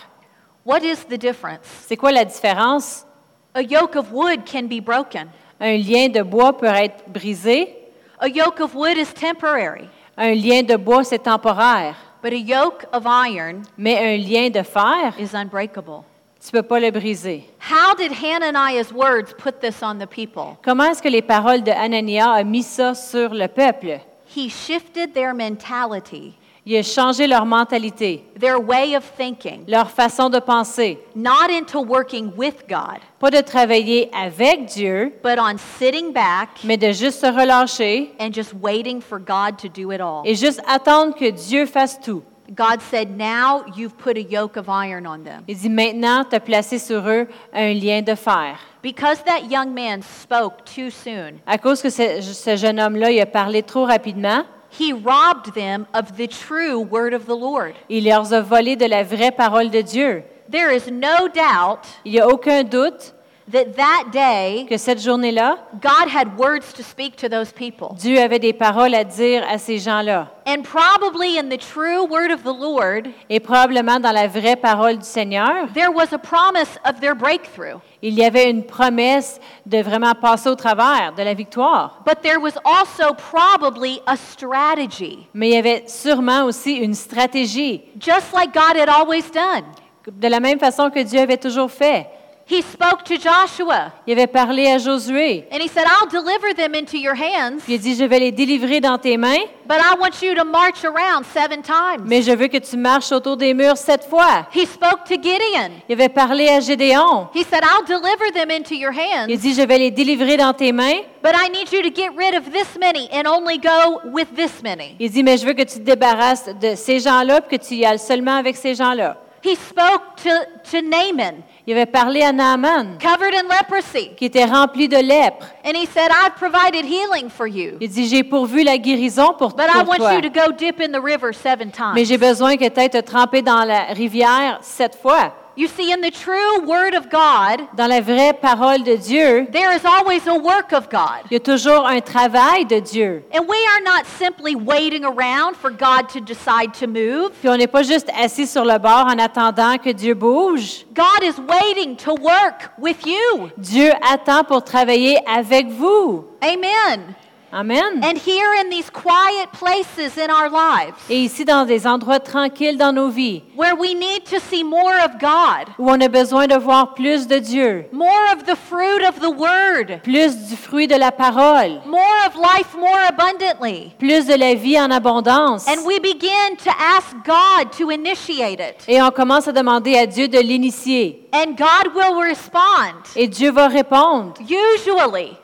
What 0.65 0.81
is 0.81 1.05
the 1.09 1.19
difference? 1.19 1.67
C'est 1.87 1.97
quoi 1.97 2.11
la 2.11 2.25
différence? 2.25 3.07
A 3.55 3.63
yoke 3.63 3.95
of 3.95 4.11
wood 4.11 4.41
can 4.45 4.65
be 4.65 4.81
broken. 4.81 5.29
Un 5.61 5.77
lien 5.77 6.09
de 6.09 6.23
bois 6.23 6.57
peut 6.57 6.67
être 6.67 7.05
brisé. 7.09 7.86
A 8.21 8.29
yoke 8.29 8.61
of 8.61 8.75
wood 8.75 8.97
is 8.97 9.13
temporary, 9.13 9.89
Un 10.17 10.35
lien 10.35 10.63
de 10.63 10.77
bois, 10.77 11.05
c'est 11.05 11.19
temporaire. 11.23 11.95
but 12.23 12.33
a 12.33 12.39
yoke 12.39 12.85
of 12.93 13.07
iron 13.07 13.63
Mais 13.77 13.99
un 13.99 14.17
lien 14.17 14.51
de 14.51 14.63
fer, 14.65 15.13
is 15.19 15.35
unbreakable. 15.35 16.03
tu 16.41 16.51
peux 16.51 16.63
pas 16.63 16.81
le 16.81 16.91
briser. 16.91 17.45
How 17.61 17.95
did 17.95 18.13
Hananiah's 18.13 18.93
words 18.93 19.35
put 19.35 19.61
this 19.61 19.83
on 19.83 19.99
the 19.99 20.07
people? 20.07 20.57
Comment 20.65 20.85
est-ce 20.91 21.03
que 21.03 21.11
les 21.11 21.23
paroles 21.23 21.63
de 21.63 21.71
Anania 21.73 22.31
ont 22.41 22.45
mis 22.45 22.63
ça 22.63 22.95
sur 22.95 23.35
le 23.35 23.49
peuple? 23.49 24.01
He 24.35 24.49
shifted 24.49 25.13
their 25.13 25.35
mentality, 25.35 26.35
Il 26.69 26.77
a 26.77 26.83
changé 26.83 27.29
leur 27.29 27.47
mentalité, 27.47 28.25
their 28.41 28.59
way 28.61 28.97
of 28.97 29.05
thinking, 29.17 29.63
leur 29.69 29.89
façon 29.89 30.29
de 30.29 30.41
penser. 30.41 30.99
not 31.15 31.49
into 31.49 31.81
working 31.81 32.33
with 32.37 32.65
God, 32.69 32.99
Pas 33.21 33.31
de 33.31 33.41
travailler 33.41 34.11
avec 34.13 34.65
Dieu, 34.67 35.13
but 35.23 35.39
on 35.39 35.57
sitting 35.79 36.13
back 36.13 36.49
mais 36.65 36.77
de 36.77 36.91
juste 36.91 37.21
se 37.21 37.27
relâcher 37.27 38.11
and 38.19 38.33
just 38.33 38.53
waiting 38.61 39.01
for 39.01 39.21
God 39.21 39.57
to 39.59 39.69
do 39.69 39.93
it 39.93 40.01
all. 40.01 40.23
et 40.25 40.35
juste 40.35 40.61
attendre 40.67 41.15
que 41.15 41.31
Dieu 41.31 41.67
fasse 41.67 42.01
tout. 42.01 42.23
God 42.51 42.81
said, 42.81 43.17
Now 43.17 43.65
you've 43.77 43.97
put 43.97 44.17
a 44.17 44.21
yoke 44.21 44.57
of 44.57 44.69
iron 44.69 45.05
on 45.07 45.19
them. 45.25 45.43
Il 45.49 45.57
dit 45.57 45.69
maintenant, 45.71 46.25
tu 46.25 46.35
as 46.37 46.41
placé 46.41 46.79
sur 46.79 47.09
eux 47.09 47.27
un 47.53 47.73
lien 47.75 48.03
de 48.03 48.15
fer. 48.15 48.57
Because 48.83 49.23
that 49.25 49.51
young 49.51 49.73
man 49.75 50.01
spoke 50.03 50.65
too 50.65 50.91
soon, 50.91 51.41
À 51.47 51.59
cause 51.59 51.81
que 51.83 51.91
ce, 51.91 52.21
ce 52.21 52.57
jeune 52.57 52.79
homme-là, 52.81 53.11
il 53.11 53.21
a 53.21 53.27
parlé 53.27 53.63
trop 53.65 53.85
rapidement, 53.85 54.43
he 54.79 54.93
robbed 54.93 55.55
them 55.55 55.87
of 55.95 56.17
the 56.17 56.27
true 56.27 56.81
word 56.81 57.15
of 57.15 57.27
the 57.27 57.37
Lord. 57.37 57.75
Il 57.89 58.05
leur 58.05 58.33
a 58.33 58.43
volé 58.43 58.77
de 58.77 58.87
la 58.87 59.03
vraie 59.03 59.31
parole 59.31 59.71
de 59.71 59.83
Dieu. 59.83 60.23
There 60.49 60.71
is 60.71 60.91
no 60.91 61.29
doubt 61.29 61.87
Il 62.05 62.13
n'y 62.13 62.21
a 62.21 62.29
aucun 62.29 62.63
doute 62.63 63.13
that 63.53 63.67
that 63.77 64.11
day 64.13 64.67
que 64.69 64.77
cette 64.77 65.01
journée-là, 65.01 65.59
God 65.81 66.09
had 66.13 66.37
words 66.39 66.73
to 66.75 66.83
speak 66.83 67.17
to 67.17 67.29
those 67.29 67.53
people. 67.53 67.95
Dieu 67.97 68.19
avait 68.21 68.39
des 68.39 68.53
paroles 68.53 68.95
à 68.95 69.05
dire 69.05 69.45
à 69.49 69.59
ces 69.59 69.79
gens-là. 69.79 70.29
And 70.47 70.63
probably 70.63 71.39
in 71.39 71.49
the 71.49 71.59
true 71.59 72.05
word 72.09 72.31
of 72.33 72.43
the 72.43 72.57
Lord, 72.57 73.09
Et 73.29 73.41
probablement 73.41 73.99
dans 73.99 74.13
la 74.13 74.29
vraie 74.29 74.57
parole 74.57 74.99
du 74.99 75.05
Seigneur, 75.05 75.67
there 75.75 75.91
was 75.93 76.13
a 76.13 76.19
promise 76.19 76.79
of 76.85 77.01
their 77.01 77.15
breakthrough. 77.17 77.81
il 78.03 78.15
y 78.15 78.25
avait 78.25 78.49
une 78.51 78.63
promesse 78.65 79.41
de 79.65 79.79
vraiment 79.79 80.15
passer 80.15 80.49
au 80.49 80.55
travers, 80.55 81.13
de 81.17 81.23
la 81.23 81.35
victoire. 81.35 82.03
But 82.05 82.23
there 82.23 82.39
was 82.41 82.53
also 82.65 83.15
probably 83.15 84.01
a 84.07 84.17
strategy, 84.17 85.27
Mais 85.35 85.49
il 85.51 85.55
y 85.55 85.59
avait 85.59 85.85
sûrement 85.87 86.45
aussi 86.45 86.75
une 86.75 86.95
stratégie, 86.95 87.83
just 88.01 88.33
like 88.33 88.53
God 88.55 88.77
had 88.77 88.89
always 88.89 89.31
done. 89.33 89.65
de 90.07 90.29
la 90.29 90.39
même 90.39 90.59
façon 90.61 90.91
que 90.91 91.01
Dieu 91.03 91.19
avait 91.21 91.37
toujours 91.37 91.71
fait. 91.71 92.07
He 92.49 92.63
spoke 92.63 93.03
to 93.07 93.15
Joshua 93.17 93.91
Il 94.07 94.13
avait 94.13 94.29
parlé 94.29 94.69
à 94.69 94.79
Josué. 94.79 95.49
and 95.51 95.59
he 95.61 95.69
said, 95.69 95.85
I'll 95.85 96.09
deliver 96.09 96.55
them 96.55 96.77
into 96.77 96.97
your 96.97 97.15
hands, 97.17 97.59
Puis 97.65 97.75
il 97.75 97.81
dit, 97.81 97.97
je 97.97 98.05
vais 98.05 98.21
les 98.21 98.31
délivrer 98.31 98.81
dans 98.81 98.99
tes 98.99 99.17
mains, 99.17 99.43
but 99.67 99.79
I 99.79 99.97
want 99.99 100.23
you 100.23 100.33
to 100.37 100.45
march 100.45 100.85
around 100.85 101.25
seven 101.35 101.61
times. 101.63 102.05
mais 102.07 102.23
je 102.23 102.31
veux 102.31 102.47
que 102.47 102.59
tu 102.59 102.77
marches 102.77 103.11
autour 103.11 103.37
des 103.37 103.53
murs 103.53 103.77
sept 103.77 104.05
fois. 104.09 104.47
He 104.55 104.65
spoke 104.65 105.03
to 105.09 105.15
Gideon. 105.21 105.73
Il 105.89 105.95
avait 105.95 106.09
parlé 106.09 106.49
à 106.49 106.61
Gédéon. 106.61 107.27
He 107.35 107.43
said, 107.43 107.65
I'll 107.65 107.85
deliver 107.85 108.31
them 108.33 108.51
into 108.53 108.75
your 108.77 108.93
Il 109.29 109.39
dit, 109.41 109.53
je 109.53 109.63
vais 109.63 109.79
les 109.79 109.91
délivrer 109.91 110.37
dans 110.37 110.53
tes 110.53 110.71
mains. 110.71 111.01
but 111.25 111.33
I 111.35 111.51
need 111.51 111.73
you 111.73 111.83
to 111.83 111.91
get 111.93 112.11
rid 112.17 112.35
of 112.37 112.53
this 112.53 112.79
many 112.81 113.09
and 113.13 113.27
only 113.27 113.59
go 113.59 114.01
with 114.13 114.29
this 114.37 114.63
many. 114.63 114.95
Il 115.01 115.11
dit, 115.11 115.25
mais 115.25 115.37
je 115.37 115.45
veux 115.47 115.55
que 115.55 115.63
tu 115.63 115.81
te 115.81 115.85
débarrasses 115.85 116.49
de 116.61 116.77
ces 116.77 117.01
gens-là, 117.01 117.41
que 117.41 117.57
tu 117.57 117.75
y 117.75 117.85
ailles 117.85 117.99
seulement 117.99 118.37
avec 118.37 118.55
ces 118.57 118.77
gens-là. 118.77 119.17
He 119.47 119.55
spoke 119.55 120.17
to, 120.25 120.31
to 120.73 120.83
Naaman, 120.83 121.43
Il 121.69 121.75
avait 121.77 121.87
parlé 121.87 122.23
à 122.23 122.33
Naaman, 122.33 122.99
covered 123.01 123.33
in 123.33 123.45
leprosy, 123.49 124.11
qui 124.17 124.25
était 124.25 124.45
rempli 124.45 124.89
de 124.89 124.97
lèpre. 124.97 125.47
and 125.65 125.77
he 125.77 125.87
said, 125.87 126.11
I've 126.11 126.35
provided 126.35 126.85
healing 126.85 127.29
for 127.31 127.47
you, 127.47 127.77
Il 127.81 127.89
dit, 127.89 128.09
j'ai 128.09 128.25
pourvu 128.25 128.65
la 128.65 128.77
guérison 128.77 129.35
pour, 129.39 129.51
but 129.55 129.67
I 129.69 129.79
pour 129.85 129.89
want 129.89 129.97
toi. 129.99 130.15
you 130.15 130.21
to 130.23 130.31
go 130.31 130.51
dip 130.51 130.81
in 130.81 130.91
the 130.91 131.01
river 131.01 131.33
seven 131.33 131.69
Mais 131.95 132.03
times. 132.03 132.05
j'ai 132.09 132.19
besoin 132.19 132.57
que 132.57 132.69
tu 132.69 132.81
ailles 132.81 132.91
te 132.91 133.01
tremper 133.01 133.41
dans 133.43 133.65
la 133.65 133.85
rivière 133.93 134.59
sept 134.63 134.97
fois. 135.01 135.33
You 135.57 135.69
see, 135.69 135.91
in 135.91 136.03
the 136.03 136.11
true 136.11 136.61
word 136.67 136.95
of 136.95 137.09
God, 137.09 137.67
Dans 137.75 137.89
la 137.89 138.01
vraie 138.03 138.35
parole 138.35 138.83
de 138.85 138.97
Dieu, 138.97 139.47
there 139.51 139.73
is 139.73 139.85
always 139.87 140.27
a 140.27 140.35
work 140.35 140.73
of 140.73 140.91
God. 140.91 141.23
il 141.31 141.33
y 141.33 141.37
a 141.37 141.41
toujours 141.41 141.87
un 141.87 142.01
travail 142.01 142.67
de 142.67 142.79
Dieu. 142.79 143.25
And 143.33 143.47
we 143.49 143.57
are 143.75 143.81
not 143.83 144.05
simply 144.07 144.55
waiting 144.55 145.05
around 145.05 145.57
for 145.57 145.71
God 145.71 146.11
to 146.11 146.21
decide 146.21 146.75
to 146.75 146.87
move. 146.87 147.31
Puis 147.41 147.49
on 147.49 147.57
n'est 147.57 147.67
pas 147.67 147.83
juste 147.83 148.11
assis 148.15 148.47
sur 148.47 148.65
le 148.65 148.79
bord 148.79 149.07
en 149.07 149.19
attendant 149.19 149.79
que 149.79 149.91
Dieu 149.91 150.15
bouge. 150.15 150.85
God 150.95 151.23
is 151.23 151.41
waiting 151.49 151.97
to 151.97 152.13
work 152.15 152.71
with 152.79 153.07
you. 153.07 153.51
Dieu 153.57 153.93
attend 154.13 154.45
pour 154.45 154.63
travailler 154.63 155.19
avec 155.27 155.69
vous. 155.69 156.27
Amen. 156.43 157.15
Amen. 157.53 158.03
And 158.03 158.19
here 158.19 158.53
in 158.61 158.71
these 158.71 158.91
quiet 158.91 159.53
places 159.53 160.19
in 160.19 160.31
our 160.31 160.51
lives, 160.51 160.97
Et 161.09 161.21
ici, 161.25 161.45
dans 161.45 161.65
des 161.65 161.87
endroits 161.87 162.19
tranquilles 162.19 162.77
dans 162.77 162.93
nos 162.93 163.09
vies, 163.09 163.43
where 163.57 163.75
we 163.77 163.95
need 163.95 164.25
to 164.25 164.41
see 164.41 164.65
more 164.65 164.95
of 165.05 165.13
God, 165.21 165.69
où 165.79 165.89
on 165.89 166.01
a 166.01 166.09
besoin 166.09 166.49
de 166.49 166.57
voir 166.57 166.95
plus 166.95 167.27
de 167.29 167.39
Dieu, 167.39 167.87
more 167.93 168.33
of 168.35 168.45
the 168.47 168.57
fruit 168.57 169.03
of 169.07 169.21
the 169.21 169.31
Word, 169.31 170.01
plus 170.03 170.35
du 170.49 170.57
fruit 170.57 170.89
de 170.89 170.97
la 170.97 171.13
parole, 171.13 171.81
more 171.87 172.27
of 172.27 172.35
life 172.35 172.75
more 172.77 173.01
abundantly. 173.09 173.93
plus 173.99 174.27
de 174.27 174.35
la 174.37 174.55
vie 174.55 174.79
en 174.79 174.91
abondance. 174.91 175.67
And 175.69 175.87
we 175.87 176.01
begin 176.01 176.57
to 176.65 176.71
ask 176.79 177.15
God 177.25 177.71
to 177.79 177.91
initiate 177.91 178.61
it. 178.61 178.85
Et 178.89 179.01
on 179.01 179.11
commence 179.13 179.47
à 179.47 179.53
demander 179.53 179.97
à 179.97 180.07
Dieu 180.07 180.27
de 180.29 180.41
l'initier. 180.41 181.29
And 181.33 181.55
God 181.57 181.95
will 181.95 182.17
respond, 182.23 182.95
Et 183.15 183.29
Dieu 183.29 183.53
va 183.53 183.69
répondre, 183.69 184.35
usually 184.41 185.37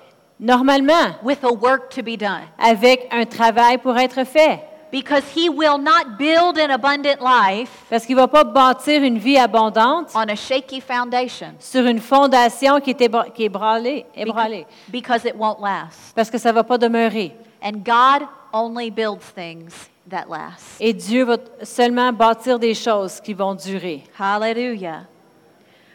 normalement, 0.43 1.14
with 1.22 1.45
a 1.45 1.53
work 1.53 1.88
to 1.95 2.03
be 2.03 2.16
done. 2.18 2.43
avec 2.59 3.09
un 3.11 3.24
travail 3.24 3.78
pour 3.78 3.97
être 3.97 4.24
fait. 4.24 4.61
Because 4.90 5.22
He 5.34 5.49
will 5.49 5.78
not 5.78 6.18
build 6.18 6.59
an 6.59 6.68
abundant 6.70 7.18
life 7.22 7.70
Parce 7.88 8.05
qu'il 8.05 8.14
ne 8.14 8.20
va 8.20 8.28
pas 8.28 8.45
bâtir 8.45 9.03
une 9.03 9.16
vie 9.16 9.38
abondante 9.38 10.11
on 10.14 10.28
a 10.28 10.34
shaky 10.36 10.82
foundation 10.82 11.55
sur 11.59 11.86
une 11.86 11.99
fondation 11.99 12.78
qui 12.78 12.90
est, 12.90 13.32
qui 13.32 13.43
est 13.43 13.47
ébranlée, 13.47 14.05
ébranlée, 14.14 14.66
because 14.88 15.24
it 15.24 15.34
won't 15.34 15.61
last. 15.62 16.12
parce 16.14 16.30
que 16.30 16.36
ça 16.36 16.51
ne 16.51 16.57
va 16.57 16.64
pas 16.64 16.76
demeurer. 16.76 17.34
And 17.62 17.82
God 17.82 18.28
only 18.53 18.90
builds 18.90 19.32
things 19.34 19.88
that 20.11 20.26
last. 20.28 20.76
Et 20.78 20.93
Dieu 20.93 21.24
va 21.24 21.36
seulement 21.62 22.12
bâtir 22.12 22.59
des 22.59 22.74
choses 22.74 23.18
qui 23.18 23.32
vont 23.32 23.55
durer. 23.55 24.05
Hallelujah. 24.18 25.07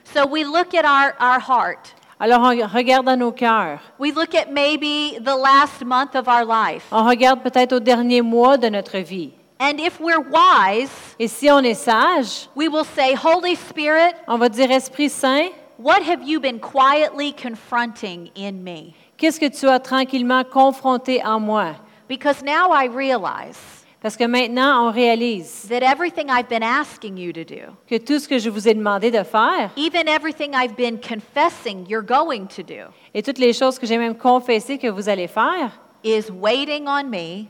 So 0.05 0.25
we 0.25 0.43
look 0.43 0.73
at 0.73 0.85
our, 0.85 1.13
our 1.19 1.39
heart. 1.39 1.93
Alors 2.20 2.41
on 2.41 2.68
regarde 2.68 3.05
dans 3.05 3.18
nos 3.18 3.32
cœurs. 3.32 3.80
We 3.99 4.11
look 4.11 4.34
at 4.34 4.51
maybe 4.51 5.20
the 5.20 5.36
last 5.36 5.86
month 5.86 6.15
of 6.15 6.28
our 6.28 6.43
life. 6.45 6.86
On 6.91 7.03
regarde 7.05 7.41
peut-être 7.43 7.74
au 7.74 7.80
dernier 7.80 8.22
mois 8.22 8.57
de 8.57 8.70
notre 8.70 8.97
vie. 8.97 9.32
And 9.59 9.80
if 9.80 9.99
we're 9.99 10.22
wise, 10.22 10.89
Et 11.20 11.28
si 11.28 11.49
on 11.51 11.59
est 11.59 11.74
sage, 11.76 12.47
we 12.55 12.68
will 12.68 12.86
say, 12.86 13.15
Holy 13.15 13.55
Spirit, 13.55 14.13
on 14.28 14.38
va 14.38 14.49
dire 14.49 14.72
Esprit 14.72 15.09
Saint, 15.09 15.49
what 15.80 16.01
have 16.01 16.28
you 16.28 16.39
been 16.39 16.59
quietly 16.59 17.34
confronting 17.34 18.30
in 18.36 18.63
me? 18.63 18.93
qu'est-ce 19.18 19.39
que 19.39 19.49
tu 19.49 19.68
as 19.68 19.80
tranquillement 19.80 20.43
confronté 20.43 21.24
en 21.24 21.39
moi? 21.39 21.76
Because 22.07 22.41
now 22.43 22.72
I 22.72 22.86
realize 22.88 23.76
Parce 23.99 24.15
que 24.15 24.25
maintenant, 24.25 24.87
on 24.87 24.91
réalise 24.91 25.67
that 25.69 25.81
everything 25.81 26.29
I've 26.29 26.47
been 26.47 26.61
asking 26.61 27.17
you 27.17 27.33
to 27.33 27.43
do, 27.43 27.73
que 27.89 27.97
tout 27.97 28.19
ce 28.19 28.27
que 28.27 28.37
je 28.37 28.49
vous 28.49 28.67
ai 28.67 28.75
demandé 28.75 29.09
de 29.09 29.23
faire 29.23 29.71
even 29.75 30.07
everything 30.07 30.53
I've 30.53 30.75
been 30.75 30.99
confessing 30.99 31.85
you're 31.89 32.05
going 32.05 32.47
to 32.55 32.61
do, 32.61 32.91
et 33.15 33.23
toutes 33.23 33.39
les 33.39 33.53
choses 33.53 33.79
que 33.79 33.87
j'ai 33.87 33.97
même 33.97 34.15
confessées 34.15 34.77
que 34.77 34.87
vous 34.87 35.09
allez 35.09 35.27
faire, 35.27 35.71
is 36.03 36.29
waiting 36.29 36.87
on 36.87 37.09
me 37.09 37.47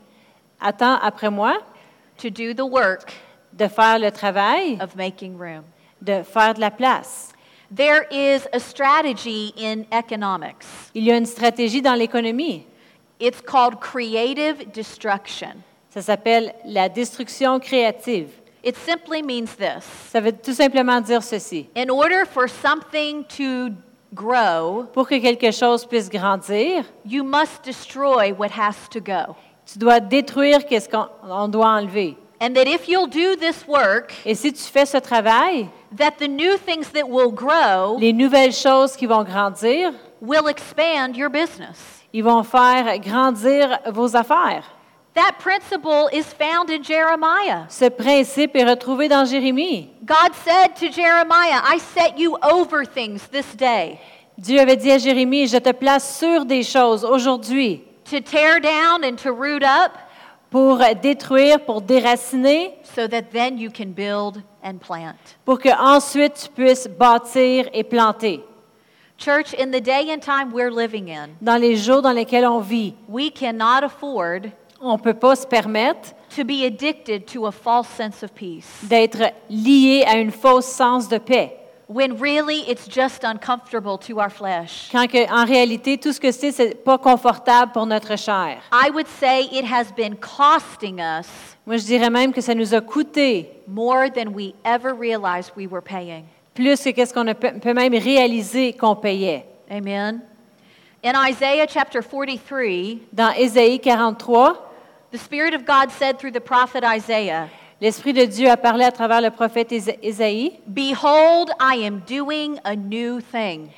attends 0.58 0.98
après 1.02 1.30
moi 1.30 1.58
to 2.16 2.30
do 2.30 2.54
the 2.54 2.64
work 2.64 3.12
de 3.52 3.68
faire 3.68 3.98
le 3.98 4.10
travail, 4.10 4.78
of 4.80 4.96
making 4.96 5.36
room. 5.36 5.64
de 6.00 6.22
faire 6.22 6.54
de 6.54 6.60
la 6.60 6.70
place. 6.70 7.32
There 7.70 8.06
is 8.10 8.48
a 8.54 8.60
strategy 8.60 9.52
in 9.58 9.84
economics. 9.92 10.66
Il 10.94 11.04
y 11.04 11.10
a 11.10 11.16
une 11.18 11.26
stratégie 11.26 11.82
dans 11.82 11.94
l'économie. 11.94 12.64
It's 13.20 13.42
called 13.42 13.80
creative 13.80 14.72
destruction. 14.72 15.62
Ça 15.90 16.02
s'appelle 16.02 16.54
la 16.64 16.88
destruction 16.88 17.58
créative. 17.58 18.28
It 18.64 18.76
simply 18.76 19.22
means 19.22 19.46
this 19.56 19.84
Ça 20.10 20.20
veut 20.20 20.32
tout 20.32 20.52
simplement 20.52 21.00
dire 21.00 21.22
ceci. 21.22 21.68
In 21.76 21.88
order 21.90 22.24
for 22.26 22.48
something 22.48 23.24
to 23.36 23.72
grow, 24.12 24.84
Pour 24.92 25.08
que 25.08 25.18
quelque 25.20 25.50
chose 25.52 25.84
puisse 25.86 26.08
grandir, 26.10 26.84
you 27.06 27.22
must 27.24 27.64
destroy 27.64 28.32
what 28.36 28.50
has 28.58 28.88
to 28.90 29.00
go. 29.00 29.34
tu 29.70 29.78
dois 29.78 30.00
détruire 30.00 30.66
qu'est-ce 30.66 30.88
qu'on 30.88 31.08
on 31.22 31.48
doit 31.48 31.68
enlever. 31.68 32.16
And 32.40 32.54
that 32.54 32.66
if 32.68 32.88
you'll 32.88 33.08
do 33.08 33.36
this 33.36 33.66
work, 33.66 34.12
Et 34.24 34.34
si 34.34 34.52
tu 34.52 34.62
fais 34.62 34.86
ce 34.86 34.98
travail, 34.98 35.68
that 35.96 36.12
the 36.18 36.28
new 36.28 36.56
things 36.58 36.90
that 36.92 37.08
will 37.08 37.32
grow 37.32 37.96
les 37.98 38.12
nouvelles 38.12 38.52
choses 38.52 38.94
qui 38.96 39.06
vont 39.06 39.24
grandir, 39.24 39.92
will 40.20 40.48
expand 40.48 41.16
your 41.16 41.30
business. 41.30 41.78
ils 42.12 42.22
vont 42.24 42.42
faire 42.42 42.98
grandir 43.00 43.78
vos 43.92 44.14
affaires. 44.16 44.64
That 45.18 45.40
principle 45.40 46.08
is 46.12 46.26
found 46.26 46.70
in 46.70 46.84
Jeremiah. 46.84 47.64
Ce 47.68 47.86
principe 47.90 48.54
est 48.54 48.62
retrouvé 48.64 49.08
dans 49.08 49.24
Jérémie. 49.24 49.90
God 50.04 50.32
said 50.32 50.76
to 50.76 50.92
Jeremiah, 50.92 51.60
I 51.64 51.78
set 51.78 52.16
you 52.16 52.36
over 52.40 52.84
things 52.84 53.26
this 53.26 53.52
day 53.56 53.98
Dieu 54.38 54.60
avait 54.60 54.76
dit 54.76 54.92
à 54.92 54.98
Jérémie, 54.98 55.48
je 55.48 55.58
te 55.58 55.72
place 55.72 56.18
sur 56.18 56.44
des 56.44 56.62
choses 56.62 57.04
aujourd'hui 57.04 57.82
to 58.08 58.20
tear 58.20 58.60
down 58.60 59.04
and 59.04 59.16
to 59.16 59.32
root 59.32 59.64
up 59.64 59.90
pour 60.50 60.78
détruire, 61.02 61.64
pour 61.66 61.80
déraciner, 61.80 62.78
so 62.84 63.08
that 63.08 63.32
then 63.32 63.58
you 63.58 63.70
can 63.76 63.90
build 63.90 64.40
and 64.62 64.78
plant. 64.78 65.16
pour 65.44 65.58
que 65.58 65.68
ensuite 65.68 66.34
tu 66.44 66.48
puisses 66.50 66.86
bâtir 66.86 67.68
et 67.72 67.82
planter. 67.82 68.44
Church, 69.16 69.52
in 69.58 69.72
the 69.72 69.80
day 69.80 70.12
and 70.12 70.20
time 70.20 70.52
we're 70.52 70.70
living 70.70 71.10
in, 71.10 71.30
Dans 71.42 71.60
les 71.60 71.74
jours 71.76 72.02
dans 72.02 72.14
lesquels 72.14 72.46
on 72.46 72.60
vit, 72.60 72.94
we 73.08 73.32
cannot 73.32 73.82
afford 73.82 74.52
on 74.80 74.92
ne 74.94 74.98
peut 74.98 75.14
pas 75.14 75.34
se 75.36 75.46
permettre 75.46 76.10
to 76.36 76.44
be 76.44 76.62
addicted 76.64 77.24
to 77.26 77.46
a 77.46 77.52
false 77.52 77.88
sense 77.88 78.22
of 78.22 78.30
peace 78.32 78.68
d'être 78.84 79.32
lié 79.50 80.04
à 80.06 80.18
une 80.18 80.30
fausse 80.30 80.66
sens 80.66 81.08
de 81.08 81.18
paix. 81.18 81.54
when 81.88 82.12
really 82.20 82.64
it's 82.68 82.86
just 82.86 83.24
uncomfortable 83.24 83.96
to 83.98 84.18
our 84.20 84.28
flesh. 84.30 84.90
Quand 84.92 85.06
que, 85.10 85.26
en 85.32 85.46
réalité, 85.46 85.96
tout 85.96 86.12
ce 86.12 86.20
que 86.20 86.30
c'est, 86.32 86.52
c'est 86.52 86.74
pas 86.84 86.98
confortable 86.98 87.72
pour 87.72 87.86
notre 87.86 88.14
chair. 88.18 88.58
I 88.70 88.90
would 88.90 89.06
say 89.06 89.44
it 89.50 89.64
has 89.64 89.86
been 89.96 90.14
costing 90.16 91.00
us 91.00 91.28
Moi, 91.66 91.78
je 91.78 91.84
dirais 91.84 92.10
même 92.10 92.32
que 92.32 92.42
ça 92.42 92.54
nous 92.54 92.74
a 92.74 92.80
coûté 92.82 93.50
more 93.66 94.10
than 94.14 94.32
we 94.34 94.52
ever 94.66 94.92
realized 94.92 95.50
we 95.56 95.66
were 95.66 95.82
paying. 95.82 96.24
plus 96.54 96.82
que 96.82 96.90
qu'est-ce 96.90 97.14
qu'on 97.14 97.26
a- 97.26 97.34
peut 97.34 97.52
peut 97.58 97.72
même 97.72 97.94
réaliser 97.94 98.74
qu'on 98.74 98.94
payait. 98.96 99.46
Amen. 99.70 100.20
In 101.02 101.12
Isaiah 101.28 101.66
chapter 101.68 102.00
43, 102.02 102.98
Dans 103.14 103.30
Ésaïe 103.32 103.78
43, 103.80 104.67
The 105.10 105.16
Spirit 105.18 105.54
of 105.54 105.64
God 105.64 105.90
said 105.90 106.18
through 106.18 106.32
the 106.32 106.40
prophet 106.40 106.84
Isaiah, 106.84 107.48
L'Esprit 107.80 108.12
de 108.12 108.26
Dieu 108.26 108.50
a 108.50 108.58
parlé 108.58 108.84
à 108.84 108.92
travers 108.92 109.22
le 109.22 109.30
prophète 109.30 109.72
Isaïe. 110.02 110.60
Behold, 110.66 111.50
I 111.58 111.76
am 111.76 112.02
doing 112.06 112.58
a 112.66 112.76
new 112.76 113.20
thing. 113.20 113.70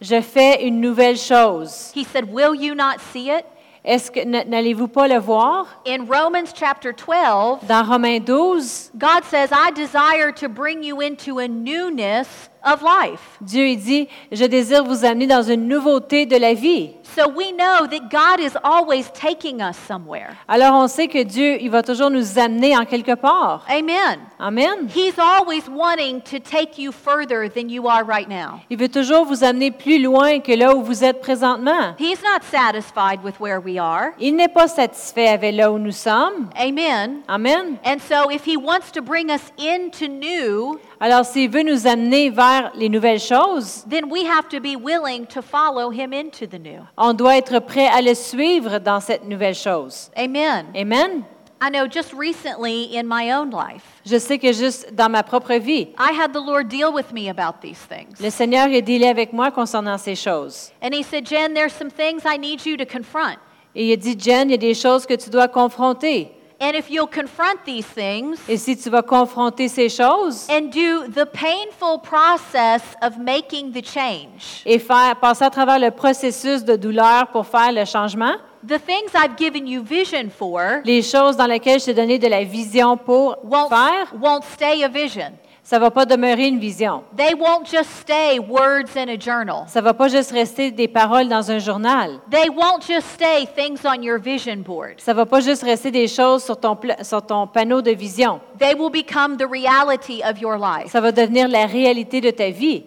Je 0.00 0.22
fais 0.22 0.62
une 0.62 0.80
nouvelle 0.80 1.18
chose. 1.18 1.92
He 1.94 2.02
said, 2.02 2.32
Will 2.32 2.54
you 2.54 2.74
not 2.74 3.00
see 3.12 3.28
it? 3.28 3.44
Est-ce 3.84 4.10
que 4.10 4.24
n'allez-vous 4.24 4.88
pas 4.88 5.06
le 5.06 5.18
voir? 5.18 5.66
In 5.86 6.06
Romans 6.06 6.54
chapter 6.54 6.92
12, 6.92 7.66
Dans 7.66 7.86
Romains 7.86 8.20
12, 8.20 8.92
God 8.96 9.24
says, 9.24 9.50
I 9.52 9.72
desire 9.72 10.32
to 10.32 10.48
bring 10.48 10.82
you 10.82 11.02
into 11.02 11.40
a 11.40 11.48
newness 11.48 12.48
of 12.64 12.82
life. 12.82 13.20
Dieu 13.40 13.74
dit, 13.76 14.08
je 14.32 14.44
désire 14.44 14.84
vous 14.84 15.04
amener 15.04 15.26
dans 15.26 15.42
une 15.42 15.66
nouveauté 15.68 16.26
de 16.26 16.36
la 16.36 16.54
vie. 16.54 16.90
So 17.16 17.28
we 17.28 17.50
know 17.52 17.88
that 17.88 18.08
God 18.08 18.38
is 18.38 18.56
always 18.62 19.10
taking 19.12 19.60
us 19.60 19.76
somewhere. 19.76 20.36
Alors 20.46 20.74
on 20.74 20.86
sait 20.86 21.08
que 21.08 21.24
Dieu, 21.24 21.60
il 21.60 21.68
va 21.68 21.82
toujours 21.82 22.08
nous 22.08 22.38
amener 22.38 22.76
en 22.76 22.84
quelque 22.84 23.16
part. 23.16 23.66
Amen. 23.68 24.20
Amen. 24.38 24.88
He's 24.94 25.18
always 25.18 25.68
wanting 25.68 26.20
to 26.20 26.38
take 26.38 26.78
you 26.78 26.92
further 26.92 27.48
than 27.48 27.68
you 27.68 27.88
are 27.88 28.04
right 28.04 28.28
now. 28.28 28.60
Il 28.70 28.78
veut 28.78 28.88
toujours 28.88 29.24
vous 29.24 29.42
amener 29.42 29.72
plus 29.72 30.00
loin 30.00 30.38
que 30.38 30.52
là 30.52 30.74
où 30.74 30.82
vous 30.82 31.02
êtes 31.02 31.20
présentement. 31.20 31.96
He's 31.98 32.22
not 32.22 32.44
satisfied 32.44 33.24
with 33.24 33.40
where 33.40 33.60
we 33.60 33.78
are. 33.78 34.12
Il 34.20 34.36
n'est 34.36 34.48
pas 34.48 34.68
satisfait 34.68 35.28
avec 35.28 35.56
là 35.56 35.72
où 35.72 35.78
nous 35.78 35.90
sommes. 35.90 36.48
Amen. 36.56 37.22
Amen. 37.26 37.78
And 37.84 37.98
so 37.98 38.30
if 38.30 38.46
he 38.46 38.56
wants 38.56 38.92
to 38.92 39.02
bring 39.02 39.30
us 39.30 39.52
into 39.58 40.06
new, 40.06 40.78
Alors 41.02 41.24
s'il 41.24 41.48
veut 41.50 41.62
nous 41.62 41.86
amener 41.86 42.28
vers 42.28 42.72
les 42.74 42.90
nouvelles 42.90 43.20
choses, 43.20 43.84
then 43.88 44.10
we 44.10 44.22
have 44.26 44.48
to 44.50 44.60
be 44.60 44.76
willing 44.76 45.24
to 45.28 45.40
follow 45.40 45.90
him 45.90 46.12
into 46.12 46.46
the 46.46 46.58
new. 46.58 46.82
on 46.98 47.14
doit 47.14 47.38
être 47.38 47.58
prêt 47.60 47.86
à 47.88 48.02
le 48.02 48.14
suivre 48.14 48.78
dans 48.78 49.00
cette 49.00 49.24
nouvelle 49.26 49.54
chose. 49.54 50.10
Amen. 50.14 50.66
Amen. 50.76 51.24
I 51.62 51.68
know 51.70 51.86
just 51.86 52.12
recently 52.14 52.96
in 52.96 53.04
my 53.06 53.32
own 53.32 53.50
life, 53.50 53.82
Je 54.06 54.18
sais 54.18 54.38
que 54.38 54.52
juste 54.52 54.94
dans 54.94 55.10
ma 55.10 55.22
propre 55.22 55.54
vie, 55.54 55.88
I 55.98 56.12
had 56.12 56.32
the 56.32 56.40
Lord 56.40 56.68
deal 56.68 56.92
with 56.92 57.12
me 57.12 57.28
about 57.30 57.60
these 57.62 57.78
things. 57.88 58.20
le 58.20 58.30
Seigneur 58.30 58.66
a 58.68 58.80
dealé 58.82 59.06
avec 59.08 59.32
moi 59.32 59.50
concernant 59.50 59.96
ces 59.98 60.14
choses. 60.16 60.70
And 60.82 60.92
he 60.94 61.02
said, 61.02 61.26
Jen, 61.26 61.54
there's 61.54 61.72
some 61.74 61.90
things 61.90 62.22
I 62.26 62.36
need 62.38 62.64
you 62.66 62.76
to 62.76 62.84
confront. 62.84 63.38
Et 63.74 63.86
il 63.88 63.92
a 63.92 63.96
dit, 63.96 64.16
Jen, 64.18 64.48
il 64.48 64.52
y 64.52 64.54
a 64.54 64.58
des 64.58 64.74
choses 64.74 65.06
que 65.06 65.14
tu 65.14 65.30
dois 65.30 65.48
confronter. 65.48 66.32
And 66.62 66.74
if 66.74 66.90
you'll 66.90 67.08
confront 67.08 67.64
these 67.64 67.86
things 67.86 68.38
Et 68.46 68.58
si 68.58 68.76
tu 68.76 68.90
vas 68.90 69.02
confronter 69.02 69.66
ces 69.66 69.88
choses 69.88 70.46
and 70.50 70.68
do 70.70 71.08
the 71.08 71.24
painful 71.24 71.98
process 72.02 72.82
of 73.00 73.16
making 73.18 73.72
the 73.72 73.82
change, 73.82 74.62
et 74.66 74.78
faire 74.78 75.16
passer 75.16 75.44
à 75.44 75.50
travers 75.50 75.78
le 75.78 75.90
processus 75.90 76.62
de 76.62 76.76
douleur 76.76 77.28
pour 77.32 77.46
faire 77.46 77.72
le 77.72 77.86
changement, 77.86 78.34
the 78.62 78.78
things 78.78 79.14
I've 79.14 79.38
given 79.38 79.66
you 79.66 79.82
vision 79.82 80.28
for 80.28 80.82
les 80.84 81.00
choses 81.00 81.36
dans 81.38 81.46
lesquelles 81.46 81.80
je 81.80 81.86
t'ai 81.86 81.94
donné 81.94 82.18
de 82.18 82.28
la 82.28 82.44
vision 82.44 82.98
pour 82.98 83.38
won't, 83.42 83.70
faire, 83.70 84.12
won't 84.20 84.42
stay 84.42 84.84
a 84.84 84.88
vision. 84.88 85.32
Ça 85.70 85.78
va 85.78 85.92
pas 85.92 86.04
demeurer 86.04 86.48
une 86.48 86.58
vision. 86.58 87.04
They 87.16 87.32
won't 87.32 87.64
just 87.64 87.90
stay 88.00 88.40
words 88.40 88.96
in 88.96 89.08
a 89.08 89.16
journal. 89.16 89.68
Ça 89.68 89.80
va 89.80 89.94
pas 89.94 90.08
juste 90.08 90.32
rester 90.32 90.72
des 90.72 90.88
paroles 90.88 91.28
dans 91.28 91.48
un 91.48 91.60
journal. 91.60 92.18
They 92.28 92.48
won't 92.50 92.82
just 92.84 93.06
stay 93.12 93.46
things 93.54 93.78
on 93.86 94.02
your 94.02 94.18
vision 94.18 94.56
board. 94.66 94.94
Ça 94.98 95.14
va 95.14 95.26
pas 95.26 95.38
juste 95.38 95.62
rester 95.62 95.92
des 95.92 96.08
choses 96.08 96.42
sur 96.42 96.58
ton, 96.58 96.74
pla- 96.74 97.04
sur 97.04 97.24
ton 97.24 97.46
panneau 97.46 97.82
de 97.82 97.92
vision. 97.92 98.40
They 98.58 98.74
will 98.74 98.90
become 98.90 99.36
the 99.36 99.46
reality 99.48 100.24
of 100.28 100.40
your 100.40 100.56
life. 100.56 100.90
Ça 100.90 101.00
va 101.00 101.12
devenir 101.12 101.46
la 101.46 101.66
réalité 101.66 102.20
de 102.20 102.32
ta 102.32 102.50
vie. 102.50 102.82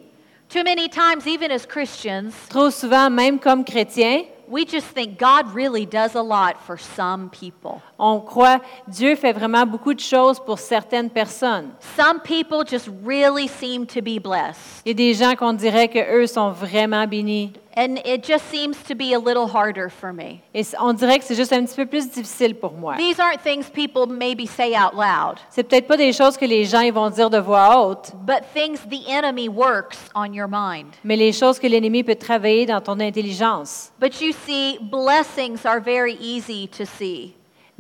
Too 0.50 0.64
many 0.66 0.90
times, 0.90 1.26
even 1.26 1.52
as 1.52 1.66
Christians, 1.66 2.32
Trop 2.50 2.70
souvent, 2.70 3.10
même 3.10 3.40
comme 3.40 3.64
chrétien, 3.64 4.24
we 4.48 4.66
just 4.66 4.88
think 4.88 5.18
God 5.18 5.54
really 5.54 5.86
does 5.86 6.16
a 6.16 6.22
lot 6.22 6.62
for 6.62 6.78
some 6.78 7.30
people. 7.30 7.82
on 7.98 8.20
croit 8.20 8.62
Dieu 8.88 9.16
fait 9.16 9.34
vraiment 9.34 9.66
beaucoup 9.66 9.94
de 9.94 10.00
choses 10.00 10.40
pour 10.40 10.60
certaines 10.60 11.10
personnes. 11.10 11.72
Some 11.96 12.20
people 12.22 12.64
just 12.66 12.90
really 13.04 13.48
seem 13.48 13.86
to 13.88 14.02
be 14.02 14.20
blessed. 14.20 14.82
Il 14.86 14.90
y 14.90 14.92
a 14.92 14.94
des 14.94 15.14
gens 15.14 15.36
qu'on 15.36 15.54
dirait 15.54 15.88
que 15.88 16.00
eux 16.00 16.28
sont 16.28 16.52
vraiment 16.52 17.08
bénis. 17.08 17.54
And 17.76 17.98
it 18.06 18.24
just 18.24 18.46
seems 18.52 18.78
to 18.84 18.94
be 18.94 19.14
a 19.14 19.20
little 19.20 19.48
harder 19.48 19.90
for 19.90 20.14
me. 20.14 20.42
Et 20.54 20.64
on 20.80 20.94
dirait 20.94 21.18
que 21.18 21.26
c'est 21.26 21.34
juste 21.36 21.52
un 21.54 21.66
petit 21.66 21.76
peu 21.76 21.88
plus 21.88 22.08
difficile 22.08 22.54
pour 22.54 22.74
moi. 22.74 22.96
These 22.98 23.20
aren't 23.20 23.42
things 23.42 23.68
people 23.68 24.06
maybe 24.08 24.46
say 24.46 24.76
out 24.76 24.94
loud, 24.94 25.40
C'est 25.50 25.64
peut-être 25.64 25.88
pas 25.88 25.98
des 25.98 26.14
choses 26.14 26.38
que 26.38 26.46
les 26.46 26.66
gens 26.66 26.82
ils 26.82 26.94
vont 26.94 27.10
dire 27.10 27.32
de 27.32 27.40
voix 27.40 27.80
haute, 27.80 28.12
but 28.28 28.44
things 28.54 28.78
the 28.90 29.08
enemy 29.10 29.50
works 29.50 29.98
on 30.14 30.34
your 30.34 30.48
mind. 30.48 30.94
mais 31.04 31.16
les 31.16 31.32
choses 31.32 31.58
que 31.58 31.66
l'ennemi 31.66 32.04
peut 32.04 32.16
travailler 32.16 32.68
dans 32.68 32.80
ton 32.82 33.00
intelligence. 33.00 33.92
But 34.00 34.22
you 34.22 34.34
see, 34.46 34.78
blessings 34.80 35.66
are 35.66 35.80
very 35.82 36.14
easy 36.22 36.68
to 36.78 36.86
see. 36.86 37.34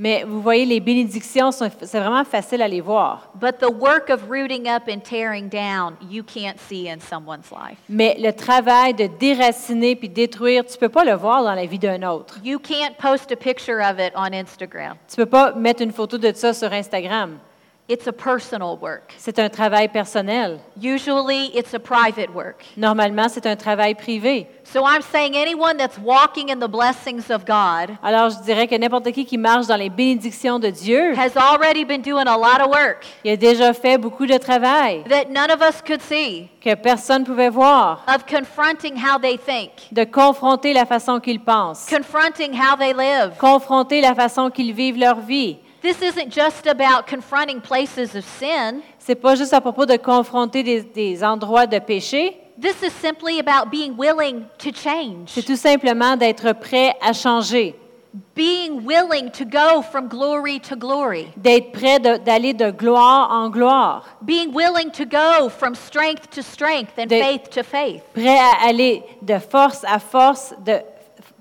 Mais 0.03 0.25
vous 0.27 0.41
voyez, 0.41 0.65
les 0.65 0.81
bénédictions, 0.81 1.49
sont- 1.53 1.69
c'est 1.81 1.97
vraiment 2.01 2.25
facile 2.25 2.61
à 2.61 2.67
les 2.67 2.81
voir. 2.81 3.29
But 3.35 3.59
the 3.59 3.71
work 3.73 4.09
of 4.09 4.23
rooting 4.29 4.67
up 4.67 4.83
and 4.89 4.99
tearing 4.99 5.47
down, 5.47 5.95
you 6.11 6.23
can't 6.23 6.59
see 6.59 6.89
in 6.89 6.97
someone's 6.99 7.49
life. 7.49 7.77
Mais 7.87 8.17
le 8.19 8.33
travail 8.33 8.93
de 8.93 9.07
déraciner 9.07 9.95
puis 9.95 10.09
détruire, 10.09 10.65
tu 10.65 10.77
peux 10.77 10.89
pas 10.89 11.05
le 11.05 11.13
voir 11.13 11.41
dans 11.41 11.53
la 11.53 11.65
vie 11.65 11.79
d'un 11.79 12.03
autre. 12.03 12.37
You 12.43 12.59
can't 12.59 12.97
post 13.01 13.31
a 13.31 13.37
picture 13.37 13.79
of 13.79 13.97
it 13.97 14.11
on 14.17 14.33
Instagram. 14.33 14.95
Tu 15.09 15.15
peux 15.15 15.25
pas 15.25 15.53
mettre 15.53 15.81
une 15.81 15.93
photo 15.93 16.17
de 16.17 16.33
ça 16.33 16.53
sur 16.53 16.73
Instagram. 16.73 17.37
It's 17.89 18.07
a 18.07 18.13
personal 18.13 18.77
work. 18.81 19.13
C'est 19.17 19.37
un 19.39 19.49
travail 19.49 19.89
personnel. 19.89 20.59
Usually, 20.81 21.47
it's 21.53 21.73
a 21.73 21.79
private 21.79 22.33
work. 22.33 22.63
Normalement, 22.77 23.27
c'est 23.27 23.45
un 23.45 23.57
travail 23.57 23.93
privé. 23.93 24.47
So 24.63 24.85
I'm 24.85 25.01
saying 25.01 25.35
anyone 25.35 25.75
that's 25.77 25.99
walking 25.99 26.49
in 26.49 26.59
the 26.59 26.69
blessings 26.69 27.29
of 27.29 27.45
God 27.45 27.97
Alors, 28.01 28.29
je 28.29 28.41
dirais 28.43 28.67
que 28.67 28.75
n'importe 28.75 29.11
qui 29.11 29.25
qui 29.25 29.37
marche 29.37 29.67
dans 29.67 29.75
les 29.75 29.89
bénédictions 29.89 30.57
de 30.59 30.69
Dieu, 30.69 31.13
has 31.17 31.35
already 31.35 31.83
been 31.83 32.01
doing 32.01 32.25
a 32.25 32.37
lot 32.37 32.61
of 32.61 32.71
work 32.71 33.05
il 33.25 33.31
a 33.31 33.35
déjà 33.35 33.73
fait 33.73 33.97
beaucoup 33.97 34.25
de 34.25 34.37
travail 34.37 35.03
that 35.09 35.25
none 35.29 35.51
of 35.51 35.61
us 35.61 35.81
could 35.85 36.01
see 36.01 36.47
que 36.61 36.73
personne 36.75 37.23
ne 37.23 37.25
pouvait 37.25 37.49
voir, 37.49 38.05
of 38.07 38.25
confronting 38.25 38.95
how 38.95 39.19
they 39.19 39.37
think, 39.37 39.71
de 39.91 40.05
confronter 40.05 40.73
la 40.73 40.85
façon 40.85 41.19
qu'ils 41.19 41.41
pensent, 41.41 41.85
confronting 41.89 42.53
how 42.53 42.77
they 42.77 42.93
live. 42.93 43.33
confronter 43.37 43.99
la 43.99 44.15
façon 44.15 44.49
qu'ils 44.49 44.73
vivent 44.73 44.97
leur 44.97 45.19
vie. 45.19 45.57
This 45.83 46.01
isn't 46.01 46.29
just 46.31 46.65
about 46.65 47.07
confronting 47.07 47.59
places 47.61 48.15
of 48.15 48.23
sin. 48.23 48.81
C'est 48.99 49.15
pas 49.15 49.35
juste 49.35 49.53
à 49.53 49.59
propos 49.61 49.85
de 49.85 49.97
confronter 49.97 50.63
des, 50.63 50.81
des 50.81 51.23
endroits 51.23 51.67
de 51.67 51.77
péché, 51.79 52.39
This 52.61 52.81
is 52.83 52.91
simply 53.01 53.39
about 53.39 53.69
being 53.71 53.97
willing 53.97 54.45
to 54.59 54.69
change, 54.71 55.29
c'est 55.29 55.41
tout 55.43 55.55
simplement 55.57 56.15
d'être 56.15 56.53
prêt 56.53 56.95
à 57.01 57.11
changer, 57.11 57.75
being 58.35 58.85
willing 58.85 59.31
to 59.31 59.43
go 59.43 59.81
from 59.81 60.07
glory 60.07 60.59
to 60.61 60.75
glory, 60.77 61.27
d'être 61.35 61.71
prêt 61.71 61.99
de- 61.99 62.17
d'aller 62.23 62.53
de 62.53 62.69
gloire 62.69 63.29
en 63.31 63.49
gloire, 63.49 64.05
being 64.21 64.53
willing 64.53 64.91
to 64.91 65.03
go 65.03 65.49
from 65.49 65.73
strength 65.75 66.29
to 66.29 66.41
strength 66.43 66.91
and 66.99 67.07
De- 67.07 67.19
faith 67.19 67.49
to 67.49 67.63
faith. 67.63 68.03
prêt 68.13 68.37
à 68.37 68.67
aller 68.67 69.03
de 69.23 69.39
force 69.39 69.83
à 69.83 69.97
force, 69.99 70.53
de 70.63 70.79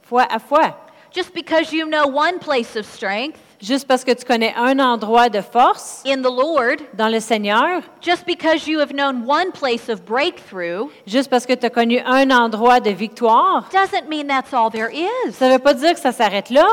foi 0.02 0.22
à 0.28 0.38
foi. 0.40 0.74
Just 1.14 1.34
because 1.34 1.72
you 1.74 1.86
know 1.86 2.06
one 2.08 2.38
place 2.40 2.74
of 2.74 2.86
strength 2.86 3.38
Juste 3.62 3.86
parce 3.86 4.02
que 4.02 4.10
tu 4.10 4.24
connais 4.24 4.52
un 4.56 4.80
endroit 4.80 5.28
de 5.28 5.40
force 5.40 6.02
in 6.04 6.16
the 6.16 6.24
Lord, 6.24 6.78
dans 6.94 7.06
le 7.06 7.20
Seigneur, 7.20 7.80
just 8.00 8.26
because 8.26 8.66
you 8.66 8.80
have 8.80 8.92
known 8.92 9.22
one 9.24 9.52
place 9.52 9.88
of 9.88 10.04
breakthrough, 10.04 10.90
juste 11.06 11.30
parce 11.30 11.46
que 11.46 11.52
tu 11.52 11.66
as 11.66 11.70
connu 11.70 12.00
un 12.04 12.32
endroit 12.32 12.80
de 12.80 12.90
victoire, 12.90 13.68
doesn't 13.72 14.08
mean 14.08 14.26
that's 14.26 14.52
all 14.52 14.68
there 14.68 14.90
is. 14.90 15.34
ça 15.34 15.46
ne 15.46 15.52
veut 15.52 15.58
pas 15.60 15.74
dire 15.74 15.94
que 15.94 16.00
ça 16.00 16.10
s'arrête 16.10 16.50
là. 16.50 16.66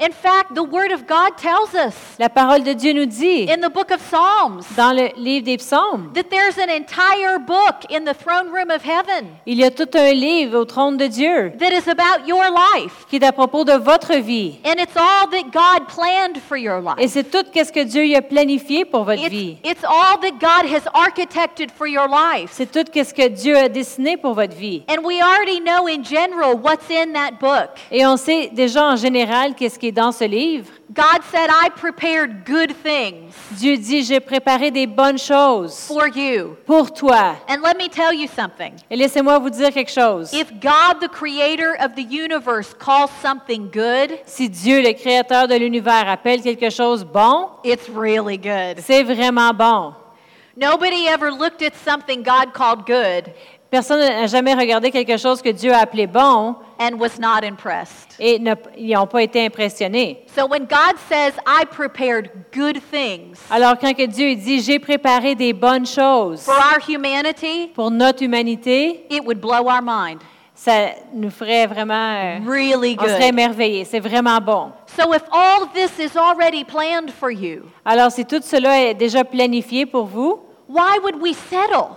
In 0.00 0.10
fact, 0.12 0.54
the 0.54 0.62
Word 0.64 0.90
of 0.92 1.06
God 1.06 1.36
tells 1.36 1.72
us 1.74 1.94
La 2.18 2.28
parole 2.28 2.64
de 2.64 2.72
Dieu 2.74 2.92
nous 2.92 3.06
dit 3.06 3.46
in 3.48 3.60
the 3.60 3.70
book 3.72 3.90
of 3.92 4.00
Psalms 4.00 4.62
dans 4.76 4.92
le 4.92 5.10
livre 5.16 5.44
des 5.44 5.56
psaumes, 5.56 6.12
that 6.14 6.24
there's 6.30 6.58
an 6.58 6.68
entire 6.68 7.38
book 7.38 7.84
in 7.90 8.04
the 8.04 8.14
throne 8.14 8.50
room 8.52 8.70
of 8.70 8.82
heaven 8.84 9.28
il 9.46 9.56
y 9.58 9.64
a 9.64 9.70
tout 9.70 9.88
un 9.94 10.12
livre 10.12 10.58
au 10.58 10.64
trône 10.64 10.96
de 10.96 11.06
Dieu 11.06 11.52
that 11.58 11.70
is 11.72 11.88
about 11.88 12.26
your 12.26 12.44
life. 12.50 13.06
qui 13.08 13.16
est 13.16 13.24
à 13.24 13.30
propos 13.32 13.64
de 13.64 13.72
votre 13.74 14.14
vie. 14.16 14.58
And 14.64 14.80
it's 14.80 14.96
all 14.96 15.28
that 15.30 15.50
God 15.52 15.86
planned 15.88 16.38
for 16.48 16.56
your 16.56 16.78
Et 16.98 17.02
life. 17.02 17.12
c'est 17.12 17.30
tout 17.30 17.44
ce 17.54 17.70
que 17.72 17.84
Dieu 17.84 18.04
y 18.06 18.16
a 18.16 18.22
planifié 18.22 18.84
pour 18.84 19.04
votre 19.04 19.22
It's, 19.22 19.30
vie. 19.30 19.58
it's 19.64 19.84
all 19.84 20.18
that 20.20 20.38
God 20.40 20.66
has 20.68 20.82
architected 20.92 21.70
for 21.70 21.86
your 21.86 22.08
life. 22.08 22.50
C'est 22.52 22.70
tout 22.70 22.84
ce 22.92 23.14
que 23.14 23.28
Dieu 23.28 23.56
a 23.56 23.68
dessiné 23.68 24.16
pour 24.16 24.34
votre 24.34 24.56
vie. 24.56 24.82
And 24.88 25.04
we 25.04 25.20
already 25.22 25.60
know 25.60 25.86
in 25.86 26.02
general 26.02 26.56
what's 26.56 26.90
in 26.90 27.12
that 27.12 27.38
book. 27.40 27.70
Et 27.92 28.04
on 28.04 28.16
sait 28.16 28.50
déjà 28.52 28.84
en 28.84 28.96
général 28.96 29.54
qu'est-ce 29.54 29.78
qui 29.84 29.88
est 29.88 29.92
dans 29.92 30.12
ce 30.12 30.24
livre. 30.24 30.70
God 30.94 31.22
said, 31.30 31.50
I 31.50 31.68
prepared 31.68 32.46
good 32.46 32.72
things 32.82 33.34
Dieu 33.50 33.76
dit, 33.76 34.02
j'ai 34.02 34.20
préparé 34.20 34.70
des 34.70 34.86
bonnes 34.86 35.18
choses 35.18 35.74
for 35.88 36.08
you. 36.08 36.56
pour 36.64 36.90
toi. 36.94 37.36
And 37.48 37.60
let 37.62 37.76
me 37.76 37.88
tell 37.88 38.14
you 38.14 38.26
something. 38.26 38.72
Et 38.90 38.96
laissez-moi 38.96 39.38
vous 39.40 39.50
dire 39.50 39.70
quelque 39.72 39.90
chose. 39.90 40.32
If 40.32 40.50
God, 40.52 41.00
the 41.02 41.08
creator 41.08 41.74
of 41.80 41.94
the 41.96 42.02
universe, 42.02 42.72
calls 42.78 43.10
something 43.20 43.68
good, 43.70 44.18
Si 44.24 44.48
Dieu, 44.48 44.80
le 44.80 44.94
créateur 44.94 45.48
de 45.48 45.56
l'univers, 45.56 46.08
appelle 46.08 46.40
quelque 46.40 46.70
chose 46.70 47.04
bon, 47.04 47.50
it's 47.62 47.90
really 47.90 48.38
good. 48.38 48.80
c'est 48.80 49.02
vraiment 49.02 49.52
bon. 49.52 49.92
Nobody 50.56 51.08
ever 51.08 51.30
looked 51.32 51.62
at 51.62 51.74
something 51.84 52.22
God 52.22 52.54
called 52.54 52.86
good 52.86 53.32
Personne 53.74 53.98
n'a 53.98 54.28
jamais 54.28 54.54
regardé 54.54 54.92
quelque 54.92 55.16
chose 55.16 55.42
que 55.42 55.48
Dieu 55.48 55.72
a 55.72 55.78
appelé 55.78 56.06
bon 56.06 56.54
and 56.78 56.96
was 56.96 57.18
not 57.18 57.44
impressed. 57.44 58.14
et 58.20 58.38
n'a- 58.38 58.54
ils 58.78 58.94
n'ont 58.94 59.08
pas 59.08 59.20
été 59.20 59.44
impressionnés. 59.44 60.24
So 60.32 60.46
when 60.46 60.60
God 60.60 60.96
says, 61.10 61.32
I 61.44 61.64
prepared 61.64 62.30
good 62.52 62.78
things 62.92 63.36
Alors 63.50 63.76
quand 63.76 63.92
que 63.92 64.06
Dieu 64.06 64.36
dit, 64.36 64.60
j'ai 64.60 64.78
préparé 64.78 65.34
des 65.34 65.52
bonnes 65.52 65.86
choses 65.86 66.42
for 66.44 66.54
our 66.54 66.78
humanity, 66.88 67.72
pour 67.74 67.90
notre 67.90 68.22
humanité, 68.22 69.06
it 69.10 69.24
would 69.26 69.40
blow 69.40 69.64
our 69.68 69.82
mind. 69.82 70.20
ça 70.54 70.90
nous 71.12 71.30
ferait 71.30 71.66
vraiment... 71.66 72.14
euh, 72.14 72.38
Really 72.48 72.96
on 73.00 73.02
serait 73.02 73.30
émerveillés. 73.30 73.84
C'est 73.84 73.98
vraiment 73.98 74.38
bon. 74.40 74.70
So 74.96 75.12
if 75.12 75.22
all 75.32 75.66
this 75.74 75.98
is 75.98 76.16
already 76.16 76.62
planned 76.62 77.10
for 77.10 77.32
you, 77.32 77.62
Alors 77.84 78.12
si 78.12 78.24
tout 78.24 78.40
cela 78.40 78.80
est 78.84 78.94
déjà 78.94 79.24
planifié 79.24 79.84
pour 79.84 80.04
vous, 80.06 80.38
why 80.68 80.96
would 81.02 81.20
we 81.20 81.34
settle? 81.50 81.96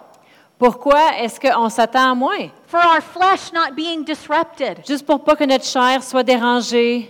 Pourquoi 0.60 1.18
est-ce 1.20 1.40
qu'on 1.40 1.70
s'attend 1.70 2.12
à 2.12 2.16
moins? 2.16 2.50
for 2.68 2.80
our 2.80 3.02
flesh 3.02 3.52
not 3.54 3.76
being 3.76 4.04
disrupted? 4.04 4.80
Juste 4.88 5.06
pour 5.06 5.24
pas 5.24 5.36
que 5.36 5.44
notre 5.46 5.66
chair 5.66 6.02
soit 6.04 6.24
dérangée. 6.24 7.10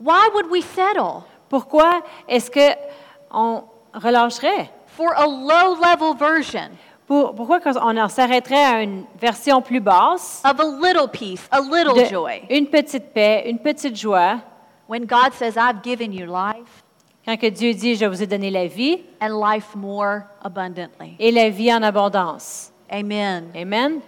Why 0.00 0.28
would 0.34 0.46
we 0.50 0.62
settle? 0.62 1.24
Pourquoi 1.48 2.02
est-ce 2.28 2.50
qu'on 2.50 3.64
relâcherait? 3.94 4.70
for 4.88 5.12
a 5.14 5.26
low 5.26 5.76
level 5.80 6.14
version 6.16 6.70
Pour- 7.06 7.34
pourquoi 7.34 7.60
on 7.82 8.08
s'arrêterait 8.08 8.64
à 8.64 8.82
une 8.82 9.04
version 9.20 9.62
plus 9.62 9.80
basse? 9.80 10.42
of 10.44 10.58
a 10.58 10.64
little 10.64 11.08
peace, 11.08 11.46
a 11.50 11.60
little 11.60 12.04
joy? 12.08 12.42
une 12.50 12.66
petite 12.66 13.12
paix, 13.14 13.44
une 13.48 13.58
petite 13.58 13.96
joie. 13.96 14.40
When 14.88 15.04
God 15.06 15.32
says, 15.34 15.56
I've 15.56 15.82
given 15.82 16.12
you 16.12 16.26
life 16.26 16.82
Quand 17.26 17.36
que 17.36 17.48
Dieu 17.50 17.74
dit, 17.74 17.96
je 17.96 18.06
vous 18.06 18.22
ai 18.22 18.26
donné 18.26 18.50
la 18.50 18.68
vie 18.68 19.00
and 19.20 19.40
life 19.40 19.74
more 19.74 20.22
abundantly. 20.44 21.16
et 21.18 21.32
la 21.32 21.50
vie 21.50 21.72
en 21.74 21.82
abondance. 21.82 22.70
Amen. 22.90 23.50
Amen. 23.56 24.00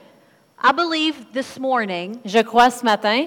I 0.63 0.73
believe 0.73 1.15
this 1.33 1.59
morning 1.59 2.19
Je 2.25 2.39
crois 2.43 2.71
ce 2.71 2.85
matin, 2.85 3.27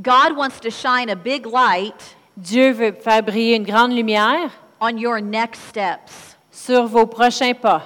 God 0.00 0.36
wants 0.36 0.60
to 0.60 0.70
shine 0.70 1.08
a 1.10 1.14
big 1.16 1.46
light 1.46 2.16
Dieu 2.36 2.72
veut 2.72 2.92
faire 2.92 3.22
briller 3.22 3.56
une 3.56 3.64
grande 3.64 3.92
lumière 3.92 4.50
on 4.80 4.96
your 4.98 5.20
next 5.20 5.60
steps 5.68 6.36
sur 6.50 6.86
vos 6.86 7.06
prochains 7.06 7.54
pas 7.54 7.82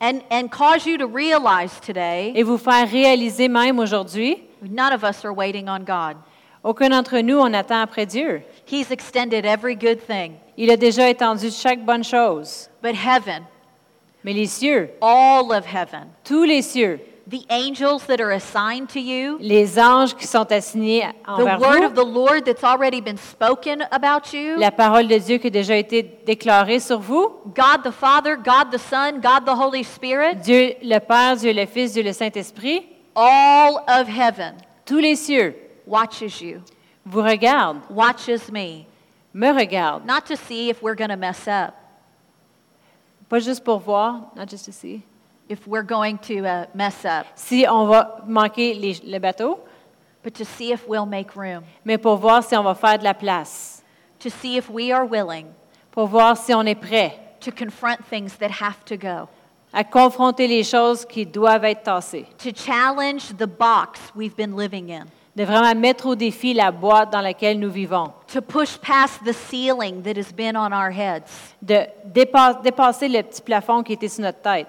and, 0.00 0.20
and 0.30 0.48
cause 0.50 0.86
you 0.86 0.96
to 0.98 1.06
realize 1.06 1.80
today 1.80 2.32
et 2.34 2.42
vous 2.44 2.58
faire 2.58 2.88
réaliser 2.88 3.48
même 3.48 3.78
aujourd'hui, 3.80 4.38
none 4.62 4.92
of 4.92 5.02
us 5.04 5.24
are 5.24 5.32
waiting 5.34 5.68
on 5.68 5.80
God. 5.80 6.16
aucun 6.64 6.90
d'entre 6.90 7.18
nous 7.20 7.38
on 7.38 7.52
attend 7.54 7.80
après 7.80 8.06
Dieu. 8.06 8.42
He's 8.66 8.90
extended 8.90 9.46
every 9.46 9.76
good 9.76 10.00
thing. 10.00 10.34
Il 10.56 10.70
a 10.70 10.76
déjà 10.76 11.08
étendu 11.08 11.50
chaque 11.50 11.84
bonne 11.84 12.04
chose. 12.04 12.68
But 12.82 12.94
heaven, 12.94 13.44
Mais 14.24 14.32
les 14.32 14.46
cieux, 14.46 14.90
all 15.00 15.52
of 15.52 15.64
heaven, 15.66 16.08
tous 16.24 16.44
les 16.44 16.62
cieux, 16.62 16.98
the 17.28 17.44
angels 17.48 18.06
that 18.06 18.20
are 18.20 18.32
assigned 18.32 18.88
to 18.88 18.98
you, 19.00 19.38
les 19.40 19.78
anges 19.78 20.14
qui 20.14 20.26
sont 20.26 20.50
assignés 20.50 21.02
the 21.24 21.30
envers 21.30 21.60
word 21.60 21.80
vous, 21.80 21.86
of 21.86 21.94
the 21.94 22.04
Lord 22.04 22.44
that's 22.44 22.64
already 22.64 23.00
been 23.00 23.16
spoken 23.16 23.84
about 23.92 24.32
you, 24.32 24.56
la 24.58 24.70
parole 24.70 25.06
de 25.06 25.18
Dieu 25.18 25.38
qui 25.38 25.46
a 25.46 25.50
déjà 25.50 25.76
été 25.76 26.02
déclarée 26.24 26.80
sur 26.80 26.98
vous, 26.98 27.30
God 27.54 27.84
the 27.84 27.92
Father, 27.92 28.36
God 28.36 28.72
the 28.72 28.78
Son, 28.78 29.20
God 29.20 29.44
the 29.44 29.54
Holy 29.54 29.84
Spirit, 29.84 30.36
Dieu 30.42 30.74
le 30.82 30.98
Père, 30.98 31.36
Dieu 31.36 31.52
le 31.52 31.66
Fils, 31.66 31.92
Dieu 31.92 32.02
le 32.02 32.12
Saint-Esprit, 32.12 32.84
all 33.14 33.84
of 33.88 34.08
heaven 34.08 34.54
tous 34.84 34.98
les 34.98 35.16
cieux 35.16 35.54
watches 35.86 36.40
you, 36.40 36.62
vous 37.06 37.22
regardent, 37.22 37.80
watches 37.88 38.50
me, 38.50 38.86
me 39.32 39.48
regardent. 39.50 40.04
not 40.06 40.26
to 40.26 40.36
see 40.36 40.68
if 40.68 40.82
we're 40.82 40.94
going 40.96 41.10
to 41.10 41.16
mess 41.16 41.46
up, 41.48 41.74
Pas 43.28 43.40
juste 43.40 43.64
pour 43.64 43.80
voir, 43.80 44.30
not 44.36 44.48
just 44.48 44.64
to 44.66 44.72
see. 44.72 45.02
if 45.48 45.66
we're 45.66 45.82
going 45.86 46.18
to 46.18 46.44
uh, 46.46 46.66
mess 46.74 47.04
up, 47.04 47.26
Si 47.36 47.64
on 47.66 47.86
va 47.86 48.22
manquer 48.26 48.74
les- 48.74 49.00
le 49.04 49.18
bateau, 49.18 49.58
but 50.22 50.34
to 50.34 50.44
see 50.44 50.72
if 50.72 50.86
we'll 50.88 51.06
make 51.06 51.34
room, 51.36 51.62
mais 51.84 51.98
pour 51.98 52.16
voir 52.16 52.42
si 52.42 52.54
on 52.56 52.62
va 52.62 52.74
faire 52.74 52.98
de 52.98 53.04
la 53.04 53.14
place, 53.14 53.82
to 54.18 54.28
see 54.30 54.56
if 54.56 54.68
we 54.70 54.90
are 54.92 55.04
willing. 55.04 55.46
Pour 55.92 56.06
voir 56.08 56.36
si 56.36 56.52
on 56.54 56.64
est 56.66 56.74
prêt. 56.80 57.12
To 57.40 57.50
confront 57.52 58.04
things 58.10 58.36
that 58.38 58.50
have 58.50 58.84
to 58.86 58.96
go, 58.96 59.28
à 59.72 59.84
confronter 59.84 60.46
les 60.48 60.64
choses 60.64 61.04
qui 61.04 61.24
doivent 61.26 61.64
être 61.64 61.82
tassées, 61.84 62.26
to 62.38 62.50
challenge 62.52 63.34
the 63.38 63.46
box 63.46 64.00
we've 64.14 64.34
been 64.36 64.56
living 64.56 64.90
in, 64.90 65.06
de 65.36 65.44
vraiment 65.44 65.78
mettre 65.78 66.06
au 66.06 66.14
défi 66.16 66.54
la 66.54 66.70
boîte 66.72 67.12
dans 67.12 67.20
laquelle 67.20 67.58
nous 67.60 67.70
vivons, 67.70 68.10
to 68.32 68.40
push 68.40 68.78
past 68.78 69.22
the 69.24 69.32
ceiling 69.34 70.02
that 70.02 70.16
has 70.18 70.32
been 70.34 70.56
on 70.56 70.72
our 70.72 70.90
heads, 70.90 71.54
de 71.62 71.86
dépa- 72.06 72.62
dépasser 72.62 73.08
le 73.08 73.22
petit 73.22 73.42
plafond 73.42 73.82
qui 73.82 73.92
était 73.92 74.08
sur 74.08 74.22
notre 74.24 74.40
tête, 74.40 74.66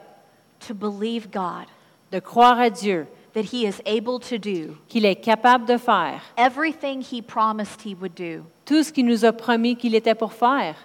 to 0.68 0.74
believe 0.74 1.30
God. 1.32 1.65
De 2.11 2.20
croire 2.20 2.59
à 2.59 2.70
Dieu. 2.70 3.07
That 3.34 3.43
He 3.53 3.65
is 3.68 3.80
able 3.86 4.20
to 4.30 4.38
do 4.39 4.76
qu'il 4.88 5.05
est 5.05 5.18
capable 5.18 5.65
de 5.65 5.78
faire. 5.78 6.22
everything 6.38 7.01
He 7.03 7.22
promised 7.22 7.82
He 7.86 7.93
would 7.93 8.13
do, 8.15 8.43
tout 8.65 8.82
ce 8.84 8.91
qu'il 8.91 9.05
nous 9.05 9.26
a 9.26 9.32
promis 9.32 9.76
qu'il 9.76 9.93
était 9.93 10.15
pour 10.15 10.34
faire, 10.34 10.76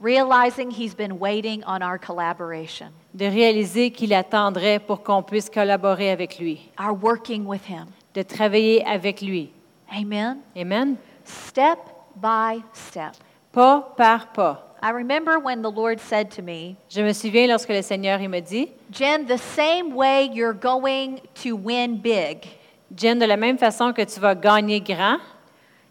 realizing 0.00 0.70
He's 0.70 0.94
been 0.94 1.18
waiting 1.18 1.62
on 1.66 1.82
our 1.82 1.98
collaboration, 1.98 2.88
de 3.14 3.24
réaliser 3.26 3.90
qu'il 3.90 4.12
attendrait 4.14 4.78
pour 4.78 5.02
qu'on 5.02 5.22
puisse 5.22 5.50
collaborer 5.50 6.10
avec 6.10 6.38
lui, 6.38 6.70
our 6.78 6.92
working 6.94 7.44
with 7.46 7.66
Him. 7.68 7.86
De 8.16 8.22
travailler 8.22 8.84
avec 8.86 9.20
lui. 9.20 9.50
Amen? 9.92 10.38
Amen. 10.56 10.96
Step 11.24 11.78
by 12.16 12.62
step. 12.72 13.12
Pas 13.52 13.94
par 13.96 14.32
pas. 14.32 14.62
I 14.82 14.90
remember 14.90 15.38
when 15.38 15.62
the 15.62 15.70
Lord 15.70 16.00
said 16.00 16.30
to 16.32 16.42
me, 16.42 16.76
Je 16.88 17.02
me 17.02 17.12
souviens 17.12 17.46
lorsque 17.46 17.68
le 17.68 17.82
Seigneur 17.82 18.20
il 18.20 18.28
me 18.28 18.40
dit, 18.40 18.68
Jen, 18.90 19.26
the 19.26 19.38
same 19.38 19.94
way 19.94 20.28
you're 20.32 20.54
going 20.54 21.20
to 21.42 21.56
win 21.56 21.96
big 21.96 22.46
Jen, 22.94 23.18
de 23.18 23.26
la 23.26 23.36
même 23.36 23.58
façon 23.58 23.92
que 23.92 24.02
tu 24.02 24.20
vas 24.20 24.34
gagner 24.34 24.80
grand, 24.80 25.18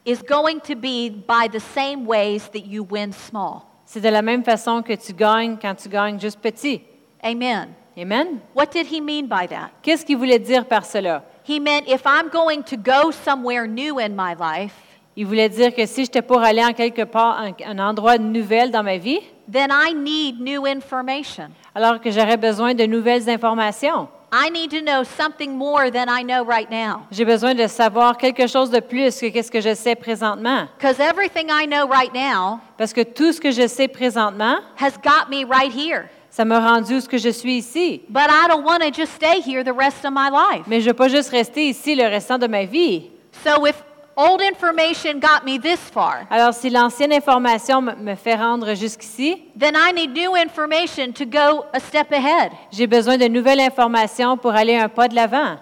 is 0.05 0.21
going 0.21 0.59
to 0.61 0.75
be 0.75 1.09
by 1.09 1.47
the 1.47 1.59
same 1.59 2.05
ways 2.05 2.49
that 2.49 2.65
you 2.65 2.83
win 2.89 3.11
small. 3.11 3.65
c'est 3.85 4.01
de 4.01 4.09
la 4.09 4.21
même 4.21 4.43
façon 4.43 4.81
que 4.81 4.93
tu 4.93 5.13
gagnes 5.13 5.57
quand 5.61 5.75
tu 5.75 5.89
gagnes 5.89 6.19
juste 6.19 6.39
petit. 6.39 6.81
Amen. 7.23 7.69
Amen. 7.97 8.39
What 8.55 8.67
did 8.71 8.87
he 8.87 8.99
mean 8.99 9.27
by 9.27 9.47
that? 9.47 9.71
Qu'est-ce 9.81 10.05
qu'il 10.05 10.17
voulait 10.17 10.39
dire 10.39 10.65
par 10.65 10.85
cela? 10.85 11.23
He 11.47 11.59
meant 11.59 11.87
if 11.87 12.01
I'm 12.05 12.29
going 12.29 12.63
to 12.63 12.75
go 12.77 13.11
somewhere 13.11 13.67
new 13.67 13.99
in 13.99 14.15
my 14.15 14.33
life, 14.33 14.73
Il 15.17 15.25
voulait 15.27 15.47
dire 15.47 15.73
que 15.73 15.85
si 15.85 16.03
j'étais 16.03 16.21
pour 16.21 16.41
aller 16.41 16.61
en 16.63 16.73
quelque 16.73 17.03
part, 17.03 17.39
un, 17.39 17.51
un 17.65 17.79
endroit 17.79 18.17
nouvel 18.17 18.69
dans 18.71 18.83
ma 18.83 18.97
vie, 18.97 19.21
then 19.49 19.69
I 19.71 19.93
need 19.93 20.41
new 20.41 20.65
information. 20.65 21.49
alors 21.73 22.01
que 22.01 22.11
j'aurais 22.11 22.35
besoin 22.37 22.73
de 22.73 22.85
nouvelles 22.85 23.29
informations. 23.29 24.09
I 24.33 24.49
need 24.49 24.71
to 24.71 24.81
know 24.81 25.03
something 25.05 25.55
more 25.55 25.89
than 25.89 26.07
I 26.09 26.21
know 26.23 26.43
right 26.43 26.69
now. 26.69 27.03
J'ai 27.11 27.23
besoin 27.23 27.53
de 27.55 27.67
savoir 27.67 28.17
quelque 28.17 28.47
chose 28.47 28.69
de 28.69 28.81
plus 28.81 29.17
que 29.21 29.27
qu'est-ce 29.27 29.49
que 29.51 29.61
je 29.61 29.73
sais 29.73 29.95
présentement. 29.95 30.67
Because 30.77 30.99
everything 30.99 31.47
I 31.49 31.65
know 31.65 31.87
right 31.87 32.13
now 32.13 32.59
Parce 32.77 32.91
que 32.91 33.01
tout 33.03 33.31
ce 33.31 33.39
que 33.39 33.51
je 33.51 33.67
sais 33.67 33.87
présentement, 33.87 34.57
has 34.77 34.97
got 35.01 35.29
me 35.29 35.45
right 35.45 35.71
here. 35.71 36.09
Ça 36.35 36.43
m'a 36.43 36.59
rendu 36.59 36.95
où 36.95 36.99
ce 36.99 37.07
que 37.07 37.17
je 37.17 37.29
suis 37.29 37.57
ici. 37.57 38.01
But 38.09 38.23
I 38.29 38.47
don't 38.49 38.65
want 38.65 38.79
to 38.79 38.91
just 38.91 39.13
stay 39.13 39.39
here 39.39 39.63
the 39.63 39.71
rest 39.73 40.03
of 40.03 40.11
my 40.11 40.29
life. 40.29 40.65
Mais 40.67 40.81
je 40.81 40.87
veux 40.87 40.93
pas 40.93 41.07
juste 41.07 41.29
rester 41.29 41.69
ici 41.69 41.95
le 41.95 42.03
restant 42.07 42.37
de 42.37 42.47
ma 42.47 42.65
vie. 42.65 43.09
So 43.43 43.65
if 43.65 43.75
old 44.17 44.41
information 44.41 45.19
got 45.19 45.45
me 45.45 45.57
this 45.59 45.79
far, 45.79 46.25
Alors, 46.29 46.53
si 46.53 46.69
l'ancienne 46.69 47.13
information 47.13 47.81
me- 47.81 47.95
me 47.95 48.15
fait 48.15 48.35
rendre 48.35 48.73
jusqu'ici, 48.75 49.43
then 49.57 49.75
I 49.75 49.93
need 49.93 50.11
new 50.13 50.35
information 50.35 51.11
to 51.13 51.25
go 51.25 51.65
a 51.73 51.79
step 51.79 52.11
ahead. 52.11 52.51
j'ai 52.71 52.87
besoin 52.87 53.17
de 53.17 53.27
nouvelles 53.27 53.61
informations 53.61 54.35
pour 54.37 54.51
aller 54.51 54.75
un 54.75 54.89
pas 54.89 55.07
de 55.07 55.15
l'avant. 55.15 55.55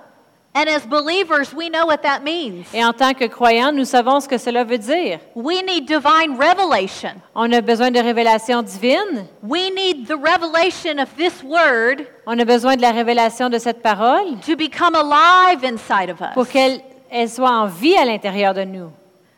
And 0.55 0.69
as 0.69 0.85
believers, 0.85 1.51
we 1.51 1.69
know 1.69 1.87
what 1.87 2.03
that 2.03 2.21
means. 2.23 2.67
Et 2.73 2.83
en 2.83 2.93
tant 2.93 3.13
que 3.15 3.25
croyants, 3.27 3.71
nous 3.71 3.85
savons 3.85 4.19
ce 4.19 4.27
que 4.27 4.37
cela 4.37 4.63
veut 4.63 4.77
dire. 4.77 5.19
We 5.35 5.63
need 5.63 5.87
divine 5.87 6.37
revelation. 6.37 7.15
On 7.33 7.51
a 7.51 7.61
besoin 7.61 7.89
de 7.89 7.99
révélation 7.99 8.61
divine. 8.61 9.27
We 9.41 9.71
need 9.71 10.07
the 10.07 10.15
revelation 10.15 10.99
of 10.99 11.09
this 11.17 11.43
word 11.43 12.05
On 12.27 12.37
a 12.39 12.45
besoin 12.45 12.75
de 12.75 12.81
la 12.83 12.91
révélation 12.91 13.49
de 13.49 13.57
cette 13.57 13.81
parole 13.81 14.39
to 14.45 14.55
become 14.55 14.93
alive 14.95 15.63
inside 15.63 16.11
of 16.11 16.19
pour 16.35 16.43
us. 16.43 16.49
qu'elle 16.49 16.81
elle 17.09 17.29
soit 17.29 17.49
en 17.49 17.65
vie 17.65 17.95
à 17.95 18.05
l'intérieur 18.05 18.53
de 18.53 18.63
nous. 18.63 18.91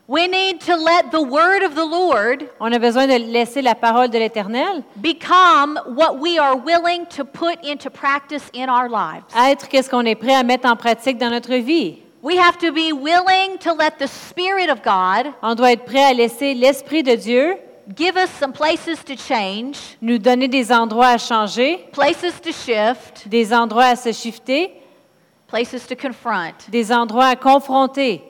We 0.08 0.28
need 0.28 0.62
to 0.68 0.76
let 0.76 1.10
the 1.10 1.22
word 1.22 1.64
of 1.64 1.74
the 1.74 1.84
Lord 1.84 2.48
On 2.60 2.72
a 2.72 2.78
besoin 2.78 3.08
de 3.08 3.18
laisser 3.18 3.64
la 3.64 3.74
parole 3.74 4.10
de 4.10 4.20
l'Éternel 4.20 4.84
become 5.02 5.80
what 5.96 6.20
we 6.20 6.38
are 6.38 6.56
willing 6.56 7.08
to 7.08 7.26
put 7.26 7.58
into 7.66 7.90
practice 7.90 8.44
in 8.54 8.70
our 8.70 8.88
lives. 8.88 9.26
être 9.36 9.68
qu'est-ce 9.68 9.90
qu'on 9.90 10.06
est 10.06 10.14
prêt 10.14 10.36
à 10.36 10.44
mettre 10.44 10.70
en 10.70 10.76
pratique 10.76 11.18
dans 11.18 11.32
notre 11.32 11.56
vie. 11.56 12.04
We 12.22 12.38
have 12.38 12.60
to 12.60 12.72
be 12.72 12.94
willing 12.94 13.58
to 13.62 13.74
let 13.74 13.98
the 13.98 14.06
Spirit 14.08 14.70
of 14.70 14.84
God 14.84 15.34
On 15.42 15.56
doit 15.56 15.72
être 15.72 15.86
prêt 15.86 16.04
à 16.04 16.14
laisser 16.14 16.54
l'Esprit 16.54 17.02
de 17.02 17.16
Dieu 17.16 17.58
give 17.98 18.16
us 18.16 18.30
some 18.40 18.54
places 18.54 19.04
to 19.06 19.16
change, 19.16 19.98
nous 20.04 20.20
donner 20.20 20.48
des 20.48 20.72
endroits 20.72 21.08
à 21.08 21.18
changer, 21.18 21.84
places 21.92 22.42
to 22.44 22.52
shift, 22.52 23.28
des 23.28 23.52
endroits 23.52 23.86
à 23.86 23.96
se 23.96 24.12
shifter, 24.12 24.72
places 25.48 25.88
to 25.88 25.96
confront 25.96 26.54
des 26.70 26.92
endroits 26.92 27.26
à 27.26 27.36
confronter 27.36 28.22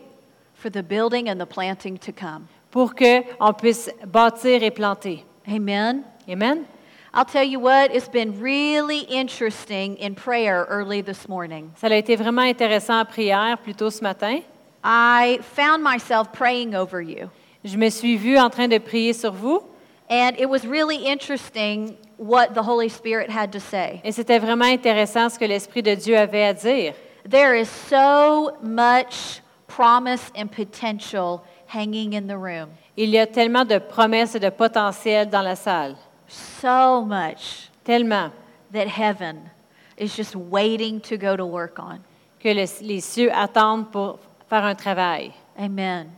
for 0.66 0.72
the 0.72 0.82
building 0.82 1.30
and 1.30 1.40
the 1.40 1.46
planting 1.46 1.96
to 1.96 2.12
come. 2.12 2.48
pour 2.72 2.96
qu'on 2.96 3.54
puisse 3.54 3.88
bâtir 4.04 4.64
et 4.64 4.72
planter. 4.72 5.24
Amen. 5.48 6.04
Amen. 6.28 6.66
I'll 7.14 7.24
tell 7.24 7.44
you 7.44 7.60
what, 7.60 7.94
it's 7.94 8.10
been 8.10 8.42
really 8.42 9.02
interesting 9.02 9.96
in 9.98 10.16
prayer 10.16 10.66
early 10.68 11.02
this 11.02 11.30
morning. 11.30 11.72
Ça 11.80 11.88
a 11.88 11.96
été 11.96 12.18
vraiment 12.18 12.42
intéressant 12.42 13.00
en 13.00 13.06
prière 13.06 13.60
plus 13.64 13.76
tôt 13.76 13.92
ce 13.92 14.02
matin. 14.02 14.42
I 14.84 15.38
found 15.56 15.84
myself 15.84 16.34
praying 16.34 16.74
over 16.74 17.00
you. 17.00 17.30
Je 17.64 17.78
me 17.78 17.90
suis 17.90 18.18
vue 18.18 18.40
en 18.40 18.50
train 18.50 18.68
de 18.68 18.80
prier 18.80 19.14
sur 19.14 19.34
vous 19.34 19.62
And 20.10 20.36
it 20.40 20.50
was 20.50 20.66
really 20.66 21.06
interesting 21.06 21.96
what 22.18 22.56
the 22.56 22.64
Holy 22.64 22.90
Spirit 22.90 23.30
had 23.30 23.52
to 23.52 23.60
say. 23.60 24.02
et 24.04 24.12
c'était 24.12 24.40
vraiment 24.40 24.66
intéressant 24.66 25.30
ce 25.30 25.38
que 25.38 25.46
l'Esprit 25.46 25.84
de 25.84 25.94
Dieu 25.94 26.18
avait 26.18 26.44
à 26.44 26.54
dire. 26.54 26.96
There 27.30 27.54
is 27.56 27.70
so 27.70 28.52
much 28.64 29.42
promise 29.76 30.32
and 30.36 30.48
potential 30.52 31.44
hanging 31.68 32.14
in 32.14 32.28
the 32.28 32.38
room. 32.38 32.70
Il 32.98 33.10
y 33.10 33.18
a 33.20 33.28
tellement 33.28 33.66
de 33.68 33.78
promesses 33.80 34.36
et 34.36 34.40
de 34.40 34.50
potentiel 34.50 35.30
dans 35.30 35.44
la 35.44 35.56
salle. 35.56 35.96
So 36.28 37.04
much 37.04 37.70
Tellement 37.84 38.32
that 38.72 38.88
heaven 38.88 39.50
is 39.98 40.16
just 40.16 40.36
waiting 40.36 41.00
to 41.02 41.18
go 41.18 41.36
to 41.36 41.46
work 41.46 41.78
on. 41.80 42.00
que 42.40 42.50
le- 42.54 42.66
les 42.82 43.02
cieux 43.02 43.32
attendent 43.34 43.92
pour 43.92 44.20
faire 44.50 44.64
un 44.64 44.76
travail. 44.76 45.34
Amen. 45.58 46.10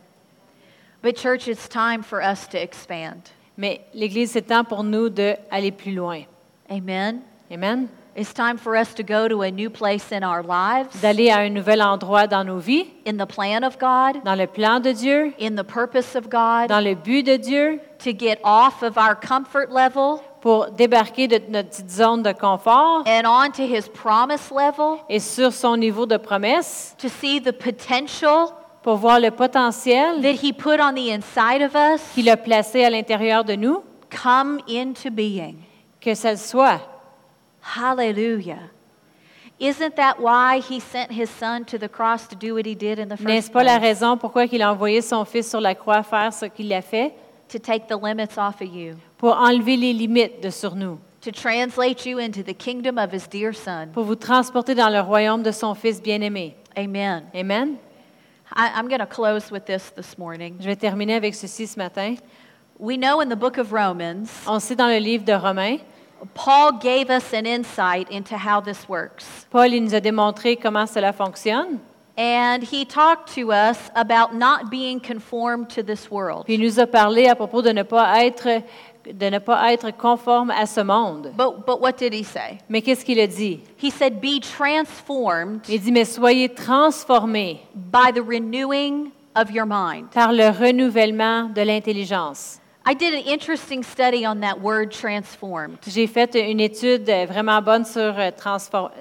But, 1.02 1.16
church, 1.16 1.46
it's 1.48 1.68
time 1.68 2.02
for 2.02 2.20
us 2.22 2.46
to 2.48 2.58
expand. 2.60 3.30
Mais 3.56 3.80
l'Église, 3.94 4.32
c'est 4.32 4.42
temps 4.48 4.64
pour 4.64 4.82
nous 4.82 5.08
d'aller 5.08 5.70
plus 5.72 5.94
loin. 5.94 6.22
Amen. 6.70 7.20
Amen. 7.50 7.88
It's 8.16 8.32
time 8.32 8.56
for 8.58 8.76
us 8.76 8.94
to 8.94 9.02
go 9.04 9.28
to 9.28 9.42
a 9.42 9.50
new 9.50 9.70
place 9.70 10.10
in 10.10 10.24
our 10.24 10.42
lives, 10.42 11.00
D'aller 11.00 11.30
à 11.30 11.38
un 11.38 11.50
nouvel 11.50 11.80
endroit 11.80 12.26
dans 12.26 12.44
nos 12.44 12.58
vies, 12.58 12.86
in 13.06 13.16
the 13.16 13.26
plan 13.26 13.62
of 13.62 13.78
God, 13.78 14.24
dans 14.24 14.34
le 14.36 14.46
plan 14.46 14.80
de 14.80 14.92
Dieu, 14.92 15.32
in 15.38 15.54
the 15.54 15.64
purpose 15.64 16.16
of 16.16 16.28
God, 16.28 16.68
dans 16.68 16.80
le 16.82 16.94
but 16.94 17.24
de 17.24 17.36
Dieu, 17.36 17.80
to 17.98 18.12
get 18.12 18.40
off 18.42 18.82
of 18.82 18.96
our 18.96 19.14
comfort 19.14 19.70
level 19.70 20.20
pour 20.40 20.70
débarquer 20.70 21.28
de 21.28 21.40
notre 21.48 21.68
petite 21.68 21.90
zone 21.90 22.22
de 22.22 22.32
confort 22.32 23.04
and 23.06 23.26
onto 23.26 23.62
His 23.62 23.88
promise 23.88 24.50
level, 24.50 24.98
et 25.08 25.20
sur 25.20 25.52
son 25.52 25.76
niveau 25.76 26.06
de 26.06 26.16
promesse, 26.16 26.96
to 26.98 27.08
see 27.08 27.40
the 27.40 27.52
potential 27.52 28.52
pour 28.82 28.96
voir 28.96 29.20
le 29.20 29.30
potentiel 29.30 30.22
that 30.22 30.42
He 30.42 30.52
put 30.52 30.80
on 30.80 30.94
the 30.94 31.10
inside 31.12 31.62
of 31.62 31.74
us 31.76 32.00
qu'il 32.14 32.28
a 32.30 32.36
placé 32.36 32.84
à 32.84 32.90
l'intérieur 32.90 33.44
de 33.44 33.54
nous, 33.54 33.82
come 34.10 34.60
into 34.68 35.10
being. 35.10 35.56
que 36.00 36.14
ça 36.14 36.36
soit. 36.36 36.80
Hallelujah. 37.76 38.70
Isn't 39.60 39.96
that 39.96 40.20
why 40.20 40.60
He 40.60 40.78
sent 40.80 41.10
His 41.12 41.28
Son 41.28 41.64
to 41.66 41.78
the 41.78 41.88
cross 41.88 42.26
to 42.28 42.36
do 42.36 42.54
what 42.54 42.64
He 42.66 42.74
did 42.76 42.98
in 42.98 43.08
the 43.08 43.16
N'est-ce 43.20 43.48
first 43.48 43.52
pas 43.52 43.64
la 43.64 43.78
place? 43.78 43.82
raison 43.82 44.16
pourquoi 44.16 44.44
il 44.50 44.62
a 44.62 44.72
envoyé 44.72 45.02
son 45.02 45.24
Fils 45.24 45.48
sur 45.50 45.60
la 45.60 45.74
croix 45.74 46.02
faire 46.02 46.32
ce 46.32 46.46
qu'il 46.46 46.72
a 46.72 46.80
fait? 46.82 47.12
To 47.48 47.58
take 47.58 47.88
the 47.88 47.96
limits 47.96 48.36
off 48.38 48.60
of 48.60 48.68
you, 48.68 48.94
Pour 49.16 49.34
enlever 49.36 49.76
les 49.76 49.92
limites 49.92 50.40
de 50.42 50.50
sur 50.50 50.74
nous, 50.76 50.98
to 51.22 51.32
translate 51.32 52.04
you 52.06 52.18
into 52.18 52.42
the 52.42 52.54
kingdom 52.56 52.98
of 52.98 53.12
His 53.12 53.26
dear 53.28 53.52
Son. 53.54 53.88
pour 53.92 54.04
vous 54.04 54.14
transporter 54.16 54.74
dans 54.74 54.90
le 54.90 55.00
royaume 55.00 55.42
de 55.42 55.50
son 55.50 55.74
Fils 55.74 56.00
bien-aimé. 56.00 56.54
Amen. 56.76 57.24
Amen. 57.34 57.76
I, 58.54 58.70
I'm 58.76 58.86
going 58.88 59.00
to 59.00 59.06
close 59.06 59.50
with 59.50 59.64
this 59.66 59.90
this 59.96 60.16
morning. 60.16 60.56
Je 60.60 60.66
vais 60.66 60.76
terminer 60.76 61.14
avec 61.16 61.34
ceci 61.34 61.66
ce 61.66 61.76
matin. 61.78 62.14
We 62.78 62.96
know 62.96 63.20
in 63.20 63.28
the 63.28 63.36
book 63.36 63.58
of 63.58 63.72
Romans, 63.72 64.28
On 64.46 64.60
sait 64.60 64.76
dans 64.76 64.86
le 64.86 64.98
livre 64.98 65.24
de 65.24 65.32
Romains, 65.32 65.78
Paul 66.34 66.72
gave 66.80 67.10
us 67.10 67.32
an 67.32 67.46
insight 67.46 68.10
into 68.10 68.36
how 68.36 68.60
this 68.60 68.88
works. 68.88 69.46
Paul 69.50 69.72
il 69.72 69.82
nous 69.82 69.94
a 69.94 70.00
démontré 70.00 70.56
comment 70.56 70.86
cela 70.86 71.12
fonctionne. 71.12 71.78
And 72.16 72.64
he 72.64 72.84
talked 72.84 73.32
to 73.36 73.52
us 73.52 73.78
about 73.94 74.34
not 74.34 74.70
being 74.70 74.98
conformed 74.98 75.70
to 75.70 75.84
this 75.84 76.10
world. 76.10 76.44
Puis 76.46 76.54
il 76.54 76.60
nous 76.60 76.80
a 76.80 76.86
parlé 76.86 77.28
à 77.28 77.36
propos 77.36 77.62
de 77.62 77.70
ne 77.70 77.84
pas 77.84 78.24
être, 78.24 78.62
de 79.08 79.30
ne 79.30 79.38
pas 79.38 79.72
être 79.72 79.92
conforme 79.96 80.50
à 80.50 80.66
ce 80.66 80.80
monde. 80.80 81.32
But, 81.36 81.64
but 81.64 81.80
what 81.80 81.92
did 81.96 82.12
he 82.12 82.24
say? 82.24 82.58
Mais 82.68 82.82
qu'est-ce 82.82 83.04
qu'il 83.04 83.20
a 83.20 83.28
dit? 83.28 83.60
He 83.80 83.92
said, 83.92 84.20
Be 84.20 84.40
transformed 84.40 85.60
Il 85.68 85.80
dit, 85.80 85.92
mais 85.92 86.04
soyez 86.04 86.48
transformés 86.48 87.60
by 87.72 88.10
the 88.12 88.20
renewing 88.20 89.12
of 89.36 89.52
your 89.52 89.66
mind. 89.66 90.10
par 90.12 90.32
le 90.32 90.48
renouvellement 90.48 91.44
de 91.54 91.62
l'intelligence. 91.62 92.58
I 92.90 92.94
did 92.94 93.12
an 93.12 93.24
interesting 93.26 93.82
study 93.82 94.24
on 94.24 94.40
that 94.40 94.62
word 94.62 94.92
transformed. 94.92 95.76
J'ai 95.86 96.06
fait 96.06 96.34
une 96.36 96.58
étude 96.58 97.04
vraiment 97.28 97.60
bonne 97.60 97.84
sur, 97.84 98.18
euh, 98.18 98.30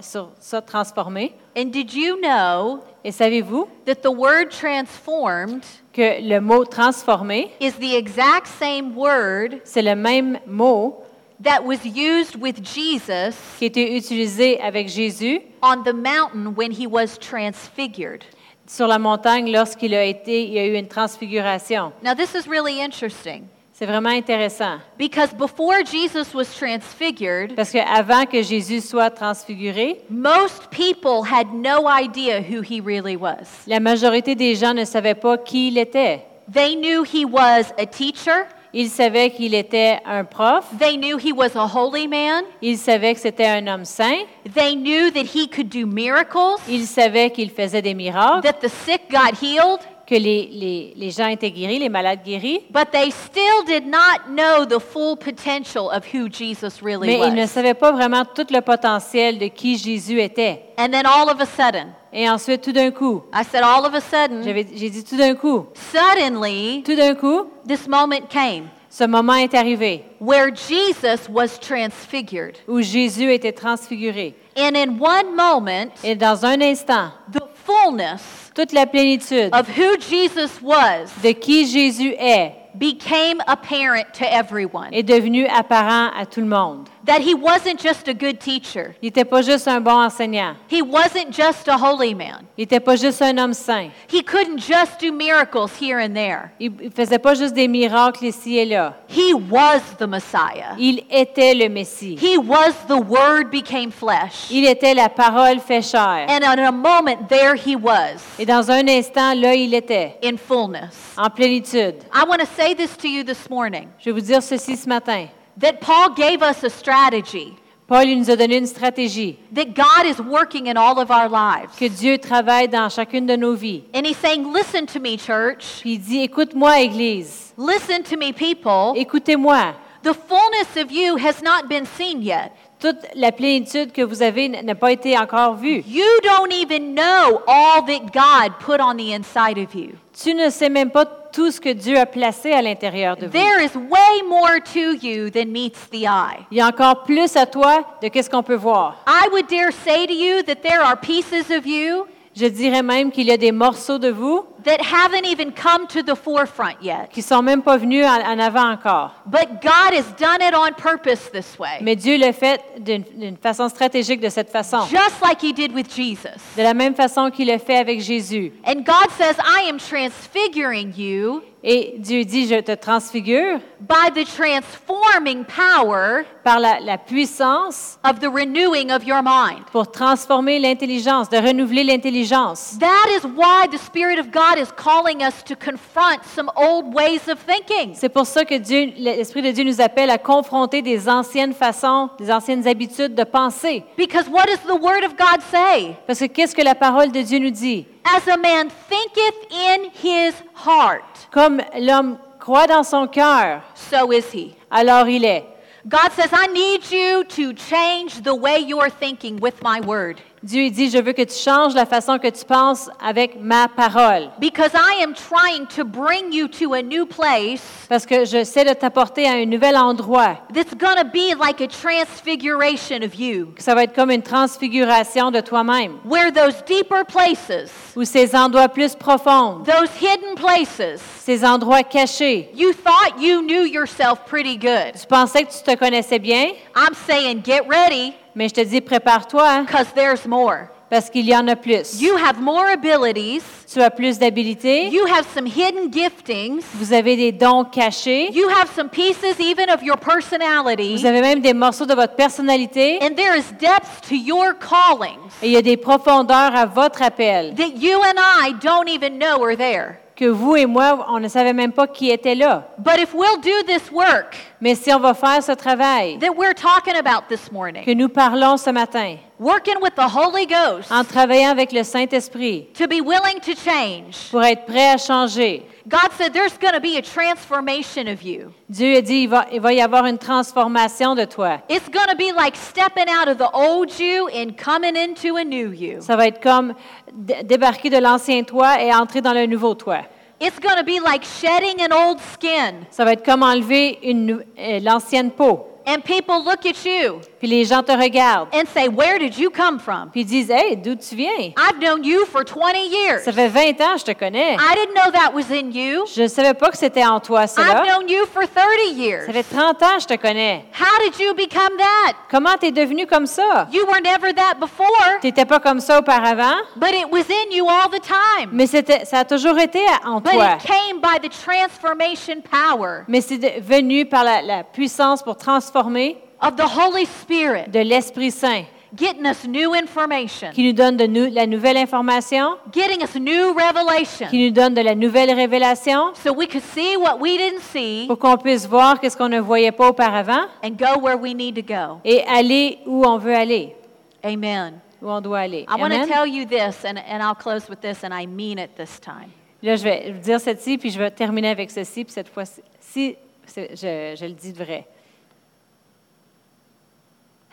sur 0.01 0.29
ça, 0.41 0.61
transformer. 0.61 1.33
And 1.55 1.71
did 1.71 1.93
you 1.93 2.19
know 2.19 2.83
Et 3.05 3.13
savez-vous 3.13 3.69
that 3.85 4.01
the 4.01 4.11
word 4.11 4.51
transformed 4.51 5.63
que 5.93 6.19
le 6.21 6.41
mot 6.41 6.65
transformer, 6.65 7.49
is 7.61 7.75
the 7.79 7.95
exact 7.95 8.47
same 8.47 8.93
word 8.93 9.61
c'est 9.63 9.81
le 9.81 9.95
même 9.95 10.38
mot 10.45 11.05
that 11.41 11.63
was 11.63 11.85
used 11.85 12.35
with 12.35 12.61
Jesus 12.61 13.38
qui 13.57 13.67
été 13.67 13.95
utilisé 13.95 14.59
avec 14.59 14.89
Jésus 14.89 15.39
on 15.63 15.83
the 15.83 15.93
mountain 15.93 16.53
when 16.57 16.73
he 16.73 16.85
was 16.85 17.17
transfigured? 17.17 18.25
sur 18.67 18.88
la 18.88 18.99
montagne 18.99 19.49
lorsqu'il 19.49 19.93
a 19.93 20.03
été, 20.03 20.43
il 20.43 20.51
y 20.51 20.59
a 20.59 20.65
eu 20.65 20.75
une 20.75 20.89
transfiguration. 20.89 21.93
Now, 22.03 22.13
this 22.13 22.35
is 22.35 22.49
really 22.49 22.81
interesting 22.81 23.47
C'est 23.78 23.86
vraiment 23.86 24.09
intéressant. 24.09 24.80
Because 24.97 25.36
before 25.36 25.86
Jesus 25.86 26.34
was 26.34 26.45
transfigured, 26.45 27.53
parce 27.55 27.71
qu'avant 27.71 28.25
que 28.25 28.41
Jésus 28.41 28.82
soit 28.82 29.11
transfiguré, 29.11 30.01
most 30.09 30.71
people 30.71 31.21
had 31.23 31.53
no 31.53 31.88
idea 31.88 32.41
who 32.41 32.63
he 32.63 32.82
really 32.82 33.15
was. 33.15 33.67
la 33.67 33.80
majorité 33.80 34.34
des 34.34 34.55
gens 34.55 34.73
ne 34.73 34.84
savaient 34.84 35.13
pas 35.13 35.38
qui 35.38 35.67
il 35.67 35.78
était. 35.78 36.25
They 36.51 36.75
knew 36.75 37.03
he 37.03 37.23
was 37.23 37.71
a 37.78 37.86
teacher, 37.86 38.47
Ils 38.73 38.89
savaient 38.89 39.30
qu'il 39.30 39.53
était 39.53 39.99
un 40.05 40.23
prof, 40.23 40.65
they 40.80 40.97
knew 40.97 41.17
he 41.17 41.32
was 41.32 41.55
a 41.55 41.67
holy 41.67 42.07
man, 42.07 42.43
ils 42.63 42.78
savaient 42.78 43.13
que 43.13 43.19
c'était 43.19 43.45
un 43.45 43.67
homme 43.67 43.86
saint, 43.86 44.25
they 44.55 44.75
knew 44.75 45.11
that 45.11 45.25
he 45.36 45.47
could 45.47 45.69
do 45.69 45.86
miracles, 45.86 46.59
ils 46.67 46.88
savaient 46.88 47.30
qu'il 47.30 47.51
faisait 47.51 47.82
des 47.84 47.93
miracles, 47.93 48.41
that 48.41 48.59
the 48.59 48.69
sick 48.69 49.09
got 49.11 49.36
healed, 49.39 49.80
que 50.08 50.16
les, 50.16 50.47
les, 50.53 50.93
les 50.95 51.12
gens 51.12 51.28
étaient 51.28 51.51
guéris, 51.51 51.80
les 51.80 51.89
malades 51.89 52.22
guéris, 52.24 52.62
but 52.72 52.89
they 52.91 53.12
still 53.12 53.64
did 53.68 53.86
not 53.86 54.30
know 54.34 54.66
the 54.66 54.80
full 54.80 55.18
potential 55.18 55.89
of 55.91 56.05
who 56.14 56.30
Jesus 56.32 56.82
really 56.82 57.05
mais 57.08 57.20
ils 57.28 57.34
ne 57.34 57.41
was. 57.41 57.47
savaient 57.47 57.74
pas 57.74 57.91
vraiment 57.91 58.24
tout 58.24 58.47
le 58.49 58.62
potentiel 58.62 59.38
de 59.38 59.47
qui 59.49 59.78
Jésus 59.78 60.22
était. 60.22 60.64
And 60.78 60.89
then 60.91 61.05
all 61.05 61.30
of 61.30 61.41
a 61.41 61.45
sudden, 61.45 61.89
Et 62.14 62.28
ensuite, 62.30 62.62
tout 62.62 62.72
d'un 62.72 62.89
coup, 62.91 63.22
I 63.34 63.43
said, 63.43 63.62
all 63.64 63.86
of 63.86 63.93
a 63.93 63.99
sudden, 64.01 64.41
j'avais- 64.43 64.66
j'ai 64.74 64.89
dit 64.89 65.03
tout 65.03 65.18
d'un 65.18 65.36
coup, 65.36 65.66
suddenly, 65.91 66.84
tout 66.86 66.95
d'un 66.95 67.14
coup, 67.16 67.49
this 67.68 67.88
moment 67.88 68.22
came 68.30 68.70
ce 68.89 69.03
moment 69.03 69.36
est 69.36 69.53
arrivé 69.53 70.03
where 70.22 70.49
Jesus 70.55 71.30
was 71.30 71.60
transfigured. 71.60 72.55
où 72.68 72.82
Jésus 72.82 73.32
était 73.32 73.51
transfiguré. 73.51 74.36
And 74.58 74.76
in 74.76 74.97
one 74.99 75.36
moment, 75.36 75.91
Et 76.03 76.16
dans 76.16 76.45
un 76.45 76.60
instant, 76.62 77.10
the 77.32 77.41
fullness 77.68 78.51
toute 78.55 78.72
la 78.72 78.86
plénitude 78.86 79.49
of 79.53 79.68
who 79.68 79.97
Jesus 79.97 80.61
was 80.61 81.11
de 81.22 81.34
qui 81.34 81.65
Jésus 81.65 82.15
est 82.18 82.53
became 82.76 83.41
apparent 83.47 84.13
to 84.13 84.26
everyone. 84.26 84.93
est 84.93 85.03
devenu 85.03 85.45
apparent 85.47 86.11
à 86.15 86.26
tout 86.26 86.41
le 86.41 86.47
monde. 86.47 86.88
That 87.08 87.22
he 87.22 87.34
wasn't 87.34 87.80
just 87.82 88.08
a 88.10 88.14
good 88.14 88.38
teacher, 88.39 88.93
Il 89.01 89.08
n'était 89.08 89.24
pas 89.24 89.41
juste 89.41 89.68
un 89.70 89.80
bon 89.80 89.95
enseignant. 89.97 90.55
he 90.70 90.82
wasn't 90.82 91.32
just 91.32 91.68
a 91.70 91.78
holy 91.78 92.14
man, 92.14 92.41
Il 92.58 92.64
n'était 92.64 92.82
pas 92.82 92.97
juste 92.97 93.22
un 93.22 93.38
homme 93.38 93.53
saint. 93.53 93.89
he 94.12 94.22
couldn't 94.22 94.58
just 94.60 94.99
do 94.99 95.14
miracles 95.14 95.72
here 95.82 95.99
and 95.99 96.14
there. 96.14 96.51
Il 96.60 96.72
ne 96.74 96.89
faisait 96.89 97.18
pas 97.20 97.34
juste 97.34 97.53
des 97.53 97.70
miracles 97.70 98.26
ici 98.26 98.58
et 98.58 98.66
là. 98.66 98.93
He 99.08 99.34
was 99.34 99.80
the 99.97 100.05
Messiah. 100.05 100.76
Il 100.78 101.01
était 101.10 101.53
le 101.53 101.70
Messie. 101.70 102.18
He 102.22 102.38
was 102.38 102.74
the 102.89 102.99
Word 102.99 103.51
became 103.51 103.89
flesh. 103.89 104.51
Il 104.51 104.66
était 104.66 104.93
la 104.93 105.08
parole 105.08 105.60
fait 105.62 105.82
chair. 105.82 106.26
And 106.28 106.43
in 106.43 106.60
a 106.60 106.72
moment, 106.74 107.30
there 107.30 107.55
he 107.55 107.78
was 107.78 108.18
Et 108.38 108.45
dans 108.45 108.70
un 108.70 108.86
instant, 108.88 109.34
là, 109.34 109.55
il 109.55 109.74
était, 109.74 110.18
in 110.22 110.36
fullness. 110.36 111.14
en 111.18 111.30
plénitude. 111.30 111.95
I 112.14 112.26
want 112.28 112.39
to 112.39 112.45
say 112.58 112.76
this 112.76 112.97
to 112.97 113.08
you 113.08 113.24
this 113.24 113.49
morning 113.49 113.88
Je 113.99 114.10
vais 114.10 114.12
vous 114.20 114.26
dire 114.26 114.43
ceci 114.43 114.76
ce 114.76 114.89
matin. 114.89 115.28
That 115.58 115.82
Paul 115.82 116.14
gave 116.14 116.41
us 116.41 116.64
a 116.64 116.70
strategy 116.70 117.58
Paul 117.88 118.18
nous 118.18 118.30
a 118.30 118.36
donné 118.36 118.58
une 118.58 118.68
stratégie 118.68 119.38
that 119.53 119.74
God 119.74 120.05
is 120.05 120.20
working 120.20 120.68
in 120.68 120.76
all 120.76 120.99
of 120.99 121.10
our 121.10 121.30
lives. 121.30 121.74
que 121.78 121.88
Dieu 121.88 122.18
travaille 122.18 122.68
dans 122.68 122.89
chacune 122.89 123.26
de 123.26 123.38
nos 123.38 123.55
vies. 123.55 123.84
And 123.93 124.05
he's 124.05 124.18
saying, 124.18 124.51
Listen 124.51 124.86
to 124.88 124.99
me, 124.99 125.18
church. 125.18 125.80
Puis 125.80 125.93
il 125.93 125.99
dit, 125.99 126.22
écoute-moi, 126.24 126.82
Église. 126.82 127.53
Listen 127.58 128.03
to 128.03 128.18
me, 128.18 128.34
people. 128.34 128.93
Écoutez-moi. 128.97 129.74
The 130.03 130.14
fullness 130.14 130.76
of 130.76 130.91
you 130.91 131.16
has 131.16 131.41
not 131.41 131.70
been 131.70 131.86
seen 131.86 132.22
yet. 132.22 132.51
Toute 132.80 132.97
la 133.15 133.32
plénitude 133.32 133.91
que 133.91 134.03
vous 134.03 134.21
avez 134.21 134.49
n'a 134.49 134.75
pas 134.75 134.91
été 134.91 135.17
encore 135.17 135.55
vue. 135.55 135.84
You 135.88 136.05
don't 136.23 136.53
even 136.53 136.93
know 136.93 137.41
all 137.47 137.84
that 137.88 138.11
God 138.13 138.53
put 138.59 138.80
on 138.80 138.95
the 138.95 139.13
inside 139.13 139.57
of 139.57 139.73
you. 139.73 139.93
Tu 140.13 140.36
ne 140.36 140.49
sais 140.49 140.69
même 140.69 140.91
pas 140.91 141.05
tout 141.05 141.51
ce 141.51 141.59
que 141.59 141.69
Dieu 141.69 141.97
a 141.97 142.05
placé 142.05 142.51
à 142.51 142.61
l'intérieur 142.61 143.17
de 143.17 143.25
vous. 143.25 143.32
There 143.32 143.63
is 143.63 143.75
way 143.75 144.23
more 144.28 144.59
to 144.73 144.95
you 145.05 145.30
than 145.30 145.51
meets 145.51 145.89
the 145.91 146.03
eye. 146.03 146.45
Il 146.51 146.57
y 146.57 146.61
a 146.61 146.67
encore 146.67 147.03
plus 147.03 147.36
à 147.36 147.45
toi 147.45 147.84
de 148.01 148.09
qu'est-ce 148.09 148.30
qu'on 148.30 148.43
peut 148.43 148.55
voir. 148.55 148.97
I 149.07 149.28
would 149.32 149.47
dare 149.47 149.71
say 149.71 150.05
to 150.05 150.13
you 150.13 150.43
that 150.43 150.61
there 150.61 150.82
are 150.82 150.97
pieces 150.99 151.49
of 151.49 151.65
you 151.65 152.05
Je 152.39 152.45
dirais 152.45 152.84
même 152.84 153.09
qu'il 153.09 153.25
y 153.25 153.32
a 153.32 153.38
des 153.38 153.51
morceaux 153.51 153.97
de 153.97 154.09
vous 154.09 154.45
that 154.68 154.80
haven't 154.82 155.26
even 155.26 155.51
come 155.51 155.88
to 155.88 156.03
the 156.03 156.15
forefront 156.15 156.76
yet. 156.82 157.09
qui 157.11 157.22
sont 157.24 157.41
même 157.41 157.61
pas 157.63 157.78
venus 157.78 158.05
en, 158.05 158.22
en 158.22 158.39
avant 158.39 158.72
encore. 158.72 159.11
But 159.26 159.61
God 159.61 159.93
has 159.93 160.05
done 160.20 160.41
it 160.41 160.53
on 160.53 160.74
purpose 160.74 161.32
this 161.32 161.57
way, 161.57 161.80
Mais 161.82 161.95
Dieu 161.95 162.18
le 162.18 162.32
fait 162.32 162.61
d'une 162.80 163.03
d'une 163.15 163.38
façon 163.38 163.68
stratégique 163.70 164.20
de 164.22 164.30
cette 164.30 164.51
façon. 164.51 164.82
just 164.91 165.22
like 165.24 165.41
He 165.43 165.53
did 165.53 165.74
with 165.74 165.88
Jesus. 165.93 166.38
De 166.55 166.61
la 166.63 166.74
même 166.74 166.93
façon 166.93 167.32
qu'il 167.32 167.47
le 167.47 167.57
fait 167.57 167.78
avec 167.78 168.01
Jésus. 168.01 168.51
And 168.65 168.84
God 168.86 169.09
says, 169.18 169.36
I 169.39 169.68
am 169.70 169.78
transfiguring 169.80 170.93
you 170.95 171.41
Et 171.63 171.95
Dieu 171.97 172.24
dit, 172.24 172.47
je 172.47 172.61
te 172.61 172.76
transfigure 172.76 173.59
by 173.82 174.11
the 174.13 174.24
transforming 174.26 175.43
power 175.43 176.24
par 176.43 176.59
la, 176.59 176.80
la 176.80 176.97
puissance 176.97 177.97
of 178.03 178.20
the 178.20 178.30
renewing 178.30 178.91
of 178.91 179.03
your 179.03 179.22
mind. 179.24 179.65
pour 179.72 179.91
transformer 179.91 180.59
l'intelligence, 180.59 181.30
de 181.30 181.38
renouveler 181.38 181.84
l'intelligence. 181.84 182.78
That 182.80 183.09
is 183.09 183.26
why 183.26 183.68
the 183.70 183.80
Spirit 183.80 184.20
of 184.20 184.28
God 184.32 184.57
is 184.58 184.72
calling 184.76 185.22
us 185.24 185.43
to 185.43 185.55
confront 185.55 186.24
some 186.26 186.51
old 186.55 186.93
ways 186.93 187.28
of 187.30 187.39
thinking. 187.39 187.93
C'est 187.93 188.10
pour 188.10 188.26
ça 188.26 188.43
que 188.45 188.55
Dieu, 188.55 188.91
l'Esprit 188.97 189.41
de 189.41 189.51
Dieu 189.51 189.64
nous 189.64 189.80
appelle 189.82 190.10
à 190.10 190.18
confronter 190.18 190.82
des 190.82 191.08
anciennes 191.08 191.53
façons, 191.53 192.10
des 192.20 192.32
anciennes 192.32 192.68
habitudes 192.68 193.16
de 193.16 193.24
penser. 193.24 193.84
Because 193.97 194.28
what 194.30 194.45
does 194.47 194.60
the 194.68 194.80
Word 194.82 195.03
of 195.05 195.16
God 195.18 195.41
say? 195.51 195.95
Parce 196.08 196.20
que 196.20 196.26
qu'est-ce 196.26 196.55
que 196.55 196.64
la 196.64 196.76
parole 196.76 197.12
de 197.12 197.22
Dieu 197.22 197.39
nous 197.39 197.51
dit? 197.51 197.86
As 198.05 198.28
a 198.28 198.38
man 198.38 198.70
thinketh 198.89 199.51
in 199.51 199.89
his 200.03 200.34
heart, 200.66 201.03
Comme 201.32 201.62
l'homme 201.80 202.18
croit 202.39 202.68
dans 202.68 202.84
son 202.84 203.08
cœur, 203.08 203.62
so 203.76 204.12
is 204.12 204.24
he. 204.34 204.55
alors 204.72 205.08
il 205.08 205.26
est. 205.26 205.45
God 205.89 206.12
says, 206.14 206.30
I 206.34 206.47
need 206.47 206.82
you 206.91 207.24
to 207.24 207.53
change 207.53 208.22
the 208.24 208.34
way 208.36 208.60
you're 208.60 208.89
thinking 208.89 209.39
with 209.39 209.62
my 209.64 209.80
word. 209.80 210.20
Dieu 210.43 210.69
dit, 210.69 210.89
je 210.91 210.99
veux 210.99 211.13
que 211.13 211.23
tu 211.23 211.33
changes 211.35 211.73
la 211.73 211.85
façon 211.88 212.19
que 212.19 212.27
tu 212.27 212.45
penses 212.45 212.89
avec 213.03 213.41
ma 213.41 213.67
parole. 213.67 214.29
Because 214.39 214.71
I 214.75 215.01
am 215.03 215.13
trying 215.13 215.65
to 215.75 215.83
bring 215.83 216.31
you 216.31 216.47
to 216.47 216.73
a 216.75 216.81
new 216.83 217.05
place 217.07 217.61
Parce 217.89 218.05
que 218.05 218.23
j'essaie 218.23 218.63
de 218.63 218.73
t'apporter 218.73 219.27
à 219.27 219.31
un 219.33 219.45
nouvel 219.45 219.75
endroit. 219.75 220.38
that's 220.53 220.75
going 220.75 220.95
to 220.97 221.05
be 221.11 221.33
like 221.39 221.59
a 221.59 221.67
transfiguration 221.67 223.01
of 223.03 223.15
you, 223.15 223.53
Ça 223.57 223.73
va 223.73 223.83
être 223.83 223.93
comme 223.95 224.11
une 224.11 224.21
transfiguration 224.21 225.31
de 225.31 225.41
toi-même. 225.41 225.97
where 226.05 226.31
those 226.31 226.63
deeper 226.67 227.03
places, 227.05 227.71
Ou 227.95 228.03
ces 228.03 228.35
endroits 228.35 228.69
plus 228.69 228.95
profonds, 228.95 229.63
those 229.65 229.89
hidden 229.99 230.35
places, 230.35 231.01
ces 231.25 231.43
endroits 231.43 231.83
cachés. 231.83 232.49
you 232.53 232.73
thought 232.73 233.19
you 233.19 233.41
knew 233.41 233.65
yourself 233.65 234.19
pretty 234.27 234.57
good. 234.57 234.93
Tu 234.99 235.07
pensais 235.07 235.43
que 235.45 235.51
tu 235.51 235.63
te 235.63 235.75
connaissais 235.75 236.19
bien, 236.19 236.51
I'm 236.75 236.93
saying 237.07 237.41
get 237.43 237.61
ready 237.67 238.13
mais 238.38 238.49
je 238.49 238.53
te 238.53 238.61
dis 238.61 238.81
prépare-toi 238.81 239.43
hein, 239.49 239.63
because 239.63 239.88
there's 239.95 240.25
more. 240.27 240.69
parce 240.91 241.09
qu'il 241.09 241.25
y 241.25 241.35
en 241.35 241.47
a 241.49 241.55
plus. 241.55 241.99
You 241.99 242.15
have 242.15 242.39
more 242.39 242.65
abilities, 242.71 243.41
Tu 243.73 243.81
as 243.81 243.89
plus 243.89 244.19
d'habilités, 244.19 244.88
you 244.89 245.05
have 245.07 245.25
some 245.33 245.45
hidden 245.47 245.91
giftings, 245.91 246.61
vous 246.75 246.93
avez 246.93 247.15
des 247.17 247.31
dons 247.31 247.65
cachés, 247.65 248.29
you 248.31 248.47
have 248.47 248.69
some 248.75 248.88
pieces 248.89 249.39
even 249.39 249.69
of 249.69 249.81
your 249.83 249.97
personality, 249.97 250.95
vous 250.95 251.05
avez 251.05 251.19
même 251.21 251.41
des 251.41 251.53
morceaux 251.53 251.85
de 251.88 251.95
votre 251.95 252.15
personnalité. 252.15 252.99
And 253.01 253.15
there 253.15 253.35
is 253.35 253.51
depth 253.59 254.07
to 254.07 254.15
your 254.15 254.53
callings 254.59 255.31
et 255.41 255.47
il 255.47 255.51
y 255.53 255.57
a 255.57 255.61
des 255.63 255.75
profondeurs 255.75 256.55
à 256.55 256.65
votre 256.67 257.01
appel. 257.01 257.55
that 257.55 257.75
you 257.75 257.97
and 257.99 258.19
I 258.19 258.53
don't 258.61 258.88
even 258.88 259.17
know 259.17 259.43
are 259.43 259.57
there. 259.57 259.99
Que 260.18 260.26
vous 260.26 260.55
et 260.55 260.65
moi, 260.65 261.05
on 261.09 261.20
ne 261.20 261.28
savait 261.28 261.53
même 261.53 261.72
pas 261.72 261.88
qui 261.88 262.09
était 262.09 262.36
là. 262.36 262.68
But 262.80 262.99
if 262.99 263.13
we'll 263.13 263.38
do 263.38 263.63
this 263.68 263.91
work 263.91 264.36
Mais 264.59 264.74
si 264.74 264.91
on 264.91 264.99
va 264.99 265.13
faire 265.13 265.43
ce 265.43 265.51
travail 265.51 266.18
that 266.18 266.36
we're 266.36 266.55
talking 266.55 266.95
about 266.95 267.28
this 267.30 267.51
morning, 267.51 267.86
que 267.86 267.93
nous 267.93 268.09
parlons 268.09 268.57
ce 268.57 268.72
matin, 268.72 269.18
working 269.39 269.76
with 269.80 269.93
the 269.93 270.07
Holy 270.07 270.47
Ghost 270.47 270.91
en 270.91 271.03
travaillant 271.03 271.51
avec 271.51 271.72
le 271.72 271.84
Saint-Esprit, 271.84 272.70
to 272.74 272.88
be 272.88 272.99
willing 272.99 273.39
to 273.39 273.53
change, 273.53 274.32
pour 274.32 274.43
être 274.43 274.65
prêt 274.65 274.89
à 274.89 274.97
changer, 274.97 275.63
God 275.88 276.11
said 276.17 276.33
there's 276.33 276.57
going 276.57 276.73
to 276.73 276.81
be 276.81 276.97
a 276.97 277.01
transformation 277.01 278.07
of 278.09 278.21
you. 278.21 278.51
Dieu 278.69 278.97
a 278.97 279.01
dit, 279.01 279.23
il 279.23 279.27
va, 279.29 279.45
il 279.53 279.61
va 279.61 279.71
y 279.73 279.79
avoir 279.79 280.05
une 280.05 280.17
transformation 280.17 281.15
de 281.15 281.23
toi. 281.25 281.59
It's 281.69 281.88
going 281.89 282.07
to 282.09 282.15
be 282.17 282.33
like 282.35 282.55
stepping 282.57 283.07
out 283.07 283.29
of 283.29 283.38
the 283.38 283.49
old 283.53 283.97
you 283.97 284.27
and 284.27 284.57
coming 284.57 284.95
into 284.97 285.38
a 285.38 285.43
new 285.45 285.71
you. 285.71 286.01
Ça 286.01 286.17
va 286.17 286.27
être 286.27 286.41
comme 286.41 286.73
dé- 287.13 287.43
débarquer 287.43 287.89
de 287.89 287.99
l'ancien 287.99 288.43
toi 288.43 288.81
et 288.81 288.93
entrer 288.93 289.21
dans 289.21 289.33
le 289.33 289.45
nouveau 289.45 289.75
toi. 289.75 289.99
It's 290.41 290.59
going 290.59 290.75
to 290.77 290.83
be 290.83 290.99
like 291.03 291.23
shedding 291.23 291.81
an 291.81 291.93
old 291.93 292.19
skin. 292.19 292.85
Ça 292.91 293.05
va 293.05 293.13
être 293.13 293.23
comme 293.25 293.41
enlever 293.41 293.97
une 294.03 294.43
euh, 294.59 294.79
l'ancienne 294.81 295.31
peau. 295.31 295.67
And 295.88 296.01
people 296.03 296.43
look 296.43 296.65
at 296.65 296.83
you 296.85 297.21
Puis 297.39 297.47
les 297.47 297.65
gens 297.65 297.83
te 297.83 297.91
regardent. 297.91 298.49
and 298.53 298.65
say, 298.73 298.88
Where 298.88 299.19
did 299.19 299.38
you 299.38 299.49
come 299.49 299.79
from? 299.79 300.09
Puis 300.11 300.21
ils 300.21 300.25
disent, 300.25 300.49
hey, 300.51 300.75
d'où 300.75 300.95
tu 300.95 301.15
viens? 301.15 301.53
I've 301.57 301.79
known 301.79 302.03
you 302.03 302.25
for 302.25 302.43
20 302.43 302.75
years. 302.91 303.23
Ça 303.23 303.31
fait 303.31 303.47
20 303.47 303.79
ans 303.81 303.93
que 303.93 303.99
je 303.99 304.05
te 304.05 304.13
connais. 304.13 304.55
I 304.55 304.75
didn't 304.75 304.93
know 304.95 305.11
that 305.11 305.33
was 305.33 305.51
in 305.51 305.71
you. 305.71 306.05
Je 306.13 306.23
ne 306.23 306.27
savais 306.27 306.53
pas 306.53 306.69
que 306.71 306.77
c'était 306.77 307.05
en 307.05 307.19
toi, 307.19 307.43
I've 307.43 307.49
cela. 307.49 307.83
known 307.85 308.09
you 308.09 308.25
for 308.25 308.43
30 308.43 308.95
years. 308.97 309.25
Ça 309.27 309.33
fait 309.33 309.43
30 309.43 309.83
ans 309.83 309.95
que 309.97 310.01
je 310.01 310.07
te 310.07 310.15
connais. 310.15 310.65
How 310.79 311.03
did 311.03 311.19
you 311.19 311.33
become 311.35 311.77
that? 311.77 312.13
Comment 312.31 312.57
t'es 312.59 312.71
devenu 312.71 313.05
comme 313.05 313.25
ça? 313.27 313.67
You 313.71 313.85
were 313.85 314.01
never 314.01 314.33
that 314.33 314.55
before, 314.59 314.88
Tu 315.21 315.27
n'étais 315.27 315.45
pas 315.45 315.59
comme 315.59 315.79
ça 315.79 315.99
auparavant, 315.99 316.55
but 316.75 316.89
it 316.93 317.07
was 317.11 317.25
in 317.29 317.51
you 317.55 317.67
all 317.67 317.89
the 317.89 318.01
time. 318.01 318.49
mais 318.51 318.65
c'était, 318.67 319.05
ça 319.05 319.19
a 319.19 319.25
toujours 319.25 319.57
été 319.59 319.79
en 320.05 320.21
But 320.21 320.31
toi. 320.31 320.57
it 320.59 320.65
came 320.65 320.99
by 321.01 321.19
the 321.21 321.31
transformation 321.31 322.41
power 322.49 323.03
Mais 323.07 323.21
c'est 323.21 323.59
venu 323.59 324.05
par 324.05 324.23
la, 324.23 324.41
la 324.41 324.63
puissance 324.63 325.21
pour 325.23 325.38
transformer 325.38 326.17
of 326.41 326.55
the 326.55 326.65
Holy 326.67 327.05
Spirit, 327.05 327.69
de 327.71 327.79
l'Esprit 327.83 328.31
Saint 328.31 328.65
getting 328.95 329.25
us 329.25 329.45
new 329.45 329.73
information, 329.73 330.49
qui 330.53 330.63
nous 330.63 330.71
donne 330.73 330.95
de 330.95 331.05
nou- 331.07 331.29
la 331.31 331.45
nouvelle 331.45 331.75
information, 331.77 332.57
getting 332.73 333.03
us 333.03 333.15
new 333.15 333.53
revelation, 333.53 334.27
qui 334.29 334.45
nous 334.45 334.51
donne 334.51 334.73
de 334.73 334.81
la 334.81 334.95
nouvelle 334.95 335.31
révélation 335.33 336.13
so 336.15 336.31
we 336.33 336.47
could 336.47 336.63
see 336.63 336.95
what 336.95 337.17
we 337.19 337.38
didn't 337.38 337.59
see 337.61 338.05
pour 338.07 338.17
qu'on 338.17 338.38
puisse 338.38 338.65
voir 338.65 338.99
qu'est-ce 338.99 339.17
qu'on 339.17 339.29
ne 339.29 339.39
voyait 339.41 339.73
pas 339.73 339.89
auparavant 339.89 340.45
and 340.63 340.71
go 340.79 340.99
where 341.01 341.17
we 341.17 341.33
need 341.35 341.55
to 341.55 341.61
go. 341.61 341.99
et 342.05 342.23
aller 342.23 342.79
où 342.85 343.03
on 343.05 343.17
veut 343.17 343.35
aller, 343.35 343.75
Amen. 344.23 344.79
où 345.01 345.09
on 345.11 345.19
doit 345.21 345.39
aller. 345.39 345.65
I 345.69 345.79
want 345.79 345.89
to 345.89 346.07
tell 346.07 346.25
you 346.25 346.45
this, 346.45 346.85
and, 346.85 346.97
and 346.97 347.21
I'll 347.21 347.35
close 347.35 347.69
with 347.69 347.81
this, 347.81 348.03
and 348.03 348.13
I 348.13 348.25
mean 348.25 348.57
it 348.57 348.71
this 348.77 348.99
time. 349.01 349.29
Là, 349.61 349.75
je 349.75 349.83
vais 349.83 350.11
vous 350.13 350.19
dire 350.21 350.39
ceci, 350.39 350.77
puis 350.77 350.91
je 350.91 350.97
vais 350.99 351.11
terminer 351.11 351.49
avec 351.49 351.71
ceci, 351.71 352.05
puis 352.05 352.13
cette 352.13 352.29
fois-ci, 352.29 353.15
je 353.55 354.25
le 354.25 354.33
dis 354.33 354.53
de 354.53 354.63
vrai. 354.63 354.88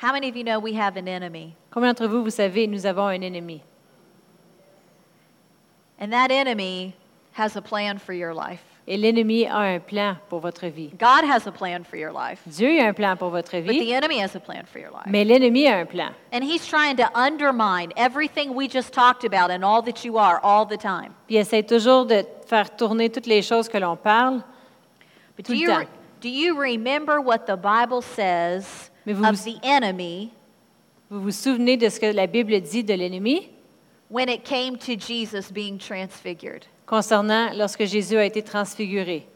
How 0.04 0.12
many 0.12 0.28
of 0.28 0.36
you 0.36 0.44
know 0.44 0.58
we 0.58 0.74
have 0.74 0.98
an 0.98 1.08
enemy? 1.08 1.56
Combien 1.70 1.94
d'entre 1.94 2.06
vous, 2.08 2.22
vous 2.22 2.30
savez, 2.30 2.66
nous 2.68 2.84
avons 2.84 3.08
un 3.08 3.22
ennemi? 3.22 3.62
And 5.98 6.12
that 6.12 6.30
enemy 6.30 6.94
has 7.32 7.56
a 7.56 7.62
plan 7.62 7.96
for 7.98 8.12
your 8.12 8.34
life. 8.34 8.60
Et 8.86 8.98
l'ennemi 8.98 9.46
a 9.46 9.56
un 9.56 9.80
plan 9.80 10.18
pour 10.28 10.40
votre 10.40 10.66
vie. 10.68 10.90
God 10.98 11.24
has 11.24 11.46
a 11.46 11.50
plan 11.50 11.84
for 11.84 11.96
your 11.96 12.12
life, 12.12 12.42
Dieu 12.46 12.68
a 12.80 12.88
un 12.88 12.92
plan 12.92 13.16
pour 13.16 13.30
votre 13.30 13.52
but 13.62 13.68
the 13.68 13.78
vie, 13.80 13.94
enemy 13.94 14.18
has 14.18 14.36
a 14.36 14.40
plan 14.40 14.66
for 14.70 14.78
your 14.78 14.90
life. 14.90 15.06
mais 15.06 15.24
l'ennemi 15.24 15.66
a 15.66 15.78
un 15.80 15.86
plan. 15.86 16.12
And 16.32 16.44
he's 16.44 16.66
trying 16.66 16.96
to 16.98 17.08
undermine 17.18 17.94
everything 17.96 18.54
we 18.54 18.68
just 18.68 18.92
talked 18.92 19.24
about 19.24 19.50
and 19.50 19.64
all 19.64 19.80
that 19.84 20.04
you 20.04 20.18
are 20.18 20.38
all 20.42 20.66
the 20.66 20.76
time. 20.76 21.14
Puis 21.26 21.36
il 21.36 21.40
essaie 21.40 21.62
toujours 21.62 22.04
de 22.04 22.26
faire 22.46 22.76
tourner 22.76 23.08
toutes 23.08 23.26
les 23.26 23.40
choses 23.40 23.70
que 23.70 23.78
l'on 23.78 23.96
parle. 23.96 24.44
But 25.38 25.46
Tout 25.46 25.54
do 25.54 25.54
le 25.54 25.60
you, 25.60 25.68
temps. 25.68 25.88
do 26.20 26.28
you 26.28 26.60
remember 26.60 27.22
what 27.22 27.46
the 27.46 27.56
Bible 27.56 28.02
says 28.02 28.90
Mais 29.06 29.12
vous 29.12 29.24
of 29.24 29.36
vous- 29.36 29.50
the 29.52 29.58
enemy 29.62 30.30
Vous 31.10 31.20
vous 31.20 31.30
souvenez 31.30 31.76
de 31.76 31.88
ce 31.88 32.00
que 32.00 32.06
la 32.14 32.26
Bible 32.26 32.60
dit 32.60 32.82
de 32.84 32.94
l'ennemi? 32.94 33.48
when 34.10 34.28
it 34.28 34.44
came 34.44 34.76
to 34.78 34.94
Jesus 34.96 35.50
being 35.52 35.78
transfigured? 35.78 36.66
concernant 36.86 37.52
lorsque 37.54 37.84
Jésus 37.84 38.16
a 38.16 38.24
été 38.24 38.42
transfiguré? 38.42 39.26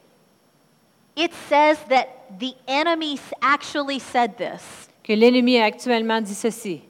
It 1.17 1.33
says 1.49 1.79
that 1.89 2.07
the 2.39 2.55
enemy 2.69 3.15
s- 3.15 3.33
actually 3.43 3.99
said 3.99 4.37
this 4.37 4.89
Que 5.03 5.15
l'ennemi 5.17 5.59
a 5.59 5.65
actuellement 5.65 6.21
dit 6.23 6.35
ceci. 6.35 6.83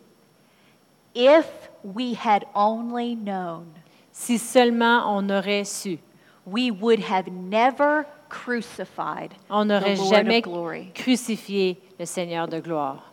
if 1.14 1.46
we 1.82 2.14
had 2.14 2.44
only 2.54 3.14
known, 3.14 3.66
Si 4.12 4.36
seulement 4.38 5.04
on 5.06 5.30
aurait 5.30 5.64
su, 5.64 5.98
we 6.44 6.70
would 6.70 7.00
have 7.00 7.28
never 7.28 8.04
crucified 8.28 9.34
on 9.48 9.66
n'aurait 9.68 9.96
jamais 10.10 10.42
glory. 10.42 10.90
crucifié 10.94 11.78
le 11.98 12.06
Seigneur 12.06 12.48
de 12.48 12.60
gloire. 12.60 13.12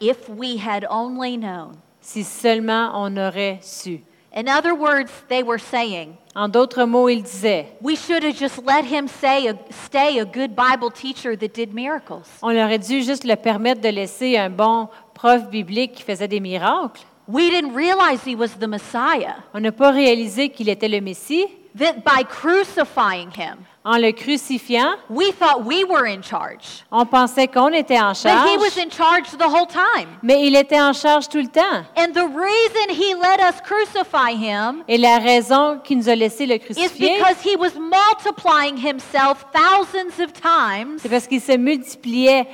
If 0.00 0.28
we 0.28 0.58
had 0.58 0.86
only 0.90 1.36
known. 1.36 1.76
Si 2.00 2.22
seulement 2.22 2.92
on 2.94 3.16
aurait 3.16 3.58
su. 3.62 4.00
In 4.34 4.48
other 4.48 4.74
words, 4.74 5.10
they 5.28 5.42
were 5.42 5.58
saying, 5.58 6.16
En 6.34 6.48
d'autres 6.48 6.84
mots, 6.84 7.08
il 7.08 7.22
disait, 7.22 7.68
we 7.80 7.96
should 7.96 8.22
have 8.22 8.36
just 8.36 8.58
let 8.66 8.84
him 8.84 9.08
say 9.08 9.48
a, 9.48 9.56
stay 9.70 10.18
a 10.18 10.26
good 10.26 10.54
Bible 10.54 10.90
teacher 10.90 11.34
that 11.34 11.54
did 11.54 11.72
miracles. 11.72 12.28
on 12.42 12.54
aurait 12.54 12.78
dû 12.78 13.02
juste 13.02 13.24
le 13.24 13.36
permettre 13.36 13.80
de 13.80 13.88
laisser 13.88 14.36
un 14.36 14.50
bon 14.50 14.88
prof 15.14 15.48
biblique 15.48 15.92
qui 15.92 16.02
faisait 16.02 16.28
des 16.28 16.40
miracles. 16.40 17.00
we 17.26 17.48
didn't 17.48 17.74
realize 17.74 18.22
he 18.24 18.36
was 18.36 18.58
the 18.60 18.68
Messiah. 18.68 19.36
On 19.54 19.60
n'a 19.60 19.72
pas 19.72 19.90
réalisé 19.90 20.50
qu'il 20.50 20.68
était 20.68 20.88
le 20.88 21.00
Messie. 21.00 21.46
That 21.78 22.04
by 22.04 22.22
crucifying 22.24 23.30
him, 23.32 23.66
En 23.84 23.98
le 24.00 24.10
crucifiant, 24.12 24.96
we 25.10 25.30
thought 25.30 25.64
we 25.64 25.84
were 25.84 26.06
in 26.06 26.22
charge. 26.22 26.84
on 26.90 27.04
pensait 27.04 27.48
qu'on 27.48 27.72
était 27.72 27.98
en 28.00 28.12
But 28.14 28.16
he 28.16 28.22
charge, 28.22 28.58
was 28.60 28.76
in 28.78 28.88
charge 28.90 29.30
the 29.36 29.46
whole 29.48 29.66
time. 29.66 30.08
mais 30.22 30.46
il 30.46 30.56
était 30.56 30.80
en 30.80 30.92
charge 30.94 31.28
tout 31.28 31.38
le 31.40 31.48
temps. 31.48 31.84
And 31.96 32.12
the 32.14 32.24
reason 32.26 32.88
he 32.90 33.14
let 33.14 33.40
us 33.40 33.60
crucify 33.60 34.32
him 34.34 34.82
Et 34.88 34.96
la 34.98 35.18
raison 35.18 35.78
qui 35.84 35.96
nous 35.96 36.08
a 36.08 36.14
laissé 36.16 36.46
le 36.46 36.54
is 36.54 36.58
crucifier, 36.60 37.18
because 37.18 37.42
he 37.44 37.56
was 37.56 37.72
multiplying 37.78 38.76
himself 38.78 39.44
thousands 39.52 40.18
of 40.18 40.32
times, 40.32 40.98
c'est 41.02 41.08
parce 41.10 41.26
qu'il 41.26 41.40
se 41.42 41.56
multipliait 41.56 42.46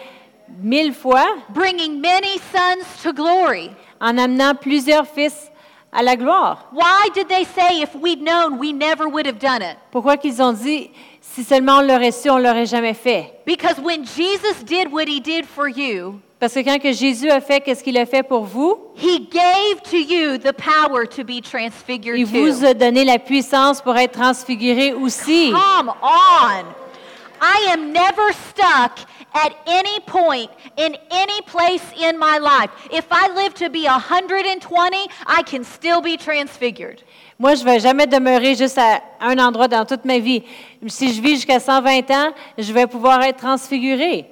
mille 0.60 0.92
fois 0.92 1.36
bringing 1.50 2.00
many 2.00 2.38
sons 2.52 2.84
to 3.02 3.12
glory. 3.12 3.70
en 4.00 4.18
amenant 4.18 4.54
plusieurs 4.56 5.06
fils 5.06 5.50
à 5.92 6.02
la 6.02 6.16
gloire. 6.16 6.68
Why 6.72 7.08
did 7.14 7.28
they 7.28 7.44
say 7.44 7.82
if 7.82 7.94
we'd 7.94 8.22
known, 8.22 8.58
we 8.58 8.72
never 8.72 9.06
would 9.08 9.26
have 9.26 9.38
done 9.38 9.62
it? 9.62 9.76
Pourquoi 9.90 10.16
qu'ils 10.16 10.40
ont 10.42 10.54
dit, 10.54 10.90
si 11.20 11.44
seulement 11.44 11.78
on 11.78 11.82
l'aurait 11.82 12.12
su, 12.12 12.30
on 12.30 12.38
l'aurait 12.38 12.66
jamais 12.66 12.94
fait? 12.94 13.40
Because 13.44 13.78
when 13.78 14.04
Jesus 14.04 14.64
did 14.64 14.90
what 14.90 15.06
he 15.06 15.20
did 15.20 15.44
for 15.44 15.68
you, 15.68 16.20
Parce 16.40 16.54
que 16.54 16.64
quand 16.64 16.80
que 16.80 16.90
Jésus 16.90 17.30
a 17.30 17.40
fait 17.40 17.60
qu'est-ce 17.60 17.84
qu'il 17.84 17.96
a 17.96 18.04
fait 18.04 18.24
pour 18.24 18.42
vous, 18.42 18.76
he 18.96 19.20
gave 19.30 19.80
to 19.88 19.96
you 19.96 20.38
the 20.38 20.52
power 20.52 21.06
to 21.06 21.22
be 21.22 21.40
transfigured 21.40 22.18
il 22.18 22.26
vous 22.26 22.64
a 22.64 22.74
donné 22.74 23.04
la 23.04 23.20
puissance 23.20 23.80
pour 23.80 23.96
être 23.96 24.18
transfiguré 24.18 24.92
aussi. 24.92 25.52
Come 25.52 25.92
on. 26.02 26.64
I 27.40 27.70
am 27.72 27.92
never 27.92 28.32
stuck 28.48 29.06
at 29.34 29.52
any 29.66 30.00
point 30.00 30.50
in 30.76 30.96
any 31.10 31.40
place 31.42 31.84
in 31.98 32.18
my 32.18 32.38
life. 32.38 32.70
If 32.90 33.06
I 33.10 33.28
live 33.34 33.54
to 33.54 33.70
be 33.70 33.84
120, 33.84 35.08
I 35.26 35.42
can 35.42 35.64
still 35.64 36.00
be 36.00 36.16
transfigured. 36.16 37.02
Moi, 37.38 37.54
je 37.56 37.64
vais 37.64 37.80
jamais 37.80 38.06
demeurer 38.06 38.54
juste 38.54 38.78
à 38.78 39.02
un 39.20 39.38
endroit 39.38 39.68
dans 39.68 39.84
toute 39.84 40.04
ma 40.04 40.18
vie. 40.18 40.44
Si 40.86 41.12
je 41.12 41.20
vis 41.20 41.36
jusqu'à 41.36 41.58
120 41.58 42.10
ans, 42.10 42.32
je 42.56 42.72
vais 42.72 42.86
pouvoir 42.86 43.22
être 43.22 43.38
transfiguré. 43.38 44.26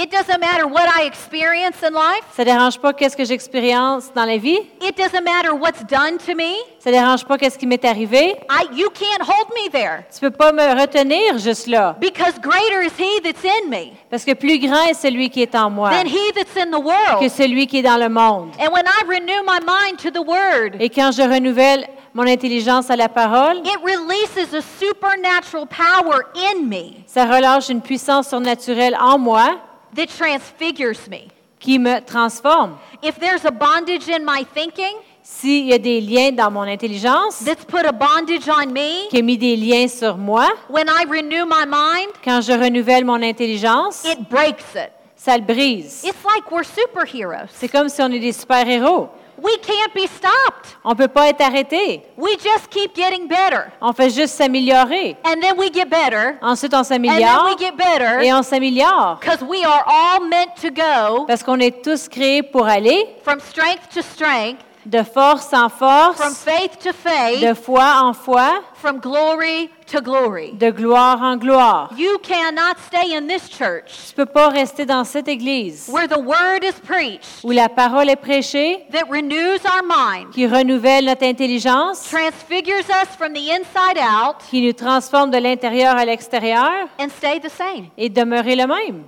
It 0.00 0.12
doesn't 0.12 0.38
matter 0.38 0.64
what 0.68 0.86
I 0.96 1.06
experience 1.06 1.82
in 1.82 1.90
life. 1.92 2.22
Ça 2.36 2.44
ne 2.44 2.50
dérange 2.52 2.78
pas 2.78 2.92
qu'est-ce 2.92 3.16
que 3.16 3.24
j'expérience 3.24 4.12
dans 4.14 4.24
la 4.24 4.36
vie. 4.36 4.58
It 4.80 4.96
doesn't 4.96 5.24
matter 5.24 5.50
what's 5.52 5.84
done 5.84 6.18
to 6.24 6.36
me. 6.36 6.54
Ça 6.78 6.90
ne 6.90 6.94
dérange 6.94 7.24
pas 7.24 7.36
qu'est-ce 7.36 7.58
qui 7.58 7.66
m'est 7.66 7.84
arrivé. 7.84 8.36
I, 8.48 8.68
you 8.76 8.90
can't 8.90 9.22
hold 9.26 9.48
me 9.56 9.68
there 9.72 10.04
Tu 10.14 10.20
peux 10.20 10.30
pas 10.30 10.52
me 10.52 10.80
retenir 10.80 11.38
juste 11.38 11.66
là. 11.66 11.96
because 12.00 12.38
greater 12.40 12.80
is 12.80 12.92
he 12.96 13.20
that's 13.24 13.44
in 13.44 13.68
me 13.68 13.90
Parce 14.08 14.24
que 14.24 14.34
plus 14.34 14.60
grand 14.60 14.84
est 14.84 14.94
celui 14.94 15.30
qui 15.30 15.42
est 15.42 15.56
en 15.56 15.68
moi 15.68 15.90
than 15.90 16.06
he 16.06 16.32
that's 16.32 16.56
in 16.56 16.70
the 16.70 17.20
que 17.20 17.28
celui 17.28 17.66
qui 17.66 17.78
est 17.78 17.82
dans 17.82 17.96
le 17.98 18.08
monde. 18.08 18.50
And 18.60 18.70
when 18.72 18.84
I 18.86 19.02
renew 19.04 19.42
my 19.44 19.58
mind 19.66 19.98
to 20.04 20.10
the 20.12 20.24
word, 20.24 20.76
Et 20.78 20.90
quand 20.90 21.10
je 21.10 21.22
renouvelle 21.22 21.88
mon 22.14 22.26
intelligence 22.28 22.88
à 22.88 22.94
la 22.94 23.08
parole, 23.08 23.58
it 23.64 23.78
releases 23.82 24.54
a 24.54 24.62
supernatural 24.78 25.66
power 25.66 26.22
in 26.36 26.66
me 26.66 26.92
ça 27.06 27.24
relâche 27.24 27.68
une 27.68 27.80
puissance 27.80 28.28
surnaturelle 28.28 28.96
en 29.00 29.18
moi 29.18 29.56
that 29.94 30.08
transfigures 30.08 31.08
me. 31.08 31.28
qui 31.60 31.78
me 31.78 32.00
transforme. 32.00 32.78
If 33.02 33.18
there's 33.18 33.44
a 33.44 33.50
bondage 33.50 34.08
in 34.08 34.24
my 34.24 34.44
thinking 34.54 34.96
S'il 35.30 35.66
y 35.66 35.74
a 35.74 35.78
des 35.78 36.00
liens 36.00 36.32
dans 36.32 36.50
mon 36.50 36.62
intelligence, 36.62 37.44
that's 37.44 37.62
put 37.62 37.84
a 37.84 37.92
bondage 37.92 38.48
on 38.48 38.72
me, 38.72 39.08
qui 39.10 39.18
a 39.18 39.22
mis 39.22 39.36
des 39.36 39.56
liens 39.56 39.86
sur 39.86 40.16
moi, 40.16 40.48
when 40.70 40.88
I 40.88 41.04
renew 41.06 41.44
my 41.44 41.66
mind, 41.66 42.12
quand 42.24 42.40
je 42.40 42.52
renouvelle 42.52 43.04
mon 43.04 43.22
intelligence, 43.22 44.04
it 44.04 44.26
breaks 44.30 44.74
it. 44.74 44.90
ça 45.16 45.36
le 45.36 45.44
brise. 45.44 46.02
It's 46.02 46.24
like 46.24 46.50
we're 46.50 46.64
superheroes. 46.64 47.50
C'est 47.52 47.68
comme 47.68 47.90
si 47.90 48.00
on 48.00 48.10
est 48.10 48.20
des 48.20 48.32
super-héros. 48.32 49.10
We 49.40 49.56
can't 49.58 49.94
be 49.94 50.06
stopped. 50.08 50.76
On 50.84 50.90
ne 50.90 50.94
peut 50.96 51.08
pas 51.08 51.28
être 51.28 51.40
arrêté. 51.40 52.02
We 52.16 52.36
just 52.42 52.68
keep 52.70 52.94
getting 52.94 53.28
better. 53.28 53.70
On 53.80 53.92
fait 53.92 54.10
juste 54.10 54.34
s'améliorer. 54.34 55.16
And 55.24 55.40
then 55.40 55.56
we 55.56 55.70
get 55.72 55.88
better. 55.88 56.38
Ensuite, 56.42 56.74
on 56.74 56.78
And 56.80 56.84
then 56.88 57.02
s'améliore 57.02 57.44
we 57.46 57.56
get 57.56 57.76
better 57.76 58.20
et 58.20 58.32
on 58.32 58.42
s'améliore. 58.42 59.20
because 59.20 59.42
we 59.42 59.64
are 59.64 59.84
all 59.86 60.20
meant 60.26 60.56
to 60.60 60.70
go 60.70 61.24
Parce 61.26 61.42
qu'on 61.42 61.60
est 61.60 61.82
tous 61.84 62.08
créés 62.08 62.42
pour 62.42 62.66
aller 62.66 63.06
from 63.22 63.38
strength 63.40 63.88
to 63.94 64.02
strength, 64.02 64.58
de 64.84 65.02
force 65.02 65.52
en 65.52 65.68
from 65.68 66.14
force, 66.14 66.38
faith 66.44 66.78
to 66.78 66.92
faith, 66.92 67.40
de 67.40 67.54
foi 67.54 67.82
en 67.82 68.12
foi, 68.12 68.62
from 68.74 68.98
glory 69.00 69.70
to 69.86 70.00
glory. 70.00 70.52
de 70.52 70.70
gloire 70.70 71.20
en 71.22 71.36
gloire. 71.36 71.90
You 71.96 72.18
cannot 72.18 72.78
stay 72.86 73.14
in 73.16 73.26
this 73.26 73.48
church 73.48 74.12
Tu 74.14 74.20
ne 74.20 74.24
peux 74.24 74.32
pas 74.32 74.48
rester 74.48 74.86
dans 74.86 75.04
cette 75.04 75.28
église 75.28 75.88
where 75.88 76.06
the 76.08 76.18
word 76.18 76.62
is 76.62 76.80
preached 76.84 77.44
où 77.44 77.50
la 77.50 77.68
parole 77.68 78.08
est 78.08 78.16
prêchée, 78.16 78.86
that 78.92 79.04
renews 79.10 79.60
our 79.64 79.82
mind, 79.82 80.30
qui 80.32 80.46
renouvelle 80.46 81.06
notre 81.06 81.24
intelligence, 81.24 82.08
transfigures 82.08 82.88
us 82.88 83.08
from 83.16 83.32
the 83.32 83.50
inside 83.50 83.98
out, 83.98 84.36
qui 84.50 84.62
nous 84.62 84.72
transforme 84.72 85.30
de 85.30 85.38
l'intérieur 85.38 85.96
à 85.96 86.04
l'extérieur 86.04 86.88
and 86.98 87.08
stay 87.08 87.40
the 87.40 87.50
same. 87.50 87.88
et 87.96 88.08
demeurer 88.08 88.56
le 88.56 88.66
même. 88.66 89.04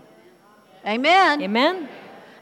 Amen. 0.84 1.42
Amen. 1.42 1.76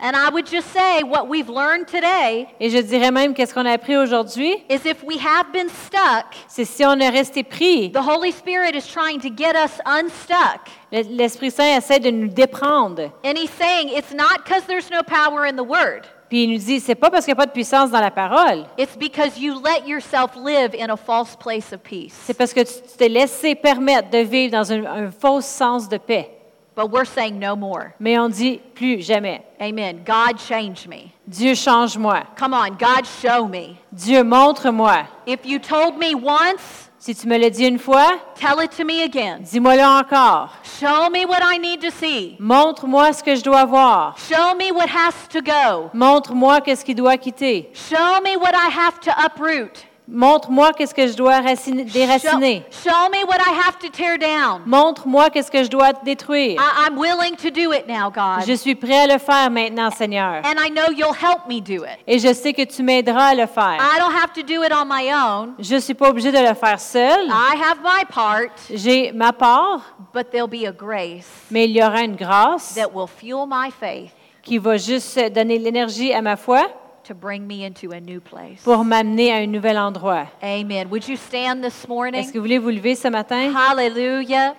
And 0.00 0.12
I 0.14 0.30
would 0.32 0.46
just 0.46 0.68
say 0.72 1.02
what 1.02 1.28
we've 1.28 1.48
learned 1.48 1.86
today 1.86 2.46
Et 2.60 2.70
je 2.70 2.78
dirais 2.78 3.10
même 3.10 3.34
qu'est-ce 3.34 3.52
qu'on 3.52 3.66
a 3.66 3.72
appris 3.72 3.96
aujourd'hui, 3.96 4.52
is 4.70 4.86
if 4.88 5.02
we 5.04 5.18
have 5.18 5.50
been 5.52 5.68
stuck, 5.68 6.34
c'est 6.46 6.64
si 6.64 6.84
on 6.84 6.94
est 7.00 7.08
resté 7.08 7.42
pris, 7.42 7.90
the 7.90 7.98
Holy 8.00 8.30
Spirit 8.32 8.76
is 8.76 8.86
trying 8.86 9.18
to 9.20 9.28
get 9.28 9.54
us 9.56 9.80
unstuck. 9.84 10.68
le- 10.92 11.02
l'Esprit 11.16 11.50
Saint 11.50 11.76
essaie 11.76 12.00
de 12.00 12.10
nous 12.10 12.28
déprendre. 12.28 13.10
And 13.24 13.34
he's 13.36 13.50
saying 13.50 13.88
it's 13.96 14.12
not 14.14 14.44
because 14.44 14.62
there's 14.66 14.90
no 14.90 15.02
power 15.02 15.44
in 15.46 15.56
the 15.56 15.66
word. 15.66 16.02
Puis 16.28 16.44
il 16.44 16.50
nous 16.52 16.58
dit, 16.58 16.78
c'est 16.78 16.94
pas 16.94 17.08
parce 17.10 17.24
qu'il 17.24 17.32
n'y 17.32 17.38
a 17.40 17.42
pas 17.42 17.46
de 17.46 17.52
puissance 17.52 17.90
dans 17.90 18.00
la 18.02 18.10
parole, 18.10 18.66
It's 18.76 18.96
because 18.98 19.38
you 19.38 19.54
let 19.64 19.86
yourself 19.88 20.36
live 20.36 20.74
in 20.78 20.90
a 20.90 20.96
false 20.96 21.34
place 21.34 21.72
of 21.72 21.80
peace. 21.82 22.12
c'est 22.26 22.34
parce 22.36 22.52
que 22.52 22.60
tu 22.60 22.66
tu 22.74 22.96
t'es 22.98 23.08
laissé 23.08 23.54
permettre 23.54 24.10
de 24.10 24.18
vivre 24.18 24.52
dans 24.52 24.70
un, 24.70 24.84
un 24.84 25.10
faux 25.10 25.40
sens 25.40 25.88
de 25.88 25.96
paix. 25.96 26.30
But 26.78 26.92
we're 26.92 27.04
saying 27.06 27.40
no 27.40 27.56
more. 27.56 27.92
Mais 27.98 28.16
on 28.16 28.28
dit 28.28 28.60
plus 28.76 29.02
jamais. 29.02 29.42
Amen. 29.60 30.02
God 30.04 30.38
change 30.38 30.86
me. 30.86 31.12
Dieu 31.26 31.56
change-moi. 31.56 32.22
Come 32.36 32.54
on, 32.54 32.76
God 32.78 33.04
show 33.04 33.48
me. 33.48 33.80
Dieu 33.92 34.22
montre-moi. 34.22 35.08
If 35.26 35.44
you 35.44 35.58
told 35.58 35.98
me 35.98 36.14
once, 36.14 36.88
Si 37.00 37.14
tu 37.14 37.26
me 37.28 37.36
l'as 37.38 37.50
dit 37.50 37.64
une 37.64 37.78
fois, 37.78 38.18
tell 38.36 38.60
it 38.60 38.70
to 38.76 38.84
me 38.84 39.02
again. 39.02 39.40
dis-moi-le 39.42 39.82
encore. 39.82 40.50
Show 40.78 41.08
me 41.10 41.24
what 41.24 41.40
I 41.42 41.56
need 41.58 41.80
to 41.80 41.90
see. 41.90 42.36
Montre-moi 42.38 43.12
ce 43.12 43.22
que 43.24 43.34
je 43.36 43.42
dois 43.42 43.64
voir. 43.64 44.16
Show 44.16 44.54
me 44.56 44.70
what 44.72 44.88
has 44.88 45.14
to 45.30 45.40
go. 45.40 45.90
Montre-moi 45.94 46.60
qu'est-ce 46.60 46.84
qui 46.84 46.94
doit 46.94 47.16
quitter. 47.16 47.70
Show 47.72 48.20
me 48.22 48.36
what 48.36 48.52
I 48.54 48.68
have 48.68 49.00
to 49.00 49.12
uproot. 49.16 49.84
Montre-moi 50.10 50.72
qu'est-ce 50.72 50.94
que 50.94 51.06
je 51.06 51.14
dois 51.14 51.42
Show, 51.42 51.70
déraciner. 51.92 52.64
show 52.70 53.10
me 53.12 53.24
what 53.26 53.36
I 53.38 53.52
have 53.66 53.78
to 53.80 53.88
tear 53.90 54.16
down. 54.16 54.62
Montre-moi 54.64 55.28
qu'est-ce 55.28 55.50
que 55.50 55.62
je 55.62 55.68
dois 55.68 55.92
détruire. 56.02 56.58
I, 56.58 56.86
I'm 56.88 56.96
willing 56.98 57.36
to 57.36 57.50
do 57.50 57.72
it 57.72 57.86
now, 57.86 58.10
God. 58.10 58.46
Je 58.46 58.54
suis 58.54 58.74
prêt 58.74 59.00
à 59.00 59.06
le 59.06 59.18
faire 59.18 59.50
maintenant, 59.50 59.90
Seigneur. 59.90 60.42
And 60.44 60.58
I 60.58 60.70
know 60.70 60.90
you'll 60.96 61.12
help 61.14 61.46
me 61.46 61.60
do 61.60 61.84
it. 61.84 61.98
Et 62.06 62.18
je 62.18 62.32
sais 62.32 62.54
que 62.54 62.62
tu 62.64 62.82
m'aideras 62.82 63.28
à 63.28 63.34
le 63.34 63.46
faire. 63.46 63.78
I 63.78 63.98
don't 63.98 64.14
have 64.14 64.32
to 64.32 64.42
do 64.42 64.62
it 64.64 64.72
on 64.72 64.86
my 64.86 65.12
own. 65.12 65.54
Je 65.58 65.74
ne 65.74 65.80
suis 65.80 65.94
pas 65.94 66.08
obligée 66.08 66.32
de 66.32 66.38
le 66.38 66.54
faire 66.54 66.80
seul. 66.80 67.26
I 67.26 67.54
have 67.60 67.78
my 67.84 68.04
part, 68.06 68.48
J'ai 68.72 69.12
ma 69.12 69.32
part, 69.32 69.82
but 70.14 70.30
there'll 70.30 70.48
be 70.48 70.66
a 70.66 70.72
grace 70.72 71.26
mais 71.50 71.66
il 71.66 71.72
y 71.76 71.82
aura 71.82 72.02
une 72.02 72.16
grâce 72.16 72.74
that 72.74 72.88
will 72.94 73.06
fuel 73.08 73.46
my 73.46 73.70
faith 73.70 74.10
qui 74.42 74.58
va 74.58 74.76
juste 74.76 75.18
donner 75.32 75.58
l'énergie 75.58 76.12
à 76.12 76.22
ma 76.22 76.36
foi 76.36 76.62
to 77.08 77.14
bring 77.14 77.46
me 77.46 77.64
into 77.64 77.90
a 77.92 78.00
new 78.00 78.20
place. 78.20 78.62
pour 78.62 78.84
m'amener 78.84 79.32
à 79.32 79.36
un 79.42 79.46
nouvel 79.50 79.76
endroit. 79.78 80.26
Amen. 80.42 80.88
Would 80.90 81.08
you 81.08 81.16
stand 81.16 81.62
this 81.62 81.74
Est-ce 81.74 81.84
que 81.84 81.88
morning? 81.88 82.30
vous 82.34 82.40
voulez 82.40 82.58
vous 82.58 82.70
lever 82.70 82.94
ce 82.94 83.08
matin? 83.08 83.52
Hallelujah. 83.52 84.54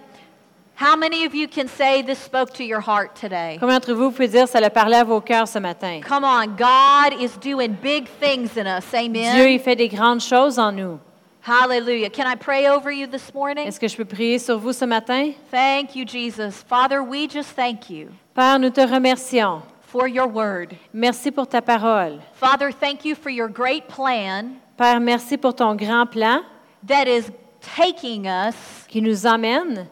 How 0.81 0.95
many 0.95 1.25
of 1.25 1.35
you 1.35 1.47
can 1.47 1.67
say 1.67 2.01
this 2.01 2.17
spoke 2.19 2.53
to 2.53 2.63
your 2.63 2.79
heart 2.79 3.13
today? 3.13 3.57
Combien 3.59 3.79
d'entre 3.79 3.93
vous 3.93 4.11
pouvez 4.11 4.29
dire 4.29 4.47
ça 4.47 4.59
a 4.59 4.69
parlé 4.69 4.95
à 4.95 5.03
vos 5.03 5.19
cœurs 5.21 5.47
ce 5.47 5.59
matin? 5.59 5.99
Come 6.07 6.23
on, 6.23 6.55
God 6.55 7.19
is 7.21 7.37
doing 7.41 7.75
big 7.81 8.07
things 8.21 8.57
in 8.57 8.65
us. 8.65 8.85
Dieu, 8.91 8.99
Amen. 8.99 9.49
il 9.49 9.59
fait 9.59 9.75
des 9.75 9.89
grandes 9.89 10.21
choses 10.21 10.57
en 10.57 10.71
nous. 10.71 10.97
Hallelujah. 11.45 12.09
Can 12.09 12.27
I 12.27 12.35
pray 12.35 12.67
over 12.69 12.91
you 12.91 13.07
this 13.07 13.33
morning? 13.33 13.67
Est-ce 13.67 13.79
que 13.79 13.87
je 13.87 13.95
peux 13.97 14.05
prier 14.05 14.39
sur 14.39 14.57
vous 14.57 14.71
ce 14.73 14.85
matin? 14.85 15.31
Thank 15.51 15.95
you, 15.95 16.05
Jesus. 16.05 16.63
Father, 16.67 17.01
we 17.01 17.27
just 17.29 17.55
thank 17.55 17.89
you 17.89 18.07
Père, 18.33 18.57
nous 18.59 18.69
te 18.69 18.81
remercions. 18.81 19.61
For 19.91 20.07
your 20.07 20.27
word. 20.27 20.75
Merci 20.93 21.31
pour 21.31 21.47
ta 21.47 21.61
parole. 21.61 22.19
Father, 22.33 22.71
thank 22.71 23.05
you 23.05 23.15
for 23.15 23.29
your 23.29 23.47
great 23.49 23.87
plan 23.87 24.55
Père, 24.77 25.01
merci 25.01 25.37
pour 25.37 25.53
ton 25.53 25.75
grand 25.75 26.05
plan 26.05 26.41
that 26.87 27.05
is 27.05 27.29
taking 27.75 28.27
us 28.27 28.55
qui 28.87 29.01
nous 29.01 29.25
emmène 29.25 29.87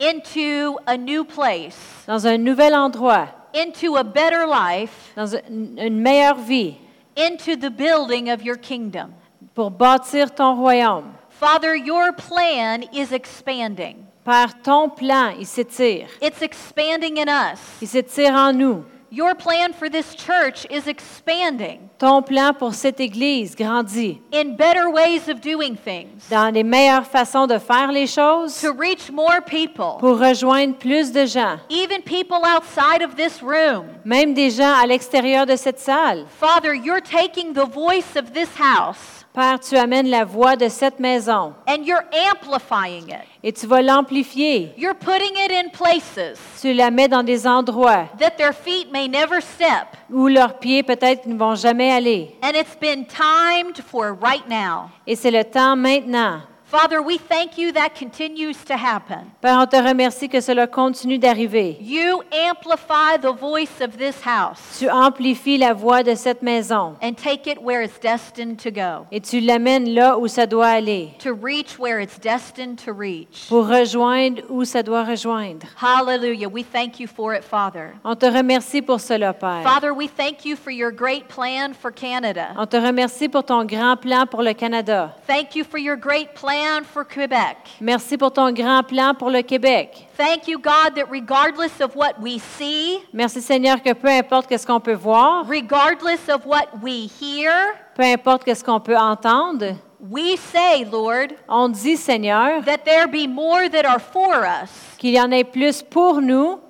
into 0.00 0.76
a 0.88 0.96
new 0.96 1.24
place, 1.24 2.04
dans 2.08 2.26
un 2.26 2.36
nouvel 2.36 2.74
endroit, 2.74 3.28
into 3.54 3.94
a 3.96 4.02
better 4.02 4.44
life, 4.44 5.12
dans 5.14 5.36
une 5.36 5.78
une 5.78 6.00
meilleure 6.00 6.38
vie, 6.38 6.74
into 7.16 7.54
the 7.54 7.70
building 7.70 8.28
of 8.28 8.42
your 8.42 8.56
kingdom. 8.56 9.12
pour 9.54 9.70
bâtir 9.70 10.34
ton 10.34 10.56
royaume. 10.56 11.12
Father, 11.30 11.76
your 11.76 12.12
plan 12.12 12.82
is 12.92 13.12
expanding. 13.12 13.98
Père, 14.24 14.60
ton 14.62 14.88
plan, 14.88 15.32
il 15.38 15.46
s'étire. 15.46 16.08
It's 16.20 16.42
expanding 16.42 17.18
in 17.18 17.28
us. 17.28 17.60
Il 17.80 17.86
s'étire 17.86 18.34
en 18.34 18.52
nous. 18.52 18.84
Your 19.14 19.36
plan 19.36 19.72
for 19.72 19.88
this 19.88 20.16
church 20.16 20.66
is 20.70 20.88
expanding. 20.88 21.88
Ton 22.00 22.20
plan 22.20 22.52
pour 22.52 22.74
cette 22.74 22.98
Église 22.98 23.54
grandit 23.54 24.20
in 24.32 24.56
better 24.56 24.90
ways 24.90 25.28
of 25.28 25.40
doing 25.40 25.76
things, 25.76 26.28
dans 26.28 26.52
les 26.52 26.64
meilleures 26.64 27.06
façons 27.06 27.46
de 27.46 27.58
faire 27.58 27.92
les 27.92 28.08
choses 28.08 28.60
to 28.60 28.72
reach 28.72 29.12
more 29.12 29.40
people, 29.40 29.98
pour 30.00 30.18
rejoindre 30.18 30.74
plus 30.74 31.12
de 31.12 31.26
gens, 31.26 31.60
even 31.68 32.02
people 32.02 32.40
outside 32.44 33.02
of 33.02 33.14
this 33.14 33.40
room. 33.40 33.84
même 34.04 34.34
des 34.34 34.50
gens 34.50 34.74
à 34.74 34.84
l'extérieur 34.84 35.46
de 35.46 35.54
cette 35.54 35.78
salle. 35.78 36.26
Father, 36.40 36.74
you're 36.74 37.00
taking 37.00 37.52
the 37.52 37.64
voice 37.72 38.16
of 38.16 38.32
this 38.32 38.48
house 38.58 39.23
Père, 39.34 39.58
tu 39.58 39.76
amènes 39.76 40.06
la 40.08 40.24
voix 40.24 40.54
de 40.54 40.68
cette 40.68 41.00
maison 41.00 41.54
and 41.68 41.82
you're 41.84 42.04
amplifying 42.30 43.08
it. 43.08 43.26
et 43.42 43.52
tu 43.52 43.66
vas 43.66 43.82
l'amplifier. 43.82 44.72
You're 44.78 44.94
putting 44.94 45.32
it 45.44 45.50
in 45.50 45.70
places 45.70 46.38
Tu 46.62 46.72
la 46.72 46.92
mets 46.92 47.08
dans 47.08 47.24
des 47.24 47.44
endroits 47.44 48.06
that 48.20 48.36
their 48.38 48.52
feet 48.54 48.92
may 48.92 49.08
never 49.08 49.40
step. 49.40 49.88
où 50.08 50.28
leurs 50.28 50.60
pieds 50.60 50.84
peut-être 50.84 51.26
ne 51.26 51.36
vont 51.36 51.56
jamais 51.56 51.90
aller. 51.90 52.36
And 52.44 52.52
it's 52.54 52.76
been 52.80 53.06
timed 53.06 53.78
for 53.84 54.12
right 54.22 54.48
now. 54.48 54.88
Et 55.04 55.16
c'est 55.16 55.32
le 55.32 55.42
temps 55.42 55.74
maintenant. 55.74 56.40
Father, 56.66 57.02
we 57.02 57.18
thank 57.18 57.58
you 57.58 57.72
that 57.72 57.94
continues 57.94 58.64
to 58.64 58.74
happen. 58.76 59.30
Père, 59.42 59.58
on 59.58 59.66
te 59.66 59.76
remercie 59.76 60.28
que 60.28 60.40
cela 60.40 60.66
continue 60.66 61.18
d'arriver. 61.18 61.76
You 61.78 62.22
amplify 62.32 63.18
the 63.20 63.32
voice 63.32 63.80
of 63.82 63.98
this 63.98 64.16
house 64.24 64.78
Tu 64.78 64.88
amplifies 64.88 65.58
la 65.58 65.74
voix 65.74 66.02
de 66.02 66.14
cette 66.16 66.42
maison 66.42 66.96
and 67.02 67.12
take 67.16 67.46
it 67.46 67.62
where 67.62 67.82
it's 67.82 67.98
destined 68.00 68.58
to 68.60 68.70
go, 68.70 69.06
et 69.12 69.20
tu 69.20 69.40
l'amènes 69.40 69.94
là 69.94 70.18
où 70.18 70.26
ça 70.26 70.46
doit 70.46 70.68
aller 70.68 71.10
to 71.18 71.34
reach 71.34 71.78
where 71.78 72.00
it's 72.00 72.18
destined 72.18 72.76
to 72.82 72.92
reach. 72.92 73.46
pour 73.48 73.68
rejoindre 73.68 74.42
où 74.48 74.64
ça 74.64 74.82
doit 74.82 75.04
rejoindre. 75.04 75.66
Hallelujah. 75.80 76.48
We 76.48 76.64
thank 76.64 76.98
you 76.98 77.06
for 77.06 77.34
it, 77.34 77.44
Father. 77.44 77.92
On 78.04 78.16
te 78.16 78.26
remercie 78.26 78.80
pour 78.80 79.00
cela, 79.00 79.34
Père. 79.34 79.62
Father, 79.62 79.92
we 79.92 80.08
thank 80.08 80.44
you 80.46 80.56
for 80.56 80.72
your 80.72 80.90
great 80.90 81.28
plan 81.28 81.74
for 81.74 81.92
Canada. 81.92 82.48
On 82.56 82.66
te 82.66 82.76
remercie 82.76 83.28
pour 83.28 83.44
ton 83.44 83.64
grand 83.64 83.96
plan 83.96 84.26
pour 84.26 84.42
le 84.42 84.54
Canada. 84.54 85.14
Thank 85.26 85.54
you 85.54 85.62
for 85.62 85.78
your 85.78 85.96
great 85.96 86.32
plan 86.34 86.53
for 86.84 87.04
Quebec. 87.04 87.56
Merci 87.80 88.16
pour 88.16 88.32
ton 88.32 88.52
grand 88.52 88.82
plan 88.82 89.14
pour 89.14 89.30
le 89.30 89.42
Québec. 89.42 90.06
Thank 90.16 90.46
you, 90.46 90.58
God, 90.58 90.94
that 90.96 91.10
regardless 91.10 91.80
of 91.80 91.94
what 91.96 92.20
we 92.20 92.38
see, 92.38 92.98
Merci 93.12 93.40
Seigneur 93.40 93.82
que 93.82 93.92
peu 93.92 94.08
importe 94.08 94.46
qu'est-ce 94.46 94.66
qu'on 94.66 94.80
peut 94.80 94.94
voir, 94.94 95.44
regardless 95.48 96.28
of 96.28 96.46
what 96.46 96.68
we 96.82 97.08
hear, 97.20 97.50
peu 97.96 98.02
importe 98.04 98.44
qu'est-ce 98.44 98.62
qu'on 98.62 98.80
peut 98.80 98.96
entendre, 98.96 99.74
we 100.00 100.36
say, 100.36 100.84
Lord, 100.84 101.34
on 101.48 101.68
dit 101.68 101.96
Seigneur 101.96 102.62
that 102.64 102.84
there 102.84 103.08
be 103.08 103.26
more 103.28 103.68
that 103.68 103.84
are 103.84 104.00
for 104.00 104.44
us 104.44 104.70
qu'il 104.98 105.10
y 105.10 105.20
en 105.20 105.30
ait 105.30 105.44
plus 105.44 105.82
pour 105.82 106.20
nous 106.20 106.60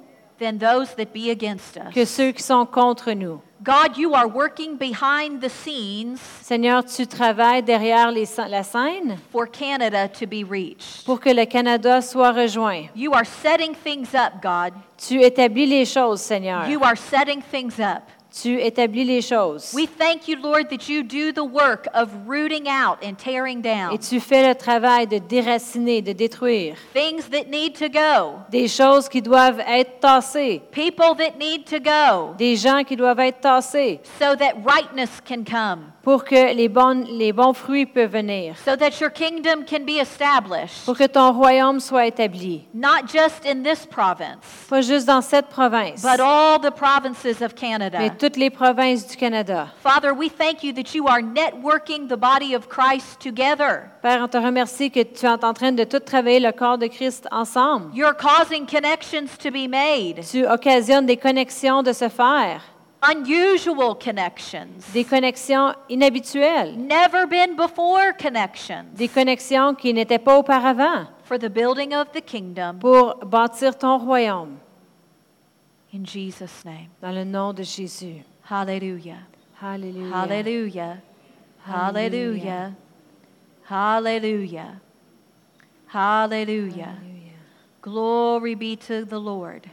than 0.40 0.58
those 0.58 0.94
that 0.96 1.12
be 1.12 1.30
against 1.30 1.76
us. 1.76 1.92
que 1.94 2.04
ceux 2.04 2.32
qui 2.32 2.42
sont 2.42 2.64
contre 2.66 3.12
nous. 3.12 3.40
God, 3.64 3.96
you 3.96 4.12
are 4.12 4.28
working 4.28 4.76
behind 4.76 5.40
the 5.40 5.48
scenes 5.48 6.20
Seigneur, 6.42 6.84
tu 6.84 7.06
travailles 7.06 7.62
derrière 7.62 8.10
les 8.12 8.26
la 8.46 8.62
scène 8.62 9.16
for 9.32 9.46
Canada 9.46 10.06
to 10.06 10.26
be 10.26 10.44
reached. 10.44 11.06
pour 11.06 11.18
que 11.18 11.30
le 11.30 11.46
Canada 11.46 12.02
soit 12.02 12.32
rejoint. 12.32 12.90
You 12.94 13.14
are 13.14 13.24
setting 13.24 13.74
things 13.74 14.14
up, 14.14 14.42
God. 14.42 14.74
Tu 14.98 15.22
établis 15.22 15.66
les 15.66 15.86
choses, 15.86 16.20
Seigneur. 16.20 16.68
You 16.68 16.82
are 16.82 16.94
setting 16.94 17.40
things 17.40 17.80
up. 17.80 18.02
Tu 18.42 18.60
établis 18.60 19.04
les 19.04 19.20
choses. 19.22 19.72
We 19.74 19.86
thank 19.86 20.26
you, 20.26 20.36
Lord, 20.42 20.68
that 20.70 20.88
you 20.88 21.04
do 21.04 21.30
the 21.32 21.44
work 21.44 21.86
of 21.94 22.08
rooting 22.26 22.66
out 22.68 22.98
and 23.04 23.14
tearing 23.16 23.60
down 23.62 23.92
Et 23.94 23.98
tu 23.98 24.18
fais 24.18 24.48
le 24.48 24.56
travail 24.56 25.06
de 25.06 25.18
déraciner, 25.18 26.02
de 26.02 26.12
détruire. 26.12 26.74
things 26.92 27.28
that 27.30 27.44
need 27.48 27.74
to 27.78 27.88
go, 27.88 28.40
Des 28.50 28.66
choses 28.66 29.08
qui 29.08 29.22
doivent 29.22 29.60
être 29.60 30.00
tassées. 30.00 30.62
people 30.72 31.14
that 31.16 31.38
need 31.38 31.64
to 31.64 31.78
go, 31.78 32.34
Des 32.36 32.56
gens 32.56 32.82
qui 32.82 32.96
doivent 32.96 33.20
être 33.20 33.40
tassés 33.40 34.00
so 34.18 34.34
that 34.34 34.54
rightness 34.64 35.20
can 35.26 35.44
come, 35.44 35.92
pour 36.04 36.24
que 36.24 36.54
les, 36.54 36.68
bonnes, 36.68 37.04
les 37.04 37.32
bons 37.32 37.54
fruits 37.54 37.86
peuvent 37.86 38.12
venir. 38.12 38.54
so 38.64 38.76
that 38.76 39.00
your 39.00 39.10
kingdom 39.10 39.64
can 39.64 39.84
be 39.84 39.98
established, 40.00 40.84
Pour 40.84 40.96
que 40.96 41.06
ton 41.06 41.32
royaume 41.32 41.80
soit 41.80 42.06
établi. 42.06 42.64
not 42.74 43.06
just 43.12 43.44
in 43.46 43.62
this 43.62 43.86
province, 43.86 44.44
Pas 44.68 44.82
juste 44.82 45.06
dans 45.06 45.22
cette 45.22 45.48
province, 45.48 46.02
but 46.02 46.20
all 46.20 46.58
the 46.60 46.70
provinces 46.70 47.40
of 47.42 47.52
mais 47.54 47.68
Canada. 47.70 47.98
toutes 48.18 48.36
les 48.36 48.50
provinces 48.50 49.06
du 49.06 49.16
Canada. 49.16 49.68
Father, 49.82 50.12
we 50.12 50.28
thank 50.30 50.62
you 50.62 50.72
that 50.72 50.94
you 50.94 51.06
are 51.08 51.20
networking 51.22 52.06
the 52.08 52.16
body 52.16 52.54
of 52.54 52.68
Christ 52.68 53.18
together. 53.20 53.90
Père, 54.02 54.22
on 54.22 54.28
te 54.28 54.36
remercie 54.36 54.90
que 54.90 55.02
tu 55.02 55.24
es 55.26 55.44
en 55.44 55.54
train 55.54 55.72
de 55.72 55.84
tout 55.84 56.00
travailler 56.00 56.40
le 56.40 56.52
corps 56.52 56.76
de 56.78 56.86
Christ 56.86 57.26
ensemble. 57.32 57.90
You're 57.94 58.14
causing 58.14 58.66
connections 58.66 59.38
to 59.42 59.50
be 59.50 59.66
made, 59.68 60.20
Tu 60.30 60.46
occasionnes 60.46 61.06
des 61.06 61.16
connexions 61.16 61.82
de 61.82 61.92
se 61.92 62.08
faire, 62.08 62.60
unusual 63.10 63.94
connections, 63.94 64.92
des 64.92 65.04
connexions 65.04 65.74
inhabituelles, 65.88 66.76
never 66.76 67.26
been 67.26 67.56
before 67.56 68.12
connections 68.18 68.84
des 68.94 69.08
connexions 69.08 69.74
qui 69.74 69.92
n'étaient 69.92 70.18
pas 70.18 70.38
auparavant 70.38 71.06
for 71.24 71.38
the 71.38 71.48
building 71.48 71.94
of 71.94 72.10
the 72.12 72.20
kingdom 72.20 72.78
pour 72.78 73.16
bâtir 73.24 73.76
ton 73.76 73.98
royaume. 73.98 74.58
in 75.94 76.04
Jesus' 76.04 76.64
name. 76.64 76.88
Dans 77.00 77.12
le 77.14 77.24
nom 77.24 77.52
de 77.52 77.62
Jésus. 77.62 78.24
Hallelujah. 78.50 79.18
Alléluia. 79.62 80.12
Hallelujah. 80.12 81.02
Hallelujah. 81.64 82.74
Hallelujah. 83.62 84.80
Hallelujah. 85.86 86.98
Glory 87.80 88.54
be 88.54 88.76
to 88.76 89.04
the 89.04 89.18
Lord. 89.18 89.70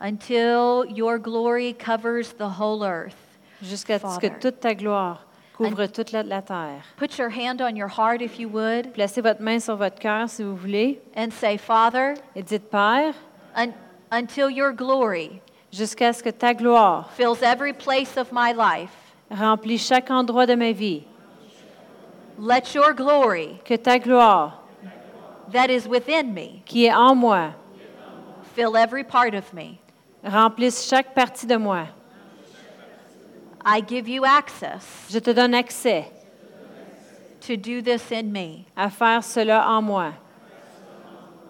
Until 0.00 0.84
your 0.86 1.18
glory 1.18 1.72
covers 1.72 2.32
the 2.34 2.48
whole 2.48 2.84
earth. 2.84 3.16
Jusqu'à 3.62 3.98
ce 3.98 4.18
que 4.18 4.28
toute 4.40 4.60
ta 4.60 4.74
gloire 4.74 5.24
couvre 5.56 5.86
toute 5.86 6.12
la, 6.12 6.22
la 6.22 6.42
terre. 6.42 6.82
Put 6.98 7.18
your 7.18 7.30
hand 7.30 7.62
on 7.62 7.74
your 7.76 7.88
heart 7.88 8.20
if 8.20 8.38
you 8.38 8.48
would 8.48 8.92
Placez 8.92 9.22
votre 9.22 9.40
main 9.40 9.58
sur 9.58 9.76
votre 9.76 9.98
cœur 9.98 10.28
si 10.28 10.42
vous 10.42 10.54
voulez 10.56 11.00
and 11.14 11.32
say, 11.32 11.56
Father, 11.56 12.14
et 12.34 12.42
dites 12.42 12.70
Père, 12.70 13.14
un- 13.54 13.72
until 14.12 14.50
your 14.50 14.72
glory 14.72 15.40
jusqu'à 15.72 16.14
ce 16.14 16.22
que 16.22 16.30
ta 16.30 16.52
gloire 16.52 17.10
fills 17.16 17.42
every 17.42 17.72
place 17.72 18.18
of 18.18 18.30
my 18.32 18.52
life, 18.52 18.92
remplit 19.30 19.78
chaque 19.78 20.10
endroit 20.10 20.46
de 20.46 20.54
ma 20.54 20.72
vie, 20.72 21.04
let 22.38 22.74
your 22.74 22.92
glory 22.92 23.58
que 23.64 23.76
ta 23.78 23.98
gloire 23.98 24.60
that 25.50 25.70
is 25.70 25.88
within 25.88 26.34
me 26.34 26.62
qui 26.66 26.84
est 26.86 26.92
en 26.94 27.14
moi 27.14 27.54
fill 28.54 28.76
every 28.76 29.02
part 29.04 29.34
of 29.34 29.54
me. 29.54 29.80
Remplisse 30.26 30.86
chaque 30.88 31.14
partie 31.14 31.46
de 31.46 31.56
moi. 31.56 31.86
I 33.64 33.80
give 33.80 34.08
you 34.08 34.24
access 34.24 34.84
Je 35.10 35.18
te 35.18 35.30
donne 35.30 35.54
accès 35.54 36.06
to 37.46 37.56
do 37.56 37.80
this 37.80 38.10
in 38.10 38.32
me, 38.32 38.64
à 38.76 38.90
faire 38.90 39.22
cela 39.22 39.64
en 39.68 39.82
moi, 39.82 40.12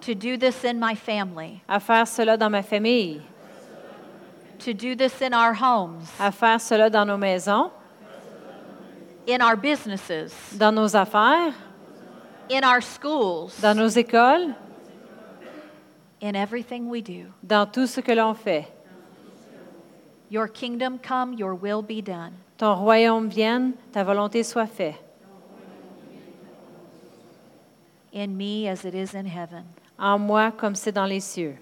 to 0.02 0.14
do 0.14 0.36
this 0.36 0.64
in 0.64 0.78
my 0.78 0.94
family, 0.94 1.62
à 1.68 1.80
faire 1.80 2.06
cela 2.06 2.36
dans 2.36 2.50
ma 2.50 2.62
famille, 2.62 3.22
to 4.58 4.74
do 4.74 4.94
this 4.94 5.22
in 5.22 5.32
our 5.32 5.54
homes, 5.54 6.06
à 6.20 6.30
faire 6.30 6.60
cela 6.60 6.90
dans 6.90 7.06
nos 7.06 7.16
maisons, 7.16 7.70
in 9.26 9.40
our 9.40 9.56
businesses, 9.56 10.34
dans 10.52 10.72
nos 10.74 10.94
affaires, 10.94 11.54
in 12.50 12.62
our 12.62 12.82
schools, 12.82 13.52
dans 13.62 13.74
nos 13.74 13.88
écoles, 13.88 14.54
in 16.28 16.34
everything 16.34 16.88
we 16.88 17.02
do. 17.02 17.26
dans 17.42 17.66
tout 17.70 17.86
ce 17.86 18.00
que 18.00 18.12
l'on 18.12 18.34
fait. 18.34 18.66
Your 20.30 20.48
kingdom 20.48 20.98
come, 20.98 21.34
your 21.34 21.54
will 21.54 21.82
be 21.82 22.02
done. 22.02 22.32
Ton 22.58 22.74
royaume 22.74 23.28
vienne, 23.28 23.74
ta 23.92 24.02
volonté 24.02 24.42
soit 24.42 24.66
faite, 24.66 24.96
In 28.12 28.36
me 28.36 28.66
as 28.66 28.84
it 28.84 28.94
is 28.94 29.14
in 29.14 29.26
heaven. 29.26 29.64
en 29.98 30.18
moi 30.18 30.50
comme 30.50 30.74
c'est 30.74 30.92
dans 30.92 31.06
les 31.06 31.20
cieux. 31.20 31.56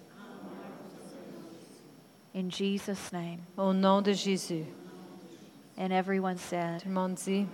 In 2.35 2.49
Jesus' 2.51 3.13
name. 3.13 3.41
Au 3.57 3.73
nom 3.73 4.03
de 4.03 4.13
Jésus. 4.13 4.65
And 5.77 5.93
everyone 5.93 6.37
said, 6.37 6.81
Tout 6.83 6.89
le 6.89 6.95
monde 6.95 7.15
dit, 7.15 7.47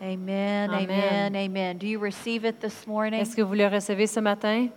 Amen, 0.00 0.70
Amen. 0.70 0.90
amen, 0.90 1.36
amen. 1.36 1.78
Do 1.78 1.86
you 1.86 1.98
receive 1.98 2.44
it 2.44 2.60
this 2.60 2.86
morning? 2.86 3.20
est-ce 3.20 3.34
que 3.36 3.42
vous 3.42 3.54
le 3.54 3.66
recevez 3.66 4.06
ce 4.06 4.20
matin? 4.20 4.68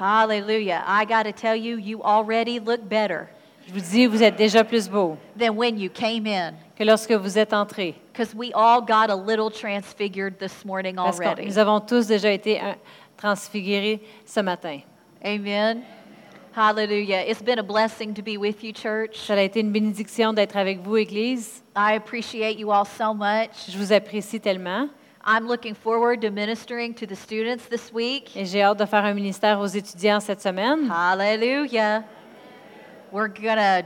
Hallelujah. 0.00 0.82
I 0.86 1.04
got 1.04 1.24
to 1.24 1.32
tell 1.32 1.54
you, 1.54 1.76
you 1.76 2.02
already 2.02 2.58
look 2.58 2.80
better 2.88 3.28
Je 3.68 3.74
vous 3.74 3.80
dis, 3.80 4.06
vous 4.06 4.22
êtes 4.22 4.36
déjà 4.36 4.64
plus 4.64 4.88
beau 4.88 5.18
than 5.36 5.54
when 5.56 5.78
you 5.78 5.90
came 5.90 6.26
in. 6.26 6.54
que 6.74 6.84
lorsque 6.84 7.12
vous 7.12 7.36
êtes 7.38 7.52
entré. 7.52 7.94
Because 8.10 8.34
we 8.34 8.50
all 8.54 8.80
got 8.80 9.10
a 9.10 9.14
little 9.14 9.50
transfigured 9.50 10.38
this 10.38 10.64
morning 10.64 10.96
Parce 10.96 11.18
que 11.18 11.24
already. 11.26 11.44
nous 11.46 11.58
avons 11.58 11.80
tous 11.80 12.06
déjà 12.06 12.30
été 12.32 12.58
euh, 12.62 12.72
transfigurés 13.18 14.00
ce 14.24 14.40
matin. 14.40 14.80
Amen. 15.22 15.82
Hallelujah. 16.56 17.30
It's 17.30 17.42
been 17.42 17.58
a 17.58 17.62
blessing 17.62 18.14
to 18.14 18.22
be 18.22 18.38
with 18.38 18.64
you, 18.64 18.72
church. 18.72 19.18
Ça 19.26 19.34
a 19.34 19.42
été 19.42 19.60
une 19.60 19.70
bénédiction 19.70 20.32
d'être 20.32 20.56
avec 20.56 20.80
vous, 20.80 20.96
Église. 20.96 21.62
I 21.76 21.94
appreciate 21.94 22.58
you 22.58 22.72
all 22.72 22.86
so 22.86 23.12
much. 23.12 23.68
Je 23.68 23.76
vous 23.76 23.92
apprécie 23.92 24.40
tellement 24.40 24.88
I'm 25.24 25.46
looking 25.46 25.74
forward 25.74 26.22
to 26.22 26.30
ministering 26.30 26.94
to 26.94 27.06
the 27.06 27.14
students 27.16 27.66
this 27.68 27.92
week. 27.92 28.34
et 28.36 28.44
j'ai 28.46 28.62
hâte 28.62 28.78
de 28.78 28.86
faire 28.86 29.04
un 29.04 29.12
ministère 29.14 29.60
aux 29.60 29.66
étudiants 29.66 30.20
cette 30.20 30.40
semaine. 30.40 30.90
Hallelujah. 30.90 32.04
We're 33.12 33.28
going 33.28 33.56
to 33.56 33.84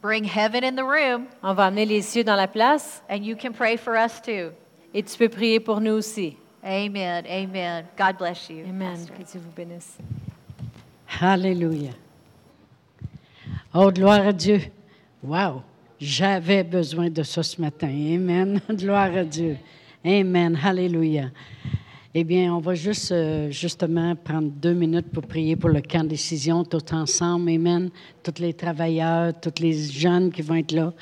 bring 0.00 0.24
heaven 0.24 0.62
in 0.62 0.76
the 0.76 0.84
room, 0.84 1.26
On 1.42 1.54
va 1.54 1.66
amener 1.66 1.84
les 1.86 2.02
cieux 2.02 2.22
dans 2.22 2.36
la 2.36 2.46
place 2.46 3.02
and 3.08 3.24
you 3.24 3.34
can 3.34 3.52
pray 3.52 3.76
for 3.76 3.96
us 3.96 4.20
too. 4.20 4.52
et 4.94 5.02
tu 5.02 5.18
peux 5.18 5.28
prier 5.28 5.58
pour 5.58 5.80
nous 5.80 5.92
aussi. 5.94 6.36
Amen. 6.62 7.24
Amen. 7.26 7.84
God 7.96 8.16
bless 8.18 8.48
you. 8.50 8.64
Amen. 8.68 8.96
Pastor. 8.96 9.16
Que 9.16 9.22
Dieu 9.24 9.40
vous 9.40 9.52
bénisse. 9.56 9.98
Alléluia. 11.20 11.90
Oh, 13.74 13.90
gloire 13.90 14.26
à 14.26 14.32
Dieu. 14.32 14.60
Wow. 15.22 15.62
J'avais 16.00 16.62
besoin 16.62 17.10
de 17.10 17.22
ça 17.22 17.42
ce 17.42 17.60
matin. 17.60 17.88
Amen. 17.88 18.60
Gloire 18.70 19.14
à 19.16 19.24
Dieu. 19.24 19.56
Amen. 20.04 20.56
Alléluia. 20.62 21.30
Eh 22.14 22.22
bien, 22.22 22.54
on 22.54 22.60
va 22.60 22.74
juste 22.74 23.10
euh, 23.10 23.50
justement 23.50 24.14
prendre 24.14 24.48
deux 24.48 24.72
minutes 24.72 25.10
pour 25.12 25.26
prier 25.26 25.56
pour 25.56 25.70
le 25.70 25.80
camp 25.80 26.04
décision 26.04 26.64
tout 26.64 26.94
ensemble. 26.94 27.50
Amen. 27.50 27.90
Tous 28.22 28.40
les 28.40 28.54
travailleurs, 28.54 29.32
tous 29.40 29.60
les 29.60 29.72
jeunes 29.72 30.30
qui 30.30 30.42
vont 30.42 30.54
être 30.54 30.72
là. 30.72 30.92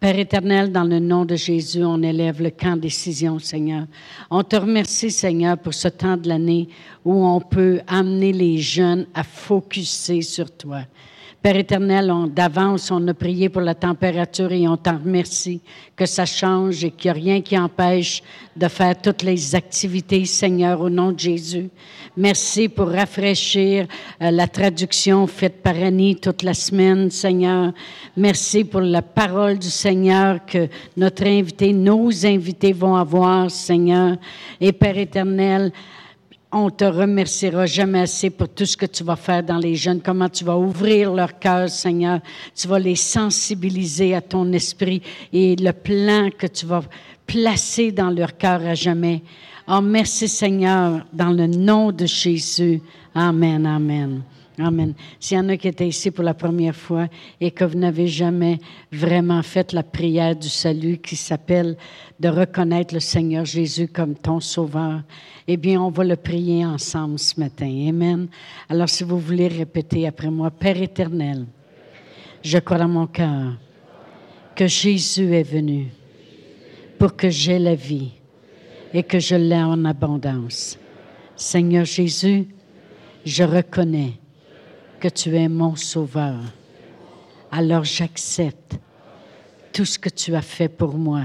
Père 0.00 0.18
éternel, 0.18 0.72
dans 0.72 0.84
le 0.84 0.98
nom 0.98 1.24
de 1.24 1.36
Jésus, 1.36 1.84
on 1.84 2.02
élève 2.02 2.42
le 2.42 2.50
camp 2.50 2.76
décision, 2.76 3.38
Seigneur. 3.38 3.86
On 4.30 4.42
te 4.42 4.56
remercie, 4.56 5.10
Seigneur, 5.10 5.56
pour 5.56 5.74
ce 5.74 5.88
temps 5.88 6.16
de 6.16 6.28
l'année 6.28 6.68
où 7.04 7.24
on 7.24 7.40
peut 7.40 7.80
amener 7.86 8.32
les 8.32 8.58
jeunes 8.58 9.06
à 9.14 9.22
focuser 9.22 10.22
sur 10.22 10.50
toi. 10.50 10.80
Père 11.42 11.56
éternel, 11.56 12.10
on- 12.10 12.26
d'avance, 12.26 12.90
on 12.90 13.08
a 13.08 13.14
prié 13.14 13.48
pour 13.48 13.62
la 13.62 13.74
température 13.74 14.52
et 14.52 14.68
on 14.68 14.76
t'en 14.76 14.98
remercie 14.98 15.62
que 15.96 16.04
ça 16.04 16.26
change 16.26 16.84
et 16.84 16.90
qu'il 16.90 17.10
n'y 17.10 17.18
a 17.18 17.22
rien 17.22 17.40
qui 17.40 17.56
empêche 17.58 18.22
de 18.54 18.68
faire 18.68 19.00
toutes 19.00 19.22
les 19.22 19.54
activités, 19.54 20.26
Seigneur, 20.26 20.82
au 20.82 20.90
nom 20.90 21.12
de 21.12 21.18
Jésus. 21.18 21.70
Merci 22.14 22.68
pour 22.68 22.88
rafraîchir 22.90 23.86
euh, 24.20 24.30
la 24.30 24.48
traduction 24.48 25.26
faite 25.26 25.62
par 25.62 25.76
Annie 25.76 26.16
toute 26.16 26.42
la 26.42 26.52
semaine, 26.52 27.10
Seigneur. 27.10 27.72
Merci 28.18 28.64
pour 28.64 28.82
la 28.82 29.00
parole 29.00 29.58
du 29.58 29.70
Seigneur 29.70 30.44
que 30.44 30.68
notre 30.94 31.24
invité, 31.26 31.72
nos 31.72 32.26
invités 32.26 32.74
vont 32.74 32.96
avoir, 32.96 33.50
Seigneur. 33.50 34.16
Et 34.60 34.72
Père 34.72 34.98
éternel, 34.98 35.72
on 36.52 36.70
te 36.70 36.84
remerciera 36.84 37.66
jamais 37.66 38.00
assez 38.00 38.30
pour 38.30 38.48
tout 38.48 38.66
ce 38.66 38.76
que 38.76 38.86
tu 38.86 39.04
vas 39.04 39.16
faire 39.16 39.42
dans 39.42 39.58
les 39.58 39.76
jeunes, 39.76 40.00
comment 40.00 40.28
tu 40.28 40.44
vas 40.44 40.56
ouvrir 40.56 41.12
leur 41.12 41.38
cœur, 41.38 41.68
Seigneur. 41.68 42.20
Tu 42.54 42.66
vas 42.66 42.78
les 42.78 42.96
sensibiliser 42.96 44.14
à 44.14 44.20
ton 44.20 44.52
esprit 44.52 45.00
et 45.32 45.54
le 45.56 45.72
plan 45.72 46.30
que 46.36 46.46
tu 46.46 46.66
vas 46.66 46.82
placer 47.26 47.92
dans 47.92 48.10
leur 48.10 48.36
cœur 48.36 48.66
à 48.66 48.74
jamais. 48.74 49.22
Oh, 49.68 49.80
merci 49.80 50.26
Seigneur, 50.26 51.06
dans 51.12 51.30
le 51.30 51.46
nom 51.46 51.92
de 51.92 52.06
Jésus. 52.06 52.82
Amen, 53.14 53.64
amen. 53.66 54.22
Amen. 54.60 54.94
S'il 55.18 55.38
y 55.38 55.40
en 55.40 55.48
a 55.48 55.56
qui 55.56 55.68
étaient 55.68 55.88
ici 55.88 56.10
pour 56.10 56.24
la 56.24 56.34
première 56.34 56.76
fois 56.76 57.08
et 57.40 57.50
que 57.50 57.64
vous 57.64 57.78
n'avez 57.78 58.06
jamais 58.06 58.58
vraiment 58.92 59.42
fait 59.42 59.72
la 59.72 59.82
prière 59.82 60.36
du 60.36 60.48
salut 60.48 60.98
qui 60.98 61.16
s'appelle 61.16 61.76
de 62.18 62.28
reconnaître 62.28 62.92
le 62.94 63.00
Seigneur 63.00 63.44
Jésus 63.44 63.88
comme 63.88 64.14
ton 64.14 64.40
sauveur, 64.40 65.02
eh 65.48 65.56
bien, 65.56 65.80
on 65.80 65.90
va 65.90 66.04
le 66.04 66.16
prier 66.16 66.64
ensemble 66.66 67.18
ce 67.18 67.40
matin. 67.40 67.86
Amen. 67.88 68.28
Alors, 68.68 68.88
si 68.88 69.02
vous 69.02 69.18
voulez 69.18 69.48
répéter 69.48 70.06
après 70.06 70.30
moi, 70.30 70.50
Père 70.50 70.80
éternel, 70.80 71.46
je 72.42 72.58
crois 72.58 72.78
dans 72.78 72.88
mon 72.88 73.06
cœur 73.06 73.54
que 74.54 74.66
Jésus 74.66 75.34
est 75.34 75.42
venu 75.42 75.88
pour 76.98 77.16
que 77.16 77.30
j'aie 77.30 77.58
la 77.58 77.74
vie 77.74 78.12
et 78.92 79.02
que 79.02 79.18
je 79.18 79.34
l'ai 79.34 79.62
en 79.62 79.84
abondance. 79.84 80.78
Seigneur 81.34 81.86
Jésus, 81.86 82.46
je 83.24 83.42
reconnais 83.42 84.12
que 85.00 85.08
tu 85.08 85.34
es 85.34 85.48
mon 85.48 85.74
sauveur. 85.74 86.38
Alors 87.50 87.84
j'accepte 87.84 88.78
tout 89.72 89.84
ce 89.84 89.98
que 89.98 90.08
tu 90.08 90.34
as 90.34 90.42
fait 90.42 90.68
pour 90.68 90.94
moi. 90.94 91.22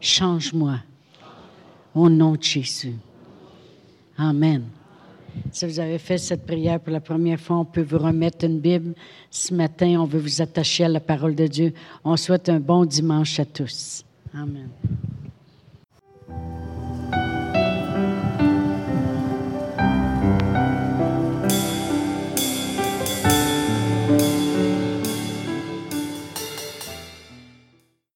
Change-moi 0.00 0.78
au 1.94 2.08
nom 2.08 2.32
de 2.32 2.42
Jésus. 2.42 2.94
Amen. 4.16 4.64
Si 5.52 5.66
vous 5.66 5.78
avez 5.78 5.98
fait 5.98 6.18
cette 6.18 6.46
prière 6.46 6.80
pour 6.80 6.92
la 6.92 7.00
première 7.00 7.38
fois, 7.38 7.58
on 7.58 7.64
peut 7.64 7.82
vous 7.82 7.98
remettre 7.98 8.44
une 8.44 8.60
Bible. 8.60 8.94
Ce 9.30 9.52
matin, 9.52 10.00
on 10.00 10.04
veut 10.04 10.18
vous 10.18 10.40
attacher 10.40 10.84
à 10.84 10.88
la 10.88 11.00
parole 11.00 11.34
de 11.34 11.46
Dieu. 11.46 11.74
On 12.04 12.16
souhaite 12.16 12.48
un 12.48 12.60
bon 12.60 12.84
dimanche 12.84 13.38
à 13.38 13.44
tous. 13.44 14.04
Amen. 14.34 14.68